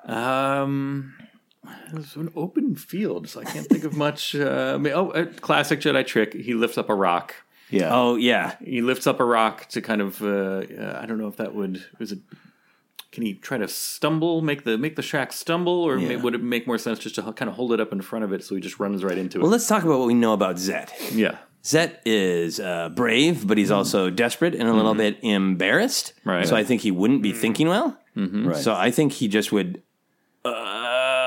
Um, 0.07 1.13
it's 1.93 2.15
an 2.15 2.31
open 2.35 2.75
field, 2.75 3.29
so 3.29 3.41
I 3.41 3.43
can't 3.43 3.67
think 3.67 3.83
of 3.83 3.95
much. 3.95 4.35
Uh, 4.35 4.73
I 4.75 4.77
mean, 4.77 4.93
oh, 4.93 5.11
a 5.11 5.25
classic 5.25 5.79
Jedi 5.79 6.05
trick. 6.05 6.33
He 6.33 6.53
lifts 6.53 6.77
up 6.77 6.89
a 6.89 6.95
rock. 6.95 7.35
Yeah. 7.69 7.89
Oh, 7.91 8.15
yeah. 8.15 8.55
He 8.63 8.81
lifts 8.81 9.07
up 9.07 9.19
a 9.19 9.25
rock 9.25 9.67
to 9.69 9.81
kind 9.81 10.01
of. 10.01 10.21
Uh, 10.21 10.27
uh, 10.79 10.99
I 11.01 11.05
don't 11.05 11.17
know 11.17 11.27
if 11.27 11.37
that 11.37 11.53
would. 11.55 11.85
Is 11.99 12.11
it? 12.11 12.19
Can 13.11 13.23
he 13.23 13.33
try 13.33 13.57
to 13.57 13.67
stumble, 13.67 14.41
make 14.41 14.63
the 14.63 14.77
make 14.77 14.95
the 14.95 15.01
shaak 15.01 15.33
stumble, 15.33 15.73
or 15.83 15.97
Yeah. 15.97 16.09
may, 16.09 16.15
would 16.15 16.33
it 16.33 16.41
make 16.41 16.65
more 16.65 16.77
sense 16.77 16.97
just 16.97 17.15
to 17.15 17.21
kind 17.33 17.49
of 17.49 17.55
hold 17.55 17.73
it 17.73 17.79
up 17.81 17.91
in 17.91 18.01
front 18.01 18.23
of 18.25 18.31
it 18.33 18.43
so 18.43 18.55
he 18.55 18.61
just 18.61 18.79
runs 18.79 19.03
right 19.03 19.17
into 19.17 19.37
it? 19.37 19.41
Well, 19.41 19.51
let's 19.51 19.67
talk 19.67 19.83
about 19.83 19.99
what 19.99 20.07
we 20.07 20.13
know 20.13 20.31
about 20.33 20.57
Zett. 20.57 20.93
yeah, 21.11 21.37
Zett 21.65 22.01
is 22.05 22.59
uh, 22.61 22.87
brave, 22.89 23.45
but 23.45 23.57
he's 23.57 23.69
also 23.69 24.09
desperate 24.09 24.55
and 24.55 24.67
a 24.67 24.73
little 24.73 24.95
bit 24.95 25.17
embarrassed. 25.23 26.13
Right. 26.23 26.47
So 26.47 26.55
I 26.55 26.63
think 26.63 26.81
he 26.81 26.91
wouldn't 26.91 27.21
be 27.21 27.33
thinking 27.33 27.67
well. 27.67 27.97
Right. 28.15 28.55
So 28.55 28.73
I 28.73 28.91
think 28.91 29.11
he 29.11 29.27
just 29.27 29.51
would 29.51 29.81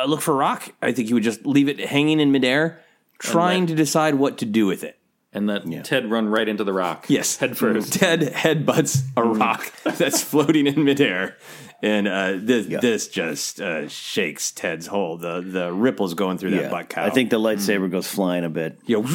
uh, 0.04 0.08
look 0.08 0.20
for 0.20 0.34
rock. 0.36 0.68
I 0.82 0.92
think 0.92 1.08
he 1.08 1.14
would 1.14 1.22
just 1.22 1.46
leave 1.46 1.68
it 1.68 1.80
hanging 1.80 2.20
in 2.20 2.30
midair, 2.32 2.80
trying 3.18 3.66
to 3.66 3.74
decide 3.74 4.14
what 4.16 4.38
to 4.38 4.44
do 4.44 4.66
with 4.66 4.84
it. 4.84 4.98
and 5.32 5.46
let 5.48 5.64
Ted 5.84 6.10
run 6.10 6.28
right 6.28 6.48
into 6.48 6.62
the 6.62 6.72
rock. 6.72 7.06
Yes, 7.08 7.36
head 7.38 7.56
first. 7.56 7.92
Ted 8.00 8.20
headbutts 8.20 9.02
a 9.16 9.22
rock 9.24 9.72
that's 9.84 10.22
floating 10.22 10.66
in 10.68 10.84
midair, 10.84 11.36
and 11.82 12.06
uh, 12.06 12.34
this 12.36 12.66
this 12.66 13.08
just 13.08 13.60
uh, 13.60 13.88
shakes 13.88 14.52
Ted's 14.52 14.86
whole 14.86 15.16
the 15.16 15.40
the 15.40 15.72
ripples 15.72 16.14
going 16.14 16.38
through 16.38 16.50
that 16.50 16.70
butt 16.70 16.88
cow. 16.88 17.04
I 17.04 17.10
think 17.10 17.30
the 17.30 17.40
lightsaber 17.40 17.90
goes 17.90 18.06
flying 18.06 18.44
a 18.44 18.48
bit. 18.48 18.78
you 18.86 19.02
know, 19.02 19.08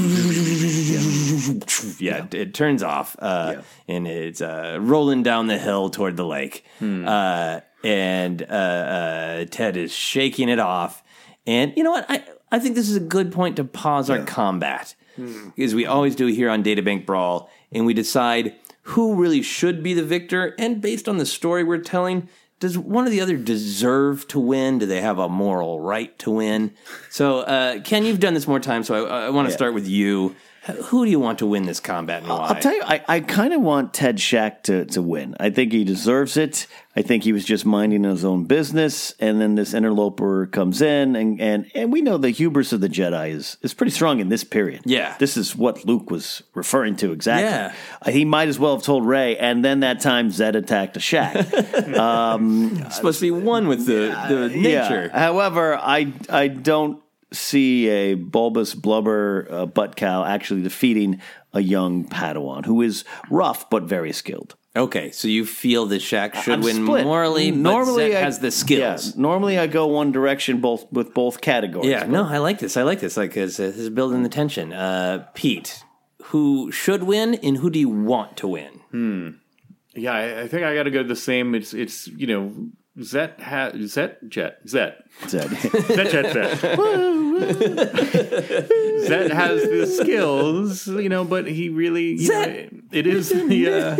yeah, 1.99 2.25
it, 2.25 2.33
it 2.33 2.53
turns 2.53 2.83
off, 2.83 3.15
uh, 3.19 3.61
and 3.87 4.07
it's 4.07 4.41
uh, 4.41 4.77
rolling 4.81 5.23
down 5.23 5.47
the 5.47 5.57
hill 5.57 5.89
toward 5.89 6.17
the 6.17 6.25
lake, 6.25 6.65
uh, 6.81 7.61
and 7.84 8.41
uh, 8.43 8.45
uh, 8.45 9.45
Ted 9.49 9.77
is 9.77 9.91
shaking 9.93 10.49
it 10.49 10.59
off. 10.59 11.03
And 11.47 11.73
you 11.75 11.84
know 11.84 11.91
what? 11.91 12.05
I 12.09 12.23
I 12.51 12.59
think 12.59 12.75
this 12.75 12.89
is 12.89 12.95
a 12.95 12.99
good 13.01 13.32
point 13.32 13.55
to 13.57 13.63
pause 13.63 14.09
our 14.09 14.23
combat, 14.23 14.95
because 15.15 15.75
we 15.75 15.86
always 15.86 16.15
do 16.15 16.25
here 16.27 16.49
on 16.49 16.63
Databank 16.63 17.05
Brawl, 17.05 17.49
and 17.71 17.86
we 17.86 17.93
decide 17.93 18.55
who 18.84 19.15
really 19.15 19.41
should 19.41 19.84
be 19.84 19.93
the 19.93 20.03
victor, 20.03 20.55
and 20.57 20.82
based 20.82 21.07
on 21.07 21.17
the 21.17 21.25
story 21.25 21.63
we're 21.63 21.77
telling. 21.77 22.27
Does 22.59 22.77
one 22.77 23.07
or 23.07 23.09
the 23.09 23.21
other 23.21 23.38
deserve 23.38 24.27
to 24.27 24.38
win? 24.39 24.80
Do 24.80 24.86
they 24.86 24.99
have 24.99 25.17
a 25.17 25.30
moral 25.30 25.80
right 25.80 26.19
to 26.19 26.32
win? 26.32 26.73
So, 27.09 27.39
uh, 27.39 27.80
Ken, 27.80 28.03
you've 28.03 28.19
done 28.19 28.34
this 28.34 28.49
more 28.49 28.59
times, 28.59 28.86
so 28.88 29.05
I, 29.05 29.27
I 29.27 29.30
want 29.30 29.47
to 29.47 29.51
Yeah. 29.53 29.55
start 29.55 29.73
with 29.73 29.88
you. 29.88 30.36
Who 30.74 31.05
do 31.05 31.11
you 31.11 31.20
want 31.20 31.39
to 31.39 31.45
win 31.45 31.63
this 31.65 31.80
combat 31.80 32.22
and 32.24 32.30
why? 32.32 32.47
I'll 32.47 32.61
tell 32.61 32.74
you, 32.74 32.82
I, 32.84 33.03
I 33.07 33.20
kind 33.22 33.53
of 33.53 33.61
want 33.61 33.93
Ted 33.93 34.20
Shaak 34.20 34.63
to, 34.63 34.86
to 34.86 35.01
win. 35.01 35.36
I 35.39 35.49
think 35.49 35.72
he 35.72 35.84
deserves 35.84 36.38
it. 36.38 36.67
I 36.95 37.01
think 37.01 37.24
he 37.24 37.32
was 37.32 37.45
just 37.45 37.65
minding 37.65 38.03
his 38.03 38.26
own 38.26 38.43
business, 38.45 39.13
and 39.20 39.39
then 39.39 39.55
this 39.55 39.74
interloper 39.74 40.47
comes 40.47 40.82
in, 40.82 41.15
and, 41.15 41.39
and, 41.39 41.72
and 41.74 41.93
we 41.93 42.01
know 42.01 42.17
the 42.17 42.30
hubris 42.32 42.74
of 42.74 42.82
the 42.82 42.89
Jedi 42.89 43.30
is, 43.30 43.57
is 43.61 43.74
pretty 43.74 43.91
strong 43.91 44.20
in 44.20 44.28
this 44.30 44.43
period. 44.43 44.82
Yeah. 44.86 45.15
This 45.17 45.38
is 45.38 45.55
what 45.55 45.86
Luke 45.86 46.11
was 46.11 46.43
referring 46.55 46.95
to 46.97 47.11
exactly. 47.13 47.45
Yeah. 47.49 47.74
Uh, 48.01 48.11
He 48.11 48.26
might 48.26 48.49
as 48.49 48.59
well 48.59 48.76
have 48.76 48.84
told 48.84 49.05
Rey, 49.05 49.38
and 49.38 49.63
then 49.63 49.80
that 49.82 50.01
time 50.01 50.30
Zett 50.32 50.55
attacked 50.55 50.97
a 50.97 50.99
shaak. 50.99 51.53
um, 51.97 52.76
supposed 52.91 53.20
to 53.20 53.26
be 53.26 53.32
one 53.32 53.67
with 53.67 53.86
the, 53.86 54.15
the 54.28 54.49
nature. 54.49 55.09
yeah. 55.13 55.20
However, 55.20 55.76
I 55.78 56.11
I 56.28 56.47
don't 56.47 57.01
see 57.32 57.88
a 57.89 58.13
bulbous 58.15 58.73
blubber 58.75 59.47
uh, 59.49 59.65
butt 59.65 59.95
cow 59.95 60.23
actually 60.25 60.61
defeating 60.63 61.21
a 61.53 61.61
young 61.61 62.05
Padawan 62.05 62.65
who 62.65 62.82
is 62.82 63.03
rough 63.30 63.69
but 63.69 63.84
very 63.84 64.11
skilled. 64.11 64.55
Okay, 64.75 65.09
so 65.11 65.27
you 65.27 65.45
feel 65.45 65.88
that 65.88 65.99
Shaak 66.01 66.36
should 66.36 66.53
I'm 66.53 66.61
win 66.61 66.86
split. 66.86 67.03
morally, 67.03 67.49
but 67.51 67.57
normally 67.59 68.15
I- 68.15 68.19
has 68.19 68.39
the 68.39 68.51
skills. 68.51 69.07
yeah, 69.07 69.21
normally 69.21 69.57
I 69.57 69.65
go 69.67 69.88
one 69.88 70.11
direction 70.11 70.61
both 70.61 70.86
with 70.91 71.13
both 71.13 71.41
categories. 71.41 71.89
Yeah, 71.89 72.05
no, 72.05 72.23
I 72.23 72.38
like 72.38 72.59
this. 72.59 72.77
I 72.77 72.84
like 72.84 72.99
this. 72.99 73.17
Like, 73.17 73.34
this 73.34 73.57
this 73.57 73.77
is 73.77 73.89
building 73.89 74.21
the 74.23 74.30
tension. 74.30 74.71
Uh, 74.71 75.25
Pete, 75.34 75.84
who 76.25 76.71
should 76.71 77.03
win, 77.03 77.34
and 77.36 77.57
who 77.57 77.69
do 77.71 77.80
you 77.80 77.89
want 77.89 78.38
to 78.38 78.47
win? 78.47 78.80
Hmm. 78.91 79.30
Yeah, 79.95 80.13
I, 80.13 80.41
I 80.41 80.47
think 80.47 80.63
I 80.63 80.75
got 80.75 80.84
to 80.84 80.91
go 80.91 81.01
the 81.03 81.15
same. 81.15 81.55
It's 81.55 81.73
it's 81.73 82.07
you 82.07 82.27
know 82.27 82.53
Zett 83.01 83.39
ha 83.41 83.71
Zett 83.85 84.27
Jet 84.29 84.59
Zett 84.67 85.03
Zett 85.27 85.49
Zett 85.87 86.11
Jet 86.11 86.33
Zett. 86.33 86.59
Zett 89.07 89.31
has 89.31 89.61
the 89.63 89.85
skills, 89.87 90.87
you 90.87 91.09
know, 91.09 91.23
but 91.23 91.47
he 91.47 91.69
really 91.69 92.13
you 92.15 92.29
know, 92.29 92.67
it 92.91 93.07
is 93.07 93.29
the. 93.29 93.69
Uh, 93.69 93.97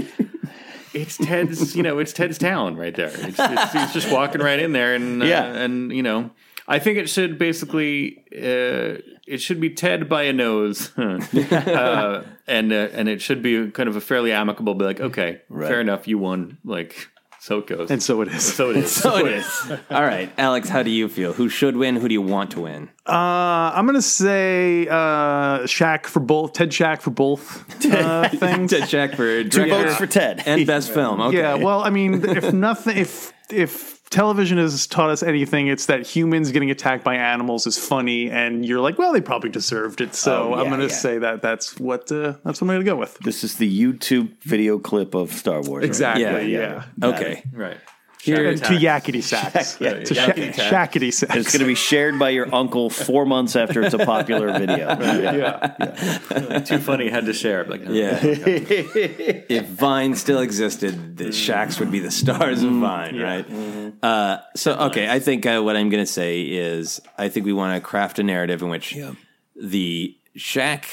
it's 0.94 1.18
Ted's, 1.18 1.76
you 1.76 1.84
know, 1.84 2.00
it's 2.00 2.14
Ted's 2.14 2.38
town 2.40 2.76
right 2.76 2.96
there. 2.96 3.12
It's, 3.14 3.38
it's, 3.40 3.74
he's 3.74 3.94
just 3.94 4.12
walking 4.12 4.42
right 4.42 4.60
in 4.60 4.72
there, 4.74 4.96
and 4.96 5.22
uh, 5.22 5.26
Yeah. 5.26 5.44
and 5.46 5.92
you 5.92 6.02
know, 6.02 6.32
I 6.68 6.80
think 6.80 6.98
it 6.98 7.08
should 7.10 7.38
basically, 7.38 8.24
uh, 8.36 8.98
it 9.28 9.38
should 9.38 9.60
be 9.62 9.70
Ted 9.70 10.10
by 10.10 10.24
a 10.24 10.34
nose, 10.34 10.92
uh, 10.98 12.24
and 12.48 12.74
uh, 12.74 12.88
and 12.94 13.08
it 13.08 13.22
should 13.22 13.42
be 13.44 13.70
kind 13.72 13.88
of 13.88 13.96
a 13.96 14.02
fairly 14.02 14.32
amicable, 14.32 14.74
be 14.74 14.86
like, 14.86 15.00
okay, 15.00 15.42
fair 15.56 15.80
enough, 15.80 16.08
you 16.08 16.18
won, 16.18 16.58
like 16.66 17.10
so 17.42 17.60
it 17.60 17.68
goes, 17.68 17.90
And 17.92 18.02
so 18.04 18.22
it 18.22 18.28
is. 18.28 18.44
so 18.56 18.70
it 18.72 18.78
is, 18.78 18.92
So 19.04 19.18
it 19.26 19.34
is. 19.34 19.72
All 19.90 20.04
right, 20.04 20.32
Alex, 20.38 20.70
how 20.70 20.84
do 20.84 20.90
you 20.90 21.08
feel? 21.08 21.34
Who 21.34 21.50
should 21.50 21.76
win? 21.78 21.96
Who 21.96 22.08
do 22.08 22.14
you 22.14 22.22
want 22.22 22.52
to 22.52 22.62
win? 22.62 22.90
Uh, 23.08 23.72
I'm 23.76 23.86
gonna 23.86 24.02
say 24.02 24.88
uh, 24.90 25.66
Shaak 25.66 26.06
for 26.08 26.20
both. 26.20 26.54
Ted 26.54 26.74
Shaak 26.74 27.02
for 27.02 27.12
both 27.12 27.64
uh, 27.92 28.30
things. 28.30 28.72
Ted 28.72 28.90
Shaak 28.90 29.16
for 29.16 29.44
Two 29.44 29.68
votes 29.70 29.96
for 29.96 30.08
Ted. 30.08 30.44
and 30.46 30.66
best 30.68 30.92
film. 30.94 31.20
Okay. 31.22 31.38
Yeah. 31.38 31.56
Well, 31.56 31.82
I 31.82 31.90
mean, 31.90 32.24
if 32.30 32.54
nothing, 32.54 32.98
if 32.98 33.34
if 33.52 33.99
television 34.10 34.58
has 34.58 34.88
taught 34.88 35.10
us 35.10 35.22
anything, 35.24 35.68
it's 35.68 35.86
that 35.88 36.06
humans 36.06 36.52
getting 36.52 36.72
attacked 36.72 37.04
by 37.04 37.16
animals 37.16 37.68
is 37.68 37.78
funny, 37.78 38.30
and 38.30 38.66
you're 38.66 38.80
like, 38.82 38.98
well, 38.98 39.14
they 39.14 39.22
probably 39.22 39.50
deserved 39.50 40.02
it. 40.02 40.16
So 40.16 40.54
Oh, 40.54 40.56
yeah, 40.56 40.64
I'm 40.64 40.70
gonna 40.70 40.84
yeah. 40.84 40.90
say 40.90 41.18
that 41.20 41.42
that's 41.42 41.80
what 41.80 42.12
uh, 42.12 42.34
that's 42.44 42.62
what 42.62 42.64
I'm 42.64 42.68
gonna 42.68 42.84
go 42.84 42.96
with. 42.96 43.18
This 43.20 43.44
is 43.44 43.56
the 43.56 43.70
YouTube 43.70 44.32
video 44.42 44.80
clip 44.80 45.14
of 45.16 45.32
Star 45.32 45.62
Wars. 45.62 45.82
right? 45.82 45.84
Exactly. 45.84 46.52
Yeah, 46.54 46.84
Yeah. 47.02 47.08
Okay. 47.08 47.44
right. 47.54 47.78
Here 48.22 48.54
to 48.54 48.62
yakety 48.74 49.24
sacks. 49.24 49.80
Yeah, 49.80 49.94
to 50.04 50.14
yakety 50.14 50.54
sha- 50.54 50.70
tack. 50.70 50.92
shackety 50.92 51.14
sacks. 51.14 51.36
It's 51.36 51.52
going 51.54 51.62
to 51.62 51.66
be 51.66 51.76
shared 51.76 52.20
by 52.20 52.30
your 52.32 52.54
uncle 52.54 52.90
four 52.90 53.26
months 53.26 53.56
after 53.56 53.82
it's 53.82 53.94
a 53.94 54.00
popular 54.06 54.52
video. 54.60 54.88
yeah. 55.00 56.60
Too 56.66 56.80
funny, 56.80 57.10
had 57.10 57.26
to 57.28 57.34
share. 57.34 57.64
Like, 57.64 57.82
Yeah. 57.88 58.20
if 58.24 59.68
Vine 59.68 60.16
still 60.16 60.42
existed, 60.42 61.18
the 61.18 61.26
Shaaks 61.32 61.80
would 61.80 61.92
be 61.92 62.00
the 62.00 62.12
stars 62.12 62.62
of 62.64 62.72
Vine, 62.74 63.18
right? 63.20 63.94
Uh, 64.04 64.40
so, 64.56 64.74
okay, 64.88 65.10
I 65.10 65.20
think 65.20 65.46
uh, 65.46 65.62
what 65.62 65.78
I'm 65.78 65.90
going 65.90 66.04
to 66.04 66.12
say 66.12 66.42
is 66.42 67.00
I 67.18 67.30
think 67.30 67.46
we 67.46 67.54
want 67.54 67.82
to 67.82 67.88
craft 67.88 68.20
a 68.20 68.24
narrative 68.24 68.62
in 68.62 68.70
which 68.70 68.98
the 69.56 70.18
Shaak 70.36 70.86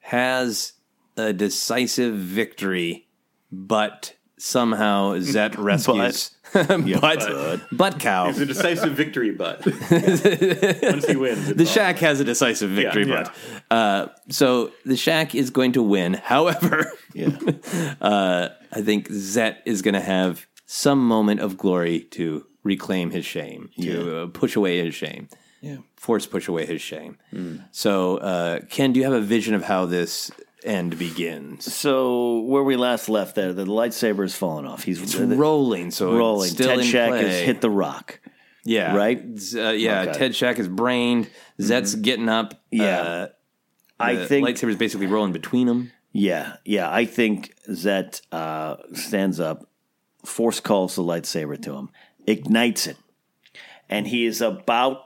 has 0.00 0.72
a 1.16 1.32
decisive 1.32 2.16
victory, 2.16 3.06
but 3.52 4.14
somehow 4.44 5.18
Zett 5.20 5.56
rescues. 5.70 6.30
but, 6.52 7.60
but, 7.72 7.98
cow. 8.06 8.28
It's 8.28 8.38
a 8.38 8.46
decisive 8.46 8.92
victory, 8.92 9.32
but 9.32 9.64
once 9.66 11.06
he 11.06 11.16
wins, 11.16 11.52
The 11.54 11.64
Shaak 11.66 11.98
has 11.98 12.20
a 12.20 12.24
decisive 12.24 12.70
victory, 12.70 13.08
Yeah. 13.08 13.24
but 13.70 13.74
uh, 13.76 14.08
so 14.28 14.70
the 14.84 14.96
Shaak 14.96 15.34
is 15.34 15.50
going 15.50 15.72
to 15.72 15.82
win. 15.82 16.14
However, 16.14 16.92
Yeah. 17.12 17.36
uh, 18.00 18.50
I 18.70 18.82
think 18.82 19.08
Zett 19.10 19.62
is 19.64 19.82
going 19.82 19.94
to 19.94 20.00
have 20.00 20.46
some 20.66 21.04
moment 21.08 21.40
of 21.40 21.56
glory 21.56 22.00
to 22.12 22.46
reclaim 22.62 23.10
his 23.10 23.24
shame, 23.24 23.70
to 23.80 24.22
uh, 24.22 24.26
push 24.28 24.54
away 24.56 24.84
his 24.84 24.94
shame, 24.94 25.28
Yeah. 25.60 25.78
force 25.96 26.26
push 26.26 26.46
away 26.48 26.66
his 26.66 26.80
shame. 26.82 27.16
So, 27.72 28.18
uh, 28.18 28.60
Ken, 28.70 28.92
do 28.92 29.00
you 29.00 29.04
have 29.04 29.14
a 29.14 29.20
vision 29.20 29.54
of 29.54 29.64
how 29.64 29.86
this 29.86 30.30
end 30.64 30.98
begins? 30.98 31.72
So 31.72 32.40
where 32.40 32.62
we 32.62 32.76
last 32.76 33.08
left 33.08 33.34
there, 33.34 33.52
the 33.52 33.64
lightsaber 33.64 34.22
has 34.22 34.34
fallen 34.34 34.66
off. 34.66 34.84
He's 34.84 35.00
It's 35.02 35.14
rolling, 35.16 35.90
so 35.90 36.16
rolling. 36.16 36.46
It's 36.46 36.54
still 36.54 36.68
Ted 36.68 36.78
in 36.80 36.84
Shaak 36.84 37.10
play. 37.10 37.24
has 37.24 37.40
hit 37.40 37.60
the 37.60 37.70
rock. 37.70 38.20
yeah, 38.64 38.94
right? 38.96 39.18
Uh, 39.18 39.70
yeah, 39.70 40.00
Okay. 40.02 40.10
Mm-hmm. 40.10 40.12
Ted 40.18 40.34
Shaak 40.36 40.58
is 40.58 40.68
brained. 40.68 41.28
Zett's 41.60 41.94
getting 41.94 42.28
up. 42.28 42.54
Yeah. 42.70 42.98
uh, 43.00 43.28
I 44.00 44.14
the 44.16 44.26
think 44.26 44.46
lightsaber's 44.48 44.76
basically 44.76 45.06
rolling 45.06 45.32
between 45.32 45.66
them. 45.66 45.92
Yeah, 46.12 46.56
yeah. 46.64 46.92
I 46.92 47.04
think 47.06 47.54
Zett 47.72 48.20
uh, 48.32 48.76
stands 48.92 49.40
up, 49.40 49.68
force 50.24 50.60
calls 50.60 50.96
the 50.96 51.02
lightsaber 51.02 51.60
to 51.62 51.74
him, 51.74 51.90
ignites 52.26 52.86
it, 52.86 52.96
and 53.88 54.06
he 54.06 54.24
is 54.26 54.40
about 54.40 55.02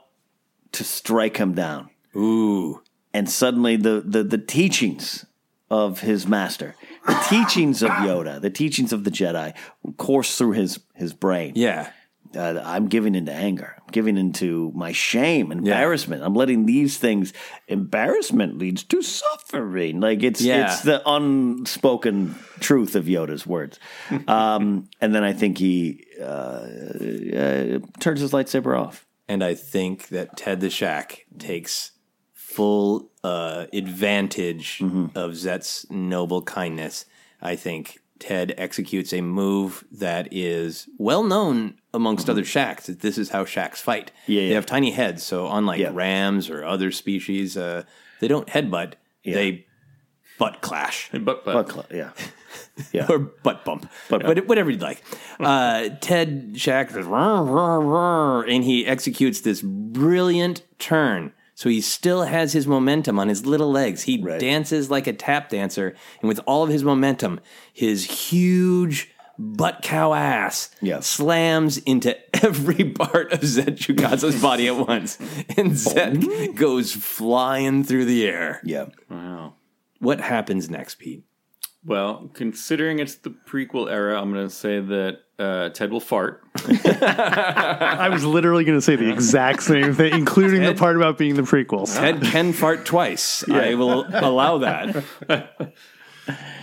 to 0.73 0.83
strike 0.83 1.37
him 1.37 1.53
down. 1.53 1.89
Ooh. 2.15 2.81
And 3.13 3.27
suddenly, 3.29 3.75
the, 3.75 4.03
the, 4.05 4.23
the 4.23 4.37
teachings 4.37 5.25
of 5.69 6.01
his 6.01 6.25
master, 6.27 6.75
the 7.05 7.25
teachings 7.29 7.83
of 7.83 7.91
Yoda, 7.91 8.41
the 8.41 8.49
teachings 8.49 8.91
of 8.93 9.03
the 9.03 9.11
Jedi 9.11 9.53
course 9.97 10.37
through 10.37 10.51
his, 10.53 10.79
his 10.95 11.13
brain. 11.13 11.53
Yeah. 11.55 11.91
Uh, 12.35 12.61
I'm 12.63 12.87
giving 12.87 13.15
into 13.15 13.31
anger. 13.33 13.75
I'm 13.79 13.91
giving 13.91 14.15
into 14.15 14.71
my 14.75 14.91
shame, 14.91 15.51
Yeah. 15.51 15.57
embarrassment. 15.57 16.21
I'm 16.23 16.35
letting 16.35 16.67
these 16.67 16.97
things. 16.97 17.33
Embarrassment 17.67 18.59
leads 18.59 18.83
to 18.83 19.01
suffering. 19.01 19.99
Like 19.99 20.21
it's 20.21 20.39
Yeah. 20.39 20.65
it's 20.71 20.81
the 20.83 21.01
unspoken 21.09 22.35
truth 22.59 22.95
of 22.95 23.05
Yoda's 23.05 23.47
words. 23.47 23.79
um, 24.27 24.87
and 25.01 25.15
then 25.15 25.23
I 25.23 25.33
think 25.33 25.57
he 25.57 26.05
uh, 26.21 26.23
uh, 26.23 27.79
turns 27.99 28.19
his 28.19 28.31
lightsaber 28.31 28.79
off. 28.79 29.05
And 29.27 29.43
I 29.43 29.53
think 29.55 30.09
that 30.09 30.37
Ted 30.37 30.59
the 30.59 30.69
Shaak 30.69 31.25
takes 31.37 31.91
full 32.49 33.09
uh, 33.23 33.65
advantage 33.73 34.81
of 35.15 35.35
Zett's 35.35 35.85
noble 35.89 36.41
kindness. 36.41 37.05
I 37.41 37.55
think 37.55 37.99
Ted 38.17 38.53
executes 38.57 39.13
a 39.13 39.21
move 39.21 39.83
that 39.91 40.27
is 40.31 40.89
well 40.97 41.23
known 41.23 41.75
amongst 41.93 42.29
other 42.29 42.43
shaaks. 42.43 42.87
That 42.87 43.01
this 43.01 43.17
is 43.17 43.29
how 43.29 43.45
shaaks 43.45 43.81
fight. 43.81 44.11
Yeah, 44.27 44.47
They 44.49 44.55
have 44.55 44.65
tiny 44.65 44.91
heads, 44.91 45.23
so 45.23 45.47
unlike 45.49 45.79
Yeah. 45.79 45.91
rams 45.93 46.49
or 46.49 46.65
other 46.65 46.91
species, 46.91 47.55
uh, 47.55 47.83
they 48.19 48.27
don't 48.27 48.47
headbutt. 48.47 48.93
They 49.23 49.65
butt 50.39 50.61
clash. 50.61 51.09
But, 51.13 51.23
but, 51.23 51.45
But 51.45 51.71
cl- 51.71 51.85
yeah, 51.93 52.09
yeah. 52.91 53.05
or 53.09 53.19
butt 53.19 53.63
bump, 53.63 53.87
Butt 54.09 54.25
What- 54.25 54.47
whatever 54.47 54.71
you'd 54.71 54.81
like. 54.81 55.03
Uh, 55.39 55.87
Ted 56.01 56.55
Shaak 56.57 56.89
says, 56.89 57.05
and 57.07 58.63
he 58.65 58.85
executes 58.85 59.39
this 59.41 59.61
brilliant 59.61 60.63
turn. 60.79 61.31
So 61.59 61.67
he 61.67 61.81
still 61.81 62.23
has 62.23 62.53
his 62.53 62.65
momentum 62.67 63.19
on 63.19 63.27
his 63.27 63.45
little 63.45 63.69
legs. 63.69 64.03
He 64.03 64.15
dances 64.15 64.89
like 64.89 65.07
a 65.07 65.11
tap 65.11 65.49
dancer, 65.49 65.93
and 66.21 66.29
with 66.29 66.39
all 66.45 66.63
of 66.63 66.69
his 66.69 66.85
momentum, 66.85 67.41
his 67.73 68.29
huge 68.29 69.11
butt 69.37 69.81
cow 69.81 70.13
ass 70.13 70.69
Yeah. 70.81 71.01
slams 71.01 71.77
into 71.79 72.15
every 72.45 72.85
part 72.91 73.33
of 73.33 73.43
Zett 73.43 73.75
Jukassa's 73.75 74.41
body 74.41 74.69
at 74.69 74.77
once, 74.87 75.17
and 75.57 75.75
Zett 75.77 76.55
goes 76.55 76.93
flying 76.93 77.83
through 77.83 78.05
the 78.05 78.25
air. 78.25 78.61
yeah. 78.63 78.85
wow. 79.09 79.55
What 79.99 80.21
happens 80.21 80.69
next, 80.69 80.95
Pete? 80.95 81.25
Well, 81.85 82.29
considering 82.33 82.99
it's 82.99 83.15
the 83.15 83.29
prequel 83.29 83.89
era, 83.89 84.21
I'm 84.21 84.33
going 84.33 84.47
to 84.47 84.53
say 84.53 84.79
that 84.79 85.19
uh, 85.39 85.69
Ted 85.69 85.91
will 85.91 86.01
fart. 86.01 86.43
I 86.57 88.09
was 88.11 88.25
literally 88.25 88.65
going 88.65 88.77
to 88.77 88.81
say 88.81 88.97
the 88.97 89.11
exact 89.11 89.63
same 89.63 89.93
thing, 89.93 90.13
including 90.13 90.61
the 90.61 90.75
part 90.75 90.97
about 90.97 91.17
being 91.17 91.35
the 91.35 91.43
prequel. 91.43 91.91
Ted 91.93 92.21
can 92.21 92.51
fart 92.51 92.85
twice. 92.85 93.45
Yeah. 93.47 93.59
I 93.59 93.75
will 93.75 94.05
allow 94.11 94.57
that. 94.59 95.03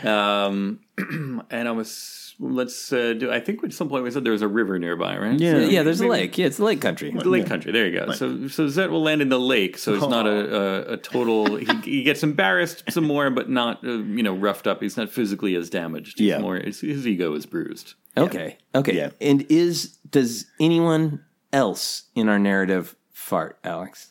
Um, 0.04 0.80
and 1.50 1.68
I 1.68 1.72
was 1.72 2.25
let's 2.38 2.92
uh, 2.92 3.14
do. 3.14 3.30
I 3.30 3.40
think 3.40 3.62
at 3.64 3.72
some 3.72 3.88
point 3.88 4.04
we 4.04 4.10
said 4.10 4.24
there 4.24 4.32
was 4.32 4.42
a 4.42 4.48
river 4.48 4.78
nearby, 4.78 5.16
right? 5.16 5.38
Yeah, 5.38 5.52
So 5.52 5.58
yeah. 5.60 5.82
There's 5.82 6.00
a 6.00 6.06
lake. 6.06 6.36
Yeah, 6.38 6.46
it's 6.46 6.58
lake 6.58 6.80
country. 6.80 7.10
Lake 7.12 7.46
country. 7.46 7.72
There 7.72 7.86
you 7.86 7.98
go. 7.98 8.12
So 8.12 8.48
so 8.48 8.68
Zett 8.68 8.90
will 8.90 9.02
land 9.02 9.22
in 9.22 9.28
the 9.28 9.40
lake. 9.40 9.78
So 9.78 9.94
it's 9.94 10.06
not 10.06 10.26
a, 10.26 10.56
a, 10.90 10.92
a 10.94 10.96
total. 10.96 11.56
He, 11.56 11.66
he 11.82 12.02
gets 12.02 12.22
embarrassed 12.22 12.84
some 12.90 13.04
more, 13.04 13.30
but 13.30 13.48
not 13.48 13.84
uh, 13.84 13.90
you 13.98 14.22
know 14.22 14.34
roughed 14.34 14.66
up. 14.66 14.82
He's 14.82 14.96
not 14.96 15.10
physically 15.10 15.54
as 15.54 15.70
damaged. 15.70 16.18
He's 16.18 16.28
Yeah. 16.28 16.38
more 16.38 16.56
his, 16.56 16.80
his 16.80 17.06
ego 17.06 17.34
is 17.34 17.46
bruised. 17.46 17.94
Okay. 18.16 18.58
Okay. 18.74 18.96
Yeah. 18.96 19.10
And 19.20 19.44
is 19.48 19.96
does 20.10 20.46
anyone 20.60 21.24
else 21.52 22.04
in 22.14 22.28
our 22.28 22.38
narrative 22.38 22.96
fart, 23.12 23.58
Alex? 23.64 24.08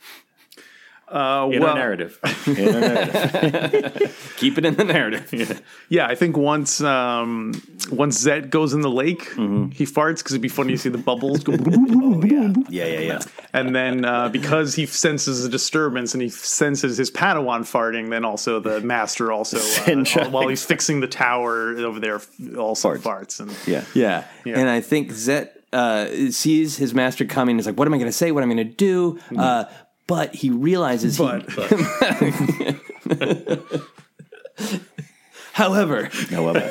Uh, 1.07 1.49
In 1.53 1.61
well, 1.61 1.71
our 1.71 1.77
narrative. 1.77 2.19
Keep 4.37 4.57
it 4.57 4.65
in 4.65 4.75
the 4.75 4.83
narrative. 4.83 5.61
Yeah, 5.87 6.07
I 6.07 6.15
think 6.15 6.35
once 6.35 6.81
um, 6.81 7.53
once 7.91 8.19
Zett 8.19 8.49
goes 8.49 8.73
in 8.73 8.81
the 8.81 8.89
lake, 8.89 9.23
he 9.35 9.85
farts 9.85 10.17
because 10.17 10.31
it'd 10.31 10.41
be 10.41 10.49
funny 10.49 10.73
to 10.73 10.77
see 10.79 10.89
the 10.89 10.97
bubbles 10.97 11.43
go. 11.43 11.53
Yeah, 12.69 12.85
yeah, 12.85 12.99
yeah. 12.99 13.19
And 13.53 13.75
then 13.75 14.03
uh, 14.03 14.29
because 14.29 14.73
he 14.73 14.87
senses 14.87 15.45
a 15.45 15.49
disturbance 15.49 16.15
and 16.15 16.23
he 16.23 16.29
senses 16.29 16.97
his 16.97 17.11
Padawan 17.11 17.61
farting, 17.61 18.09
then 18.09 18.25
also 18.25 18.59
the 18.59 18.81
master 18.81 19.31
also 19.31 19.57
uh, 19.59 20.29
while 20.29 20.47
he's 20.47 20.65
fixing 20.65 21.01
the 21.01 21.07
tower 21.07 21.77
over 21.77 21.99
there 21.99 22.19
also 22.57 22.95
farts. 22.95 23.39
and 23.39 23.55
Yeah. 23.67 23.83
Yeah. 23.93 24.23
Yeah. 24.43 24.59
And 24.59 24.67
I 24.67 24.81
think 24.81 25.11
Zett 25.11 25.61
uh, 25.71 26.07
sees 26.31 26.77
his 26.77 26.93
master 26.93 27.25
coming. 27.25 27.59
Is 27.59 27.67
like, 27.67 27.77
what 27.77 27.87
am 27.87 27.93
I 27.93 27.97
going 27.97 28.09
to 28.09 28.17
say? 28.17 28.31
What 28.31 28.43
am 28.43 28.51
I 28.51 28.55
going 28.55 28.67
to 28.67 28.73
do? 28.73 29.19
Uh, 29.37 29.65
but 30.07 30.35
he 30.35 30.49
realizes 30.49 31.17
he. 31.17 31.25
however, 35.53 36.09
However, 36.29 36.59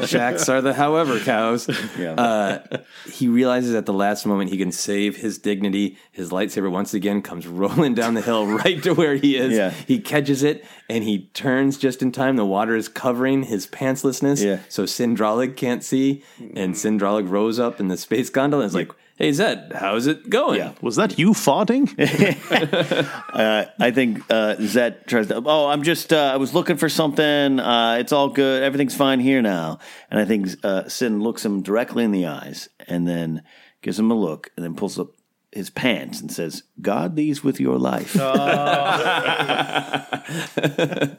Shaaks 0.00 0.48
are 0.48 0.60
the 0.60 0.74
however 0.74 1.20
cows. 1.20 1.68
Yeah. 1.98 2.12
Uh, 2.14 2.78
he 3.06 3.28
realizes 3.28 3.74
at 3.76 3.86
the 3.86 3.92
last 3.92 4.26
moment 4.26 4.50
he 4.50 4.58
can 4.58 4.72
save 4.72 5.16
his 5.16 5.38
dignity. 5.38 5.96
His 6.10 6.30
lightsaber 6.30 6.68
once 6.70 6.94
again 6.94 7.22
comes 7.22 7.46
rolling 7.46 7.94
down 7.94 8.14
the 8.14 8.20
hill 8.20 8.44
right 8.58 8.82
to 8.82 8.92
where 8.94 9.14
he 9.14 9.36
is. 9.36 9.52
Yeah. 9.52 9.70
He 9.70 10.00
catches 10.00 10.42
it 10.42 10.64
and 10.88 11.04
he 11.04 11.26
turns 11.34 11.78
just 11.78 12.02
in 12.02 12.10
time. 12.12 12.34
The 12.36 12.44
water 12.44 12.74
is 12.74 12.88
covering 12.88 13.44
his 13.44 13.66
pantslessness, 13.68 14.44
Yeah. 14.44 14.58
so 14.68 14.84
Cin 14.84 15.16
Drallig 15.16 15.56
can't 15.56 15.84
see. 15.84 16.24
And 16.56 16.76
Cin 16.76 16.98
Drallig 16.98 17.30
rose 17.30 17.60
up 17.60 17.78
in 17.78 17.86
the 17.88 17.96
space 17.96 18.30
gondola 18.30 18.64
and 18.64 18.68
is 18.70 18.74
like, 18.74 18.90
"Hey 19.16 19.32
Zett, 19.32 19.72
how's 19.72 20.06
it 20.06 20.28
going?" 20.28 20.58
Yeah. 20.58 20.72
Was 20.80 20.96
that 20.96 21.18
you 21.18 21.30
farting? 21.30 21.88
uh, 23.32 23.64
I 23.80 23.90
think 23.90 24.22
uh, 24.30 24.56
Zett 24.60 25.06
tries 25.06 25.28
to. 25.28 25.42
Oh, 25.44 25.68
I'm 25.68 25.82
just. 25.82 26.12
Uh, 26.12 26.32
I 26.34 26.36
was 26.36 26.54
looking 26.54 26.76
for 26.76 26.88
something. 26.88 27.60
Uh, 27.60 27.96
it's 28.00 28.12
all 28.12 28.28
good. 28.28 28.62
Everything's 28.62 28.96
fine 28.96 29.20
here 29.20 29.42
now. 29.42 29.78
And 30.10 30.20
I 30.20 30.24
think 30.24 30.48
uh, 30.62 30.88
Cin 30.88 31.20
looks 31.20 31.44
him 31.44 31.62
directly 31.62 32.04
in 32.04 32.12
the 32.12 32.26
eyes 32.26 32.68
and 32.88 33.06
then 33.06 33.42
gives 33.82 33.98
him 33.98 34.10
a 34.10 34.14
look 34.14 34.50
and 34.56 34.64
then 34.64 34.74
pulls 34.74 34.98
up 34.98 35.08
his 35.54 35.70
pants 35.70 36.20
and 36.20 36.30
says, 36.30 36.62
"Guard 36.80 37.16
these 37.16 37.42
with 37.44 37.60
your 37.60 37.78
life." 37.78 38.16
Oh. 38.18 40.04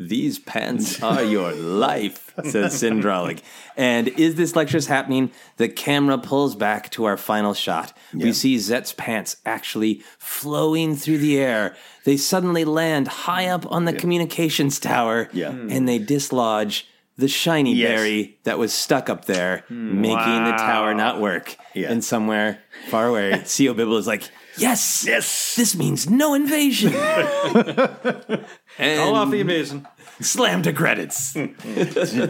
These 0.00 0.38
pants 0.38 1.02
are 1.02 1.22
your 1.22 1.52
life, 1.52 2.32
says 2.44 2.78
Cin 2.78 3.00
Drallig. 3.00 3.40
And 3.76 4.08
is 4.08 4.34
this 4.36 4.56
lecture 4.56 4.80
happening? 4.88 5.30
The 5.56 5.68
camera 5.68 6.18
pulls 6.18 6.54
back 6.56 6.90
to 6.90 7.04
our 7.04 7.16
final 7.16 7.54
shot. 7.54 7.96
We 8.14 8.32
see 8.32 8.56
Zett's 8.58 8.92
pants 8.92 9.36
actually 9.44 10.02
flowing 10.18 10.96
through 10.96 11.18
the 11.18 11.38
air. 11.38 11.76
They 12.04 12.16
suddenly 12.16 12.64
land 12.64 13.08
high 13.08 13.46
up 13.46 13.70
on 13.70 13.84
the 13.84 13.92
communications 13.92 14.78
tower, 14.80 15.28
Yeah. 15.32 15.50
and 15.50 15.88
they 15.88 15.98
dislodge 15.98 16.86
the 17.18 17.28
shiny 17.28 17.74
Yes. 17.74 17.88
berry 17.90 18.38
that 18.44 18.58
was 18.58 18.72
stuck 18.72 19.10
up 19.10 19.24
there, 19.26 19.64
hmm. 19.68 20.00
making 20.00 20.44
the 20.44 20.52
tower 20.56 20.94
not 20.94 21.20
work. 21.20 21.56
Yeah. 21.74 21.90
And 21.90 22.02
somewhere 22.02 22.60
far 22.88 23.08
away, 23.08 23.32
Sio 23.44 23.76
Bibble 23.76 23.96
is 23.98 24.06
like, 24.06 24.22
Yes, 24.56 25.04
Yes. 25.06 25.54
this 25.56 25.76
means 25.76 26.08
no 26.08 26.34
invasion. 26.34 26.92
and 26.94 28.44
Call 29.00 29.14
off 29.14 29.30
the 29.30 29.40
invasion. 29.40 29.86
slam 30.20 30.62
to 30.62 30.72
credits. 30.72 31.36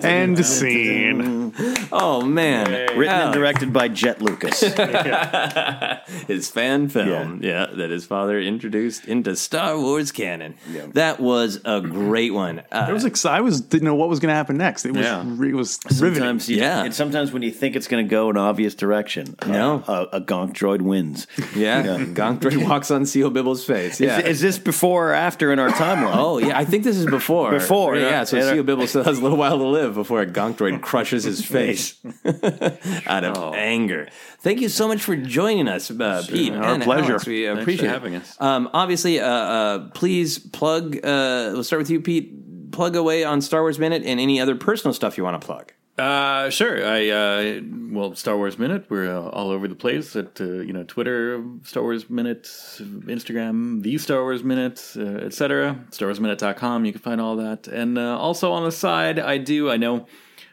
and 0.04 0.44
scene. 0.44 1.52
Oh 1.92 2.22
man, 2.22 2.70
Written 2.98 3.14
and 3.14 3.32
directed 3.34 3.72
by 3.72 3.88
Jett 3.88 4.20
Lucas. 4.20 4.60
his 6.26 6.48
fan 6.50 6.88
film, 6.88 7.40
yeah. 7.42 7.66
that 7.72 7.90
his 7.90 8.04
father 8.06 8.40
introduced 8.40 9.06
into 9.06 9.36
Star 9.36 9.78
Wars 9.78 10.12
canon. 10.12 10.54
That 10.94 11.20
was 11.20 11.60
a 11.64 11.80
great 11.80 12.32
one. 12.34 12.60
Uh, 12.60 12.86
I 12.88 12.92
was 12.92 13.04
excited. 13.04 13.36
I 13.36 13.40
was 13.40 13.60
didn't 13.60 13.84
know 13.84 13.94
what 13.94 14.08
was 14.08 14.20
going 14.20 14.30
to 14.30 14.34
happen 14.34 14.56
next. 14.56 14.84
It 14.86 14.92
was 14.92 15.04
Yeah. 15.04 15.22
it 15.22 15.54
was 15.54 15.78
riveting. 16.00 16.14
Sometimes, 16.14 16.48
you, 16.48 16.56
Yeah. 16.58 16.84
And 16.84 16.94
sometimes 16.94 17.32
when 17.32 17.42
you 17.42 17.50
think 17.50 17.76
it's 17.76 17.88
going 17.88 18.04
to 18.04 18.10
go 18.10 18.30
an 18.30 18.36
obvious 18.36 18.74
direction, 18.74 19.36
uh, 19.40 19.46
No. 19.48 19.84
a, 19.86 20.16
a 20.16 20.20
gonk 20.20 20.52
droid 20.54 20.82
wins. 20.82 21.26
yeah, 21.56 21.82
Gonk 21.82 22.40
Droid 22.40 22.66
walks 22.68 22.90
on 22.90 23.02
Sio 23.02 23.32
Bibble's 23.32 23.64
face. 23.64 24.00
Yeah. 24.00 24.18
Is, 24.20 24.26
is 24.26 24.40
this 24.40 24.58
before 24.58 25.10
or 25.10 25.12
after 25.14 25.52
in 25.52 25.58
our 25.58 25.70
timeline? 25.70 26.14
Oh 26.16 26.38
yeah, 26.38 26.58
I 26.58 26.64
think 26.64 26.84
this 26.84 26.96
is 26.96 27.06
before. 27.06 27.50
Before, 27.50 27.96
yeah. 27.96 28.08
yeah. 28.10 28.24
so 28.24 28.36
Yeah. 28.36 28.52
Sio 28.54 28.64
Bibble 28.66 28.86
still 28.86 29.04
has 29.04 29.18
a 29.18 29.22
little 29.22 29.38
while 29.38 29.58
to 29.58 29.64
live 29.66 29.94
before 29.94 30.20
a 30.22 30.26
Gonk 30.26 30.56
Droid 30.56 30.80
crushes 30.80 31.24
his 31.24 31.44
face 31.56 31.77
out 33.06 33.24
of 33.24 33.36
Oh. 33.36 33.52
anger. 33.54 34.08
Thank 34.40 34.60
you 34.60 34.68
so 34.68 34.88
much 34.88 35.00
for 35.02 35.16
joining 35.16 35.68
us, 35.68 35.90
uh, 35.90 36.22
Pete. 36.28 36.52
Our 36.52 36.78
pleasure. 36.80 37.12
Alex. 37.12 37.26
We 37.26 37.46
appreciate 37.46 37.88
having 37.88 38.16
us. 38.16 38.36
Um, 38.40 38.68
obviously, 38.72 39.20
uh, 39.20 39.26
uh, 39.28 39.78
please 39.90 40.38
plug. 40.38 40.96
Uh, 40.96 41.50
we'll 41.52 41.64
start 41.64 41.80
with 41.80 41.90
you, 41.90 42.00
Pete. 42.00 42.70
Plug 42.72 42.96
away 42.96 43.24
on 43.24 43.40
Star 43.40 43.62
Wars 43.62 43.78
Minute 43.78 44.02
and 44.04 44.20
any 44.20 44.40
other 44.40 44.54
personal 44.54 44.92
stuff 44.94 45.16
you 45.18 45.24
want 45.24 45.40
to 45.40 45.44
plug. 45.46 45.72
Uh, 45.98 46.48
sure. 46.48 46.86
I 46.86 47.08
uh, 47.08 47.60
well, 47.90 48.14
Star 48.14 48.36
Wars 48.36 48.56
Minute. 48.56 48.84
We're 48.88 49.10
uh, 49.10 49.30
all 49.30 49.50
over 49.50 49.66
the 49.66 49.74
place 49.74 50.14
at 50.14 50.40
uh, 50.40 50.44
you 50.44 50.72
know 50.72 50.84
Twitter, 50.84 51.42
Star 51.64 51.82
Wars 51.82 52.08
Minute, 52.08 52.44
Instagram, 52.44 53.82
the 53.82 53.98
Star 53.98 54.22
Wars 54.22 54.44
Minute, 54.44 54.92
uh, 54.96 55.00
etc. 55.26 55.76
StarWarsMinute.com. 55.90 56.84
You 56.84 56.92
can 56.92 57.00
find 57.00 57.20
all 57.20 57.36
that. 57.36 57.66
And 57.66 57.98
uh, 57.98 58.16
also 58.16 58.52
on 58.52 58.64
the 58.64 58.70
side, 58.72 59.18
I 59.18 59.38
do. 59.38 59.70
I 59.70 59.76
know 59.76 60.06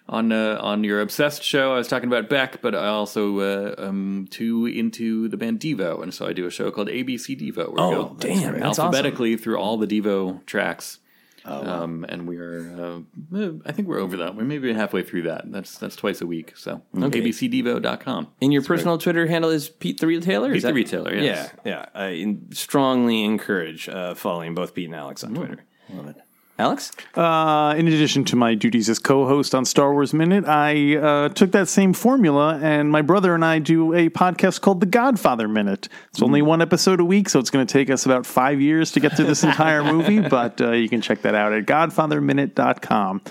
on 0.07 0.31
uh, 0.31 0.59
on 0.61 0.83
your 0.83 1.01
obsessed 1.01 1.43
show, 1.43 1.73
I 1.73 1.77
was 1.77 1.87
talking 1.87 2.07
about 2.07 2.29
Beck, 2.29 2.61
but 2.61 2.75
I 2.75 2.87
also 2.87 3.39
uh, 3.39 3.75
am 3.79 4.27
too 4.29 4.65
into 4.67 5.27
the 5.27 5.37
band 5.37 5.59
Devo, 5.59 6.01
and 6.03 6.13
so 6.13 6.27
I 6.27 6.33
do 6.33 6.45
a 6.45 6.51
show 6.51 6.69
called 6.71 6.87
ABC 6.89 7.39
Devo. 7.39 7.71
Where 7.73 7.87
we 7.89 7.95
Oh, 7.95 8.03
go 8.09 8.15
damn, 8.19 8.59
that's 8.59 8.77
alphabetically 8.79 9.35
through 9.37 9.57
all 9.57 9.77
the 9.77 9.87
Devo 9.87 10.45
tracks. 10.45 10.99
Um, 11.47 12.07
and 12.09 12.27
we 12.27 12.37
are, 12.39 13.03
uh, 13.35 13.49
I 13.67 13.71
think 13.71 13.87
we're 13.87 13.99
over 13.99 14.17
that. 14.17 14.35
We're 14.35 14.45
maybe 14.45 14.73
halfway 14.73 15.03
through 15.03 15.21
that. 15.23 15.43
That's 15.51 15.77
that's 15.77 15.95
twice 15.95 16.19
a 16.21 16.25
week. 16.25 16.53
So 16.57 16.81
Okay. 16.97 17.21
abcdevo.com. 17.21 18.29
And 18.41 18.51
your 18.51 18.63
personal 18.63 18.97
Twitter 18.97 19.27
handle 19.27 19.51
is 19.51 19.69
Pete 19.69 19.99
the 19.99 20.07
Retailer? 20.07 20.47
Pete 20.49 20.57
Is 20.57 20.63
the 20.63 20.73
Retailer, 20.73 21.13
yes. 21.13 21.51
Yeah, 21.63 21.85
yeah. 21.93 22.01
I 22.01 22.37
strongly 22.51 23.23
encourage 23.23 23.87
uh, 23.87 24.15
following 24.15 24.55
both 24.55 24.73
Pete 24.73 24.85
and 24.87 24.95
Alex 24.95 25.23
on 25.23 25.35
Twitter. 25.35 25.59
Love 25.93 26.07
it. 26.07 26.15
Alex? 26.57 26.91
Uh, 27.15 27.75
in 27.77 27.87
addition 27.87 28.23
to 28.25 28.35
my 28.37 28.55
duties 28.55 28.89
as 28.89 28.97
co-host 28.97 29.53
on 29.53 29.65
Star 29.65 29.91
Wars 29.91 30.13
Minute, 30.13 30.45
I 30.45 30.95
uh, 30.95 31.29
took 31.29 31.51
that 31.51 31.67
same 31.67 31.91
formula, 31.91 32.57
and 32.61 32.89
my 32.89 33.01
brother 33.01 33.35
and 33.35 33.43
I 33.43 33.59
do 33.59 33.93
a 33.93 34.09
podcast 34.09 34.61
called 34.61 34.79
The 34.79 34.85
Godfather 34.85 35.49
Minute. 35.49 35.89
It's 36.11 36.21
only 36.21 36.41
one 36.41 36.61
episode 36.61 37.01
a 37.01 37.05
week, 37.05 37.27
so 37.27 37.39
it's 37.39 37.49
going 37.49 37.65
to 37.67 37.71
take 37.71 37.89
us 37.89 38.05
about 38.05 38.25
five 38.25 38.61
years 38.61 38.91
to 38.91 39.01
get 39.01 39.17
through 39.17 39.25
this 39.25 39.43
entire 39.49 39.83
movie, 39.83 40.21
but 40.21 40.61
uh, 40.61 40.71
you 40.71 40.87
can 40.87 41.01
check 41.01 41.23
that 41.23 41.35
out 41.35 41.51
at 41.51 41.65
godfatherminute.com. 41.65 43.21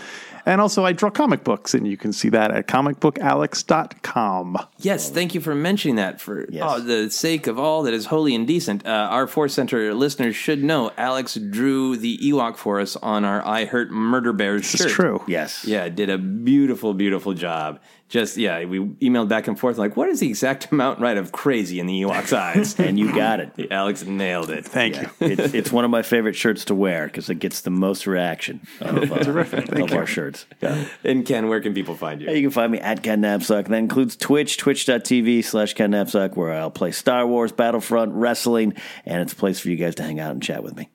And 0.47 0.61
also, 0.61 0.85
I 0.85 0.93
draw 0.93 1.11
comic 1.11 1.43
books, 1.45 1.73
and 1.75 1.87
you 1.87 1.97
can 1.97 2.13
see 2.13 2.29
that 2.31 2.51
at 2.51 2.67
comicbookalex.com. 2.69 4.59
Yes, 4.79 5.11
thank 5.11 5.35
you 5.35 5.41
for 5.41 5.55
mentioning 5.55 5.97
that. 5.97 6.21
For 6.21 6.47
Yes. 6.51 6.65
oh, 6.67 6.81
the 6.81 7.11
sake 7.11 7.47
of 7.47 7.59
all 7.59 7.83
that 7.85 7.95
is 7.95 8.07
holy 8.07 8.35
and 8.35 8.47
decent, 8.47 8.87
uh, 8.87 9.09
our 9.11 9.27
Force 9.27 9.55
Center 9.55 9.95
listeners 9.95 10.37
should 10.37 10.63
know 10.63 10.91
Alex 10.99 11.35
drew 11.35 11.97
the 11.97 12.19
Ewok 12.19 12.57
for 12.57 12.81
us 12.81 12.97
on 12.97 13.25
our 13.25 13.47
I 13.47 13.65
Hurt 13.65 13.91
Murder 13.91 14.33
Bears 14.33 14.65
shirt. 14.67 14.83
It's 14.83 14.93
true. 14.93 15.23
Yes. 15.27 15.65
Yeah, 15.65 15.89
did 15.89 16.11
a 16.11 16.19
beautiful, 16.19 16.95
beautiful 16.95 17.33
job. 17.35 17.81
Just 18.09 18.37
yeah, 18.37 18.65
we 18.65 18.81
emailed 18.81 19.29
back 19.29 19.49
and 19.49 19.59
forth 19.59 19.77
like, 19.79 19.97
what 19.97 20.09
is 20.09 20.21
the 20.21 20.29
exact 20.29 20.71
amount 20.73 21.01
right 21.01 21.17
of 21.17 21.33
crazy 21.33 21.81
in 21.81 21.87
the 21.87 22.03
Ewok's 22.03 22.33
eyes? 22.33 22.79
And 22.85 22.99
you 22.99 23.13
got 23.15 23.41
it. 23.41 23.51
Alex 23.73 24.05
nailed 24.05 24.51
it. 24.51 24.65
Thank 24.65 24.97
Yeah. 24.97 25.09
you. 25.21 25.27
It, 25.29 25.55
it's 25.55 25.73
one 25.73 25.85
of 25.85 25.91
my 25.91 26.03
favorite 26.03 26.37
shirts 26.37 26.67
to 26.67 26.75
wear 26.75 27.07
because 27.07 27.31
it 27.31 27.37
gets 27.37 27.63
the 27.63 27.71
most 27.71 28.07
reaction 28.07 28.61
of, 28.81 29.11
uh, 29.11 29.15
of 29.17 29.93
our 29.93 30.07
shirts. 30.07 30.47
Yeah. 30.61 30.85
And 31.03 31.25
Ken, 31.27 31.49
where 31.49 31.61
can 31.61 31.73
people 31.75 31.95
find 31.97 32.21
you? 32.21 32.31
You 32.31 32.43
can 32.43 32.51
find 32.51 32.71
me 32.73 32.79
at 32.79 33.03
Ken 33.03 33.23
Napzok. 33.23 33.69
That 33.69 33.79
includes 33.79 34.17
Twitch, 34.17 34.59
twitch.tv 34.59 35.43
slash 35.45 35.73
Ken 35.75 35.91
Napzok, 35.93 36.37
where 36.37 36.53
I'll 36.53 36.71
play 36.71 36.93
Star 36.93 37.27
Wars, 37.27 37.53
Battlefront, 37.53 38.13
wrestling, 38.13 38.75
and 39.07 39.23
it's 39.23 39.33
a 39.33 39.37
place 39.37 39.59
for 39.61 39.71
you 39.71 39.77
guys 39.77 39.95
to 39.97 40.03
hang 40.03 40.21
out 40.21 40.33
and 40.33 40.43
chat 40.43 40.63
with 40.63 40.77
me. 40.77 40.91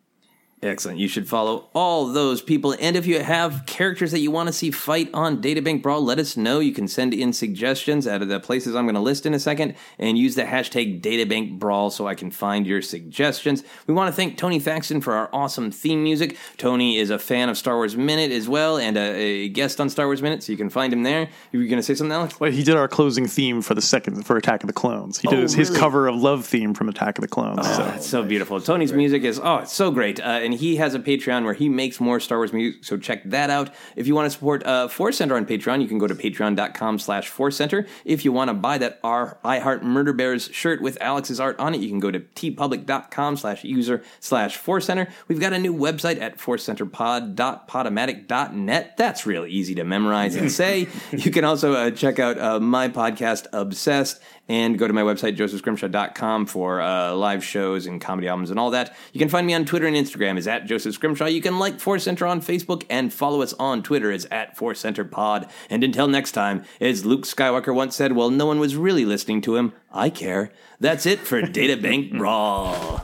Excellent. 0.62 0.98
You 1.00 1.08
should 1.08 1.28
follow 1.30 1.70
all 1.74 2.08
those 2.08 2.42
people. 2.42 2.76
And 2.82 2.98
if 2.98 3.06
you 3.06 3.24
have 3.24 3.64
characters 3.66 4.12
that 4.12 4.20
you 4.20 4.30
want 4.30 4.48
to 4.48 4.54
see 4.54 4.72
fight 4.72 5.10
on 5.14 5.42
Databank 5.42 5.82
Brawl, 5.82 6.04
let 6.04 6.20
us 6.20 6.36
know. 6.36 6.60
You 6.60 6.74
can 6.74 6.88
send 6.90 7.14
in 7.14 7.32
suggestions 7.32 8.06
out 8.06 8.22
of 8.22 8.28
the 8.28 8.42
places 8.42 8.76
I'm 8.76 8.84
going 8.86 8.96
to 8.96 9.00
list 9.02 9.26
in 9.26 9.34
a 9.34 9.40
second 9.40 9.76
and 9.98 10.18
use 10.18 10.36
the 10.36 10.44
hashtag 10.44 11.02
Databank 11.02 11.60
Brawl 11.60 11.90
so 11.92 12.08
I 12.08 12.16
can 12.16 12.30
find 12.30 12.68
your 12.68 12.82
suggestions. 12.82 13.64
We 13.88 13.94
want 13.94 14.10
to 14.10 14.16
thank 14.16 14.38
Tony 14.38 14.60
Thaxton 14.60 15.00
for 15.00 15.14
our 15.14 15.30
awesome 15.32 15.72
theme 15.72 16.04
music. 16.04 16.36
Tony 16.58 16.98
is 16.98 17.10
a 17.10 17.20
fan 17.20 17.48
of 17.48 17.58
Star 17.58 17.76
Wars 17.76 17.96
Minute 17.96 18.32
as 18.32 18.50
well 18.50 18.78
and 18.78 18.98
a, 18.98 19.02
a 19.46 19.48
guest 19.50 19.80
on 19.80 19.90
Star 19.90 20.08
Wars 20.08 20.22
Minute, 20.22 20.44
so 20.44 20.52
you 20.52 20.58
can 20.58 20.70
find 20.70 20.92
him 20.92 21.04
there. 21.04 21.30
You 21.54 21.60
were 21.60 21.66
going 21.66 21.78
to 21.78 21.84
say 21.84 21.96
something, 21.96 22.12
Alex? 22.14 22.38
Well, 22.40 22.52
he 22.52 22.64
did 22.64 22.76
our 22.76 22.88
closing 22.90 23.28
theme 23.28 23.62
for 23.62 23.76
the 23.76 23.82
second 23.82 24.24
for 24.26 24.36
Attack 24.36 24.64
of 24.64 24.68
the 24.68 24.74
Clones. 24.74 25.20
He 25.20 25.28
did 25.30 25.40
Oh, 25.40 25.42
his, 25.44 25.54
his 25.54 25.70
really? 25.70 25.80
cover 25.80 26.08
of 26.08 26.16
Love 26.16 26.46
theme 26.46 26.74
from 26.74 26.90
Attack 26.90 27.18
of 27.18 27.22
the 27.22 27.28
Clones. 27.30 27.60
Oh, 27.62 27.74
so. 27.78 27.94
it's 27.96 28.08
so 28.08 28.24
beautiful. 28.24 28.60
Tony's 28.60 28.92
music 28.92 29.24
is 29.24 29.40
oh, 29.42 29.58
it's 29.60 29.72
so 29.72 29.90
great, 29.92 30.20
uh, 30.20 30.40
and 30.50 30.60
he 30.60 30.78
has 30.78 30.96
a 30.96 31.00
Patreon 31.00 31.46
where 31.46 31.54
he 31.54 31.70
makes 31.70 32.00
more 32.00 32.20
Star 32.20 32.40
Wars 32.40 32.52
music. 32.52 32.84
So 32.84 32.98
check 32.98 33.22
that 33.26 33.52
out. 33.52 33.70
If 33.96 34.08
you 34.08 34.16
want 34.16 34.26
to 34.26 34.32
support 34.32 34.66
uh, 34.66 34.88
Force 34.88 35.18
Center 35.18 35.36
on 35.36 35.46
Patreon, 35.46 35.80
you 35.80 35.88
can 35.88 36.00
go 36.00 36.08
to 36.08 36.16
Patreon.com/slash 36.16 37.30
Force 37.30 37.56
Center. 37.56 37.86
If 38.04 38.26
you 38.26 38.32
want 38.32 38.50
to 38.50 38.56
buy 38.56 38.80
that 38.80 39.00
R 39.04 39.38
I 39.44 39.60
Heart 39.60 39.84
Murder 39.84 40.12
Bears 40.12 40.50
shirt 40.52 40.82
with 40.82 40.98
Alex's 41.02 41.40
art 41.40 41.60
on 41.60 41.76
it, 41.76 41.82
you 41.82 41.90
can 41.90 42.00
go 42.00 42.10
to 42.10 42.20
teepublic.com/slash 42.20 43.64
user 43.64 44.02
slash 44.20 44.58
Force 44.58 44.88
Center. 44.88 45.08
We've 45.28 45.40
got 45.40 45.54
a 45.54 45.60
new 45.60 45.76
website 45.76 46.20
at 46.20 46.40
forcecenterpod.podomatic.net. 46.40 48.98
That's 48.98 49.28
real 49.28 49.46
easy 49.46 49.76
to 49.76 49.84
memorize 49.84 50.36
and 50.36 50.52
say. 50.52 50.88
you 51.12 51.30
can 51.30 51.46
also 51.46 51.74
uh, 51.74 51.92
check 51.92 52.18
out 52.18 52.40
uh, 52.40 52.60
my 52.60 52.90
podcast, 52.90 53.46
Obsessed 53.54 54.20
and 54.50 54.78
go 54.78 54.88
to 54.88 54.94
my 54.94 55.04
website, 55.04 55.38
josephscrimshaw.com 55.38 56.48
for 56.48 56.82
uh, 56.82 57.14
live 57.14 57.44
shows 57.44 57.86
and 57.86 58.02
comedy 58.02 58.28
albums 58.28 58.50
and 58.50 58.60
all 58.60 58.72
that. 58.72 58.96
You 59.14 59.20
can 59.20 59.30
find 59.30 59.46
me 59.48 59.54
on 59.54 59.64
Twitter 59.64 59.86
and 59.86 59.96
Instagram 59.96 60.38
is 60.38 60.48
at 60.48 60.66
Joseph 60.66 60.96
Scrimshaw. 60.96 61.28
You 61.28 61.42
can 61.42 61.60
like 61.60 61.80
Force 61.80 62.04
Center 62.04 62.26
on 62.26 62.42
Facebook 62.42 62.84
and 62.90 63.14
follow 63.14 63.42
us 63.42 63.54
on 63.54 63.84
Twitter 63.84 64.12
is 64.12 64.28
at 64.32 64.58
Force 64.58 64.80
Center 64.80 65.06
Pod. 65.06 65.50
And 65.70 65.84
until 65.84 66.08
next 66.08 66.32
time, 66.32 66.66
as 66.82 67.06
Luke 67.06 67.24
Skywalker 67.24 67.74
once 67.74 67.96
said, 67.96 68.14
well, 68.14 68.32
no 68.32 68.48
one 68.48 68.60
was 68.60 68.76
really 68.76 69.06
listening 69.06 69.42
to 69.42 69.56
him. 69.56 69.74
I 69.94 70.10
care. 70.10 70.52
That's 70.80 71.06
it 71.06 71.20
for 71.20 71.42
Data 71.44 71.78
Bank 71.78 72.12
Brawl. 72.18 73.04